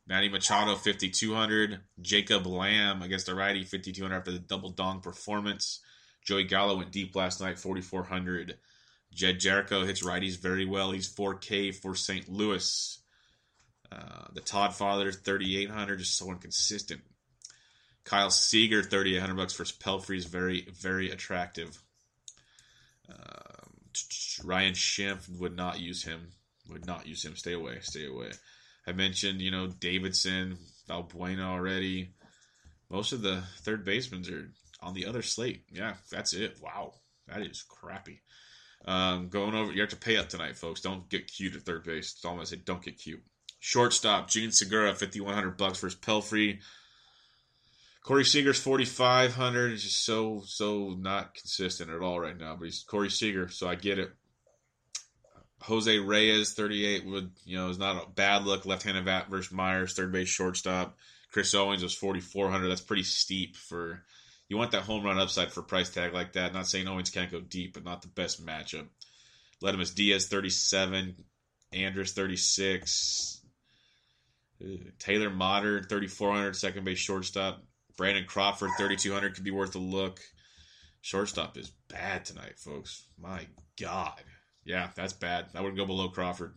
Manny 0.08 0.28
Machado, 0.28 0.74
5,200. 0.74 1.78
Jacob 2.00 2.46
Lamb 2.46 3.02
against 3.02 3.26
the 3.26 3.34
righty, 3.36 3.62
5,200 3.62 4.16
after 4.16 4.32
the 4.32 4.38
double 4.40 4.70
dong 4.70 5.00
performance. 5.00 5.80
Joey 6.24 6.44
Gallo 6.44 6.76
went 6.76 6.90
deep 6.90 7.14
last 7.14 7.40
night, 7.40 7.58
4,400. 7.58 8.58
Jedd 9.12 9.38
Gyorko 9.38 9.86
hits 9.86 10.02
righties 10.02 10.40
very 10.40 10.64
well. 10.64 10.90
He's 10.90 11.12
4K 11.12 11.74
for 11.74 11.94
St. 11.94 12.28
Louis. 12.28 13.00
Uh, 13.92 14.26
the 14.32 14.40
Todd 14.40 14.74
Father, 14.74 15.10
3,800, 15.10 15.98
just 15.98 16.16
so 16.16 16.30
inconsistent. 16.30 17.00
Kyle 18.04 18.30
Seager, 18.30 18.82
3,800 18.82 19.36
bucks 19.36 19.52
for 19.52 19.64
Pelfrey 19.64 20.16
is 20.16 20.24
very, 20.24 20.66
very 20.72 21.10
attractive. 21.10 21.80
Um, 23.08 23.70
Ryan 24.44 24.74
Schimpf 24.74 25.28
would 25.38 25.56
not 25.56 25.80
use 25.80 26.02
him. 26.02 26.28
Would 26.68 26.86
not 26.86 27.06
use 27.06 27.24
him. 27.24 27.36
Stay 27.36 27.52
away. 27.52 27.78
Stay 27.82 28.06
away. 28.06 28.30
I 28.86 28.92
mentioned, 28.92 29.40
you 29.40 29.50
know, 29.50 29.66
Davidson, 29.66 30.58
Valbuena 30.88 31.42
already. 31.42 32.14
Most 32.88 33.12
of 33.12 33.22
the 33.22 33.42
third 33.62 33.84
basemen 33.84 34.24
are 34.32 34.86
on 34.86 34.94
the 34.94 35.06
other 35.06 35.22
slate. 35.22 35.64
Yeah, 35.70 35.94
that's 36.10 36.32
it. 36.32 36.58
Wow, 36.60 36.94
that 37.28 37.42
is 37.42 37.62
crappy. 37.68 38.20
Um, 38.84 39.28
going 39.28 39.54
over, 39.54 39.72
you 39.72 39.80
have 39.80 39.90
to 39.90 39.96
pay 39.96 40.16
up 40.16 40.28
tonight, 40.28 40.56
folks. 40.56 40.80
Don't 40.80 41.08
get 41.08 41.30
cute 41.30 41.54
at 41.54 41.62
third 41.62 41.84
base. 41.84 42.12
It's 42.12 42.24
I'm 42.24 42.44
say. 42.44 42.56
Don't 42.56 42.82
get 42.82 42.98
cute. 42.98 43.22
Shortstop, 43.60 44.28
Jean 44.28 44.50
Segura, 44.50 44.94
fifty 44.94 45.20
one 45.20 45.34
hundred 45.34 45.56
bucks 45.56 45.78
versus 45.78 45.98
Pelfrey. 45.98 46.58
Corey 48.02 48.24
Seager's 48.24 48.58
forty 48.58 48.86
five 48.86 49.34
hundred. 49.34 49.74
Is 49.74 49.84
just 49.84 50.04
so 50.04 50.42
so 50.44 50.96
not 50.98 51.34
consistent 51.34 51.90
at 51.90 52.00
all 52.00 52.18
right 52.18 52.38
now. 52.38 52.56
But 52.56 52.64
he's 52.64 52.82
Corey 52.82 53.10
Seager, 53.10 53.48
so 53.48 53.68
I 53.68 53.74
get 53.74 53.98
it. 53.98 54.10
Jose 55.62 55.98
Reyes, 55.98 56.54
38, 56.54 57.04
would 57.04 57.32
you 57.44 57.58
know 57.58 57.68
is 57.68 57.78
not 57.78 58.02
a 58.02 58.10
bad 58.10 58.44
look. 58.44 58.64
Left-handed 58.64 59.04
bat 59.04 59.28
versus 59.28 59.52
Myers, 59.52 59.92
third 59.92 60.10
base 60.10 60.28
shortstop. 60.28 60.96
Chris 61.32 61.54
Owings 61.54 61.82
was 61.82 61.94
4,400. 61.94 62.66
That's 62.66 62.80
pretty 62.80 63.02
steep 63.02 63.56
for 63.56 64.02
you 64.50 64.56
want 64.56 64.72
that 64.72 64.82
home 64.82 65.04
run 65.04 65.18
upside 65.18 65.52
for 65.52 65.62
price 65.62 65.90
tag 65.90 66.12
like 66.12 66.32
that. 66.32 66.52
Not 66.52 66.66
saying 66.66 66.88
Owings 66.88 67.10
can't 67.10 67.30
go 67.30 67.40
deep, 67.40 67.72
but 67.74 67.84
not 67.84 68.02
the 68.02 68.08
best 68.08 68.44
matchup. 68.44 68.86
Aledmys 69.62 69.94
Diaz 69.94 70.26
37, 70.26 71.14
Andrus 71.72 72.12
36, 72.12 73.39
Taylor 74.98 75.30
Motter 75.30 75.82
3,400, 75.82 76.54
second 76.54 76.84
base 76.84 76.98
shortstop. 76.98 77.62
Brandon 77.96 78.24
Crawford 78.24 78.70
3,200 78.78 79.34
could 79.34 79.44
be 79.44 79.50
worth 79.50 79.74
a 79.74 79.78
look. 79.78 80.20
Shortstop 81.02 81.56
is 81.56 81.72
bad 81.88 82.24
tonight, 82.24 82.58
folks. 82.58 83.06
My 83.18 83.46
God. 83.80 84.22
Yeah, 84.64 84.90
that's 84.94 85.12
bad. 85.12 85.46
I 85.54 85.60
wouldn't 85.60 85.78
go 85.78 85.86
below 85.86 86.08
Crawford. 86.08 86.54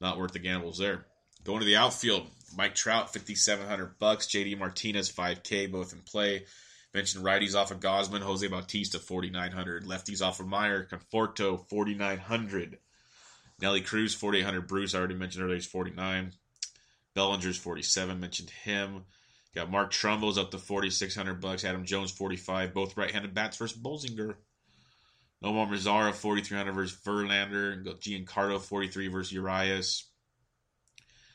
Not 0.00 0.18
worth 0.18 0.32
the 0.32 0.38
gambles 0.38 0.78
there. 0.78 1.06
Going 1.44 1.60
to 1.60 1.66
the 1.66 1.76
outfield, 1.76 2.28
Mike 2.56 2.74
Trout, 2.74 3.12
fifty 3.12 3.34
seven 3.34 3.66
hundred 3.68 3.98
bucks. 3.98 4.26
JD 4.26 4.58
Martinez, 4.58 5.10
five 5.10 5.42
K, 5.42 5.66
both 5.66 5.92
in 5.92 6.00
play. 6.00 6.46
Mentioned 6.94 7.24
righties 7.24 7.54
off 7.54 7.70
of 7.70 7.80
Gausman, 7.80 8.20
Jose 8.20 8.46
Bautista, 8.46 8.98
forty 8.98 9.28
nine 9.28 9.52
hundred. 9.52 9.84
Lefties 9.84 10.22
off 10.22 10.40
of 10.40 10.46
Meyer, 10.46 10.86
Conforto, 10.86 11.68
forty 11.68 11.94
nine 11.94 12.18
hundred. 12.18 12.78
Nelly 13.60 13.80
Cruz, 13.82 14.14
forty 14.14 14.38
eight 14.38 14.44
hundred. 14.44 14.68
Bruce, 14.68 14.94
I 14.94 14.98
already 14.98 15.14
mentioned 15.14 15.44
earlier, 15.44 15.56
he's 15.56 15.66
forty 15.66 15.90
nine. 15.90 16.32
Bellinger's 17.14 17.56
forty 17.56 17.82
seven. 17.82 18.20
Mentioned 18.20 18.50
him. 18.50 19.04
Got 19.54 19.70
Mark 19.70 19.90
Trumbo's 19.90 20.38
up 20.38 20.50
to 20.50 20.58
forty 20.58 20.90
six 20.90 21.14
hundred 21.14 21.40
bucks. 21.40 21.64
Adam 21.64 21.84
Jones, 21.84 22.10
forty 22.10 22.36
five. 22.36 22.74
Both 22.74 22.96
right 22.96 23.10
handed 23.10 23.34
bats 23.34 23.56
versus 23.56 23.78
Bolsinger. 23.78 24.36
Nomar 25.42 25.68
Mazara, 25.68 26.14
4,300 26.14 26.72
versus 26.72 26.98
Verlander. 27.04 27.84
Giancarlo, 28.00 28.58
43 28.58 29.08
versus 29.08 29.30
Urias. 29.30 30.04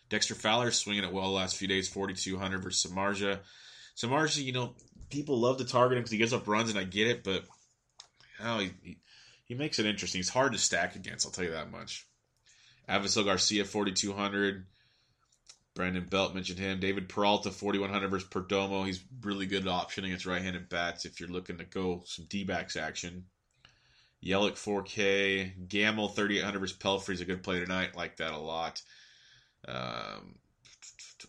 Dexter 0.09 0.33
Fowler 0.33 0.71
swinging 0.71 1.03
it 1.03 1.13
well 1.13 1.25
the 1.25 1.35
last 1.35 1.57
few 1.57 1.67
days, 1.67 1.87
4,200 1.87 2.63
versus 2.63 2.91
Samardzija. 2.91 3.37
Samardzija, 3.95 4.43
you 4.43 4.51
know, 4.51 4.73
people 5.11 5.39
love 5.39 5.57
to 5.57 5.65
target 5.65 5.97
him 5.97 6.01
because 6.01 6.11
he 6.11 6.17
gives 6.17 6.33
up 6.33 6.47
runs, 6.47 6.71
and 6.71 6.79
I 6.79 6.85
get 6.85 7.07
it, 7.07 7.23
but 7.23 7.43
know, 8.43 8.59
he, 8.59 8.71
he, 8.81 8.97
he 9.43 9.53
makes 9.53 9.79
it 9.79 9.85
interesting. 9.85 10.19
He's 10.19 10.29
hard 10.29 10.53
to 10.53 10.57
stack 10.57 10.95
against, 10.95 11.25
I'll 11.25 11.31
tell 11.31 11.45
you 11.45 11.51
that 11.51 11.71
much. 11.71 12.07
Avisail 12.87 13.25
Garcia, 13.25 13.65
4,200. 13.65 14.65
Brandon 15.79 16.03
Belt 16.03 16.35
mentioned 16.35 16.59
him. 16.59 16.81
David 16.81 17.07
Peralta, 17.07 17.51
4,100 17.51 18.09
versus 18.09 18.27
Perdomo. 18.27 18.85
He's 18.85 19.01
really 19.21 19.45
good 19.45 19.61
at 19.61 19.69
option 19.69 20.03
against 20.03 20.25
right 20.25 20.41
handed 20.41 20.67
bats 20.67 21.05
if 21.05 21.21
you're 21.21 21.29
looking 21.29 21.57
to 21.59 21.63
go 21.63 22.03
some 22.05 22.25
D 22.27 22.43
backs 22.43 22.75
action. 22.75 23.23
Yelich 24.21 24.55
4K. 24.55 25.69
Gamble 25.69 26.09
3,800 26.09 26.59
versus 26.59 26.77
Pelfrey's 26.77 27.21
a 27.21 27.25
good 27.25 27.43
play 27.43 27.61
tonight. 27.61 27.95
Like 27.95 28.17
that 28.17 28.33
a 28.33 28.37
lot. 28.37 28.81
Um, 29.69 30.35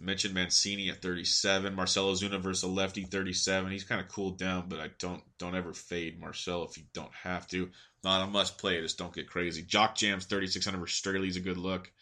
mentioned 0.00 0.34
Mancini 0.34 0.90
at 0.90 1.00
37. 1.00 1.72
Marcell 1.72 2.12
Ozuna 2.12 2.40
versus 2.40 2.64
a 2.64 2.66
lefty 2.66 3.04
37. 3.04 3.70
He's 3.70 3.84
kind 3.84 4.00
of 4.00 4.08
cooled 4.08 4.36
down, 4.36 4.64
but 4.68 4.80
I 4.80 4.90
don't 4.98 5.22
don't 5.38 5.54
ever 5.54 5.72
fade 5.72 6.18
Marcell 6.18 6.64
if 6.64 6.76
you 6.76 6.82
don't 6.92 7.14
have 7.14 7.46
to. 7.50 7.70
Not 8.02 8.26
a 8.26 8.26
must 8.26 8.58
play. 8.58 8.80
Just 8.80 8.98
don't 8.98 9.14
get 9.14 9.30
crazy. 9.30 9.62
Jock 9.62 9.94
Jams 9.94 10.24
3600 10.24 10.76
versus 10.76 10.98
Straily's 10.98 11.36
a 11.36 11.40
good 11.40 11.56
look. 11.56 11.92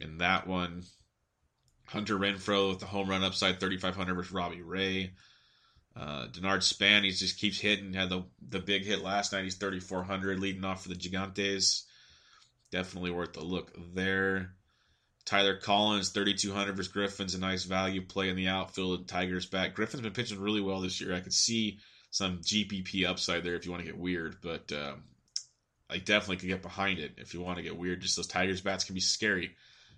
In 0.00 0.18
that 0.18 0.48
one, 0.48 0.82
Hunter 1.86 2.18
Renfroe 2.18 2.70
with 2.70 2.80
the 2.80 2.86
home 2.86 3.08
run 3.08 3.24
upside 3.24 3.60
3500 3.60 4.14
versus 4.14 4.32
Robbie 4.32 4.62
Ray. 4.62 5.12
Uh, 5.94 6.26
Denard 6.28 6.62
Span, 6.62 7.04
he 7.04 7.10
just 7.10 7.38
keeps 7.38 7.60
hitting. 7.60 7.92
Had 7.92 8.08
the 8.08 8.24
the 8.48 8.60
big 8.60 8.84
hit 8.84 9.02
last 9.02 9.32
night. 9.32 9.44
He's 9.44 9.56
3400 9.56 10.38
leading 10.38 10.64
off 10.64 10.82
for 10.82 10.88
the 10.88 10.94
Gigantes. 10.94 11.82
Definitely 12.70 13.10
worth 13.10 13.36
a 13.36 13.42
look 13.42 13.72
there. 13.94 14.54
Tyler 15.24 15.56
Collins, 15.56 16.10
3,200 16.10 16.76
versus 16.76 16.90
Griffin's 16.90 17.34
a 17.34 17.38
nice 17.38 17.64
value 17.64 18.02
play 18.02 18.28
in 18.28 18.36
the 18.36 18.48
outfield. 18.48 19.00
And 19.00 19.08
Tigers 19.08 19.46
back. 19.46 19.74
Griffin's 19.74 20.02
been 20.02 20.12
pitching 20.12 20.40
really 20.40 20.60
well 20.60 20.80
this 20.80 21.00
year. 21.00 21.14
I 21.14 21.20
could 21.20 21.34
see 21.34 21.78
some 22.10 22.38
GPP 22.38 23.06
upside 23.06 23.44
there 23.44 23.54
if 23.54 23.64
you 23.64 23.70
want 23.70 23.82
to 23.84 23.90
get 23.90 23.98
weird, 23.98 24.36
but 24.42 24.70
um, 24.72 25.02
I 25.88 25.98
definitely 25.98 26.36
could 26.36 26.48
get 26.48 26.62
behind 26.62 26.98
it 26.98 27.14
if 27.18 27.34
you 27.34 27.40
want 27.40 27.56
to 27.56 27.62
get 27.62 27.76
weird. 27.76 28.02
Just 28.02 28.16
those 28.16 28.26
Tigers 28.26 28.60
bats 28.60 28.84
can 28.84 28.94
be 28.94 29.00
scary, 29.00 29.54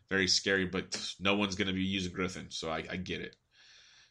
very 0.09 0.29
scary, 0.29 0.67
but 0.67 1.15
no 1.21 1.37
one's 1.37 1.55
going 1.55 1.69
to 1.69 1.75
be 1.75 1.83
using 1.83 2.13
Griffin, 2.13 2.47
so 2.51 2.71
I, 2.71 2.85
I 2.91 2.97
get 2.97 3.21
it. 3.21 3.37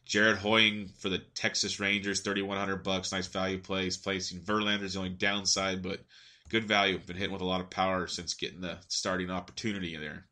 Jared 0.04 0.36
Hoying 0.36 0.88
for 0.98 1.08
the 1.08 1.18
Texas 1.18 1.80
Rangers, 1.80 2.20
3,100 2.20 2.82
bucks, 2.82 3.12
nice 3.12 3.26
value 3.26 3.58
play. 3.58 3.84
He's 3.84 3.96
placing 3.96 4.40
Verlander's 4.40 4.94
the 4.94 4.98
only 4.98 5.10
downside, 5.10 5.82
but 5.82 6.00
good 6.50 6.66
value. 6.66 6.98
Been 6.98 7.16
hitting 7.16 7.32
with 7.32 7.40
a 7.40 7.46
lot 7.46 7.60
of 7.60 7.70
power 7.70 8.06
since 8.06 8.34
getting 8.34 8.60
the 8.60 8.78
starting 8.88 9.30
opportunity 9.30 9.96
there. 9.96 10.26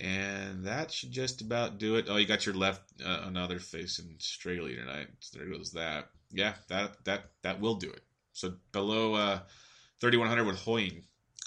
And 0.00 0.64
that 0.64 0.90
should 0.90 1.12
just 1.12 1.42
about 1.42 1.78
do 1.78 1.96
it. 1.96 2.06
Oh, 2.08 2.16
you 2.16 2.26
got 2.26 2.46
your 2.46 2.54
left 2.54 2.82
uh, 3.04 3.22
another 3.24 3.58
facing 3.58 4.16
Straily 4.18 4.76
tonight. 4.76 5.08
So 5.20 5.38
there 5.38 5.48
goes 5.48 5.72
that. 5.72 6.08
Yeah, 6.32 6.54
that 6.68 7.04
that 7.04 7.26
that 7.42 7.60
will 7.60 7.76
do 7.76 7.90
it. 7.90 8.02
So 8.32 8.54
below 8.72 9.14
uh, 9.14 9.40
3100 10.00 10.44
with 10.44 10.58
Hoying. 10.58 11.04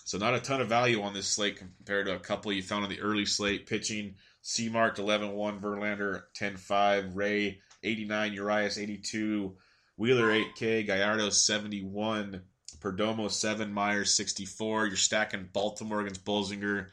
So 0.10 0.18
not 0.18 0.34
a 0.34 0.39
ton 0.39 0.60
of 0.60 0.68
value 0.68 1.03
on 1.03 1.14
this 1.14 1.28
slate 1.28 1.57
compared 1.57 2.07
to 2.07 2.16
a 2.16 2.20
couple 2.20 2.51
you 2.51 2.64
found 2.64 2.84
on 2.84 2.89
the 2.89 2.99
early 2.99 3.28
slate. 3.28 3.68
Pitching 3.68 4.16
C 4.41 4.68
marked 4.68 4.97
11-1, 4.97 5.62
Verlander 5.62 6.24
10-5, 6.36 7.16
Ray 7.16 7.60
89, 7.84 8.34
Urias 8.34 8.80
82, 8.80 9.55
Wheeler 9.97 10.30
8K, 10.30 10.88
Gallardo 10.88 11.30
71, 11.30 12.41
Perdomo 12.80 13.30
7, 13.30 13.72
Myers 13.72 14.16
64. 14.16 14.88
You're 14.88 14.95
stacking 14.95 15.47
Baltimore 15.53 16.01
against 16.01 16.26
Bolsinger 16.26 16.88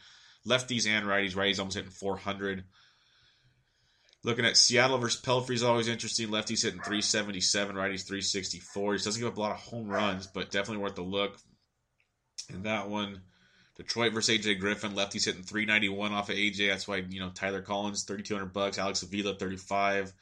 lefties 0.46 0.86
and 0.86 1.06
righties. 1.06 1.34
Righties 1.34 1.58
almost 1.58 1.78
hitting 1.78 1.90
400. 1.90 2.64
Looking 4.24 4.44
at 4.44 4.58
Seattle 4.58 4.98
versus 4.98 5.22
Pelfrey 5.22 5.54
is 5.54 5.62
always 5.62 5.88
interesting. 5.88 6.28
Lefties 6.28 6.64
hitting 6.64 6.82
377, 6.82 7.76
righties 7.76 8.06
364. 8.06 8.92
He 8.92 8.98
doesn't 8.98 9.22
give 9.22 9.32
up 9.32 9.38
a 9.38 9.40
lot 9.40 9.52
of 9.52 9.60
home 9.60 9.88
runs, 9.88 10.26
but 10.26 10.50
definitely 10.50 10.82
worth 10.82 10.98
a 10.98 11.02
look. 11.02 11.38
In 12.52 12.62
that 12.62 12.88
one, 12.88 13.20
Detroit 13.76 14.12
versus 14.12 14.38
AJ 14.38 14.60
Griffin. 14.60 14.92
Lefties 14.92 15.24
hitting 15.24 15.42
391 15.42 16.12
off 16.12 16.30
of 16.30 16.36
AJ. 16.36 16.68
That's 16.68 16.86
why 16.86 16.96
you 16.96 17.20
know 17.20 17.30
Tyler 17.30 17.62
Collins 17.62 18.04
3200 18.04 18.52
bucks. 18.52 18.78
Alex 18.78 19.02
Avila 19.02 19.34
35. 19.34 20.12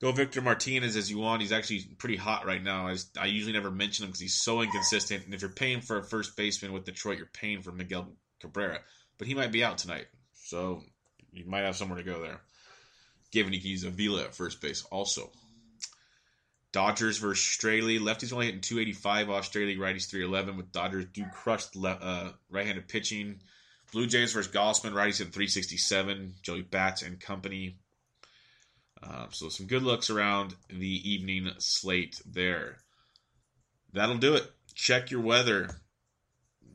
Go 0.00 0.12
Victor 0.12 0.40
Martinez 0.40 0.96
as 0.96 1.10
you 1.10 1.18
want. 1.18 1.42
He's 1.42 1.52
actually 1.52 1.80
pretty 1.98 2.14
hot 2.16 2.46
right 2.46 2.62
now. 2.62 2.86
I, 2.86 2.92
just, 2.92 3.18
I 3.18 3.26
usually 3.26 3.52
never 3.52 3.70
mention 3.70 4.04
him 4.04 4.10
because 4.10 4.20
he's 4.20 4.40
so 4.40 4.62
inconsistent. 4.62 5.24
And 5.24 5.34
if 5.34 5.42
you're 5.42 5.50
paying 5.50 5.80
for 5.80 5.98
a 5.98 6.04
first 6.04 6.36
baseman 6.36 6.72
with 6.72 6.84
Detroit, 6.84 7.18
you're 7.18 7.26
paying 7.26 7.62
for 7.62 7.72
Miguel 7.72 8.08
Cabrera 8.40 8.78
but 9.18 9.26
he 9.26 9.34
might 9.34 9.52
be 9.52 9.64
out 9.64 9.78
tonight. 9.78 10.06
So 10.34 10.82
you 11.32 11.44
might 11.44 11.64
have 11.64 11.76
somewhere 11.76 11.98
to 11.98 12.04
go 12.04 12.22
there. 12.22 12.40
Given 13.32 13.52
he 13.52 13.60
can 13.60 13.70
use 13.70 13.84
Avila 13.84 14.22
at 14.22 14.34
first 14.34 14.60
base 14.60 14.84
also. 14.90 15.30
Dodgers 16.72 17.18
versus 17.18 17.44
Straily. 17.44 17.98
Lefties 17.98 18.32
only 18.32 18.46
hitting 18.46 18.60
285 18.60 19.30
off 19.30 19.50
Straily. 19.50 19.78
Righties 19.78 20.08
311 20.08 20.56
with 20.56 20.72
Dodgers 20.72 21.06
do 21.12 21.24
crush 21.32 21.74
le- 21.74 21.90
uh, 21.90 22.32
right-handed 22.50 22.88
pitching. 22.88 23.40
Blue 23.92 24.06
Jays 24.06 24.32
versus 24.32 24.52
Gausman. 24.52 24.92
Righties 24.92 25.18
hitting 25.18 25.32
367. 25.32 26.34
Joey 26.42 26.62
Bats 26.62 27.02
and 27.02 27.20
company. 27.20 27.78
Uh, 29.02 29.26
so 29.30 29.48
some 29.48 29.66
good 29.66 29.82
looks 29.82 30.10
around 30.10 30.54
the 30.68 31.10
evening 31.10 31.50
slate 31.58 32.20
there. 32.26 32.78
That'll 33.92 34.18
do 34.18 34.34
it. 34.34 34.50
Check 34.74 35.10
your 35.10 35.20
weather 35.20 35.70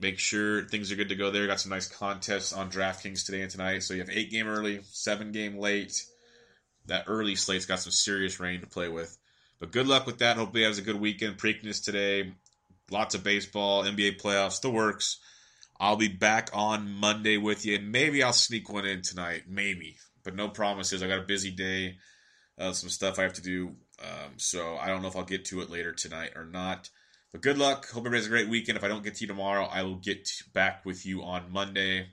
make 0.04 0.20
sure 0.20 0.64
things 0.64 0.92
are 0.92 0.96
good 0.96 1.10
to 1.10 1.16
go 1.16 1.32
there. 1.32 1.48
Got 1.48 1.60
some 1.60 1.72
nice 1.72 1.88
contests 1.88 2.54
on 2.54 2.70
DraftKings 2.70 3.26
today 3.26 3.42
and 3.42 3.50
tonight. 3.50 3.84
So 3.84 3.94
you 3.94 4.02
have 4.02 4.10
eight 4.10 4.32
game 4.32 4.48
early, 4.48 4.82
seven 4.84 5.32
game 5.32 5.58
late. 5.58 6.04
That 6.88 7.06
early 7.08 7.36
slate's 7.36 7.66
got 7.66 7.80
some 7.80 7.92
serious 7.92 8.40
rain 8.40 8.60
to 8.62 8.68
play 8.68 8.90
with. 8.90 9.18
But 9.60 9.72
good 9.72 9.88
luck 9.88 10.06
with 10.06 10.20
that. 10.20 10.38
Hopefully, 10.38 10.64
has 10.64 10.78
a 10.78 10.84
good 10.84 11.00
weekend. 11.00 11.38
Preakness 11.38 11.84
today. 11.84 12.34
Lots 12.92 13.16
of 13.16 13.24
baseball, 13.24 13.84
NBA 13.84 14.22
playoffs, 14.22 14.62
the 14.62 14.70
works. 14.70 15.20
I'll 15.80 15.96
be 15.96 16.08
back 16.08 16.50
on 16.54 16.92
Monday 16.94 17.38
with 17.38 17.66
you, 17.66 17.80
maybe 17.80 18.24
I'll 18.24 18.34
sneak 18.34 18.72
one 18.72 18.86
in 18.86 19.02
tonight. 19.02 19.44
Maybe, 19.48 19.98
but 20.24 20.36
no 20.36 20.50
promises. 20.50 21.02
I 21.02 21.08
got 21.08 21.20
a 21.20 21.24
busy 21.24 21.52
day, 21.52 21.98
uh, 22.58 22.74
some 22.74 22.90
stuff 22.90 23.20
I 23.20 23.24
have 23.24 23.34
to 23.34 23.42
do. 23.42 23.76
Um, 24.02 24.34
so 24.38 24.78
I 24.78 24.88
don't 24.88 25.02
know 25.02 25.08
if 25.08 25.16
I'll 25.16 25.24
get 25.24 25.46
to 25.46 25.62
it 25.62 25.70
later 25.70 25.92
tonight 25.92 26.32
or 26.36 26.46
not. 26.46 26.90
But 27.32 27.42
good 27.42 27.58
luck. 27.58 27.90
Hope 27.90 28.02
everybody 28.02 28.20
has 28.20 28.28
a 28.28 28.30
great 28.30 28.50
weekend. 28.50 28.78
If 28.78 28.84
I 28.84 28.88
don't 28.88 29.04
get 29.04 29.16
to 29.16 29.22
you 29.22 29.28
tomorrow, 29.28 29.66
I 29.66 29.84
will 29.84 29.96
get 29.96 30.30
back 30.54 30.86
with 30.86 31.06
you 31.06 31.24
on 31.24 31.52
Monday. 31.52 32.08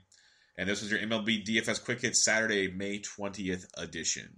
And 0.57 0.67
this 0.67 0.81
was 0.81 0.91
your 0.91 0.99
MLB 0.99 1.45
DFS 1.45 1.83
Quick 1.83 2.01
Hit 2.01 2.15
Saturday, 2.15 2.69
May 2.69 2.99
20th 2.99 3.67
edition. 3.77 4.37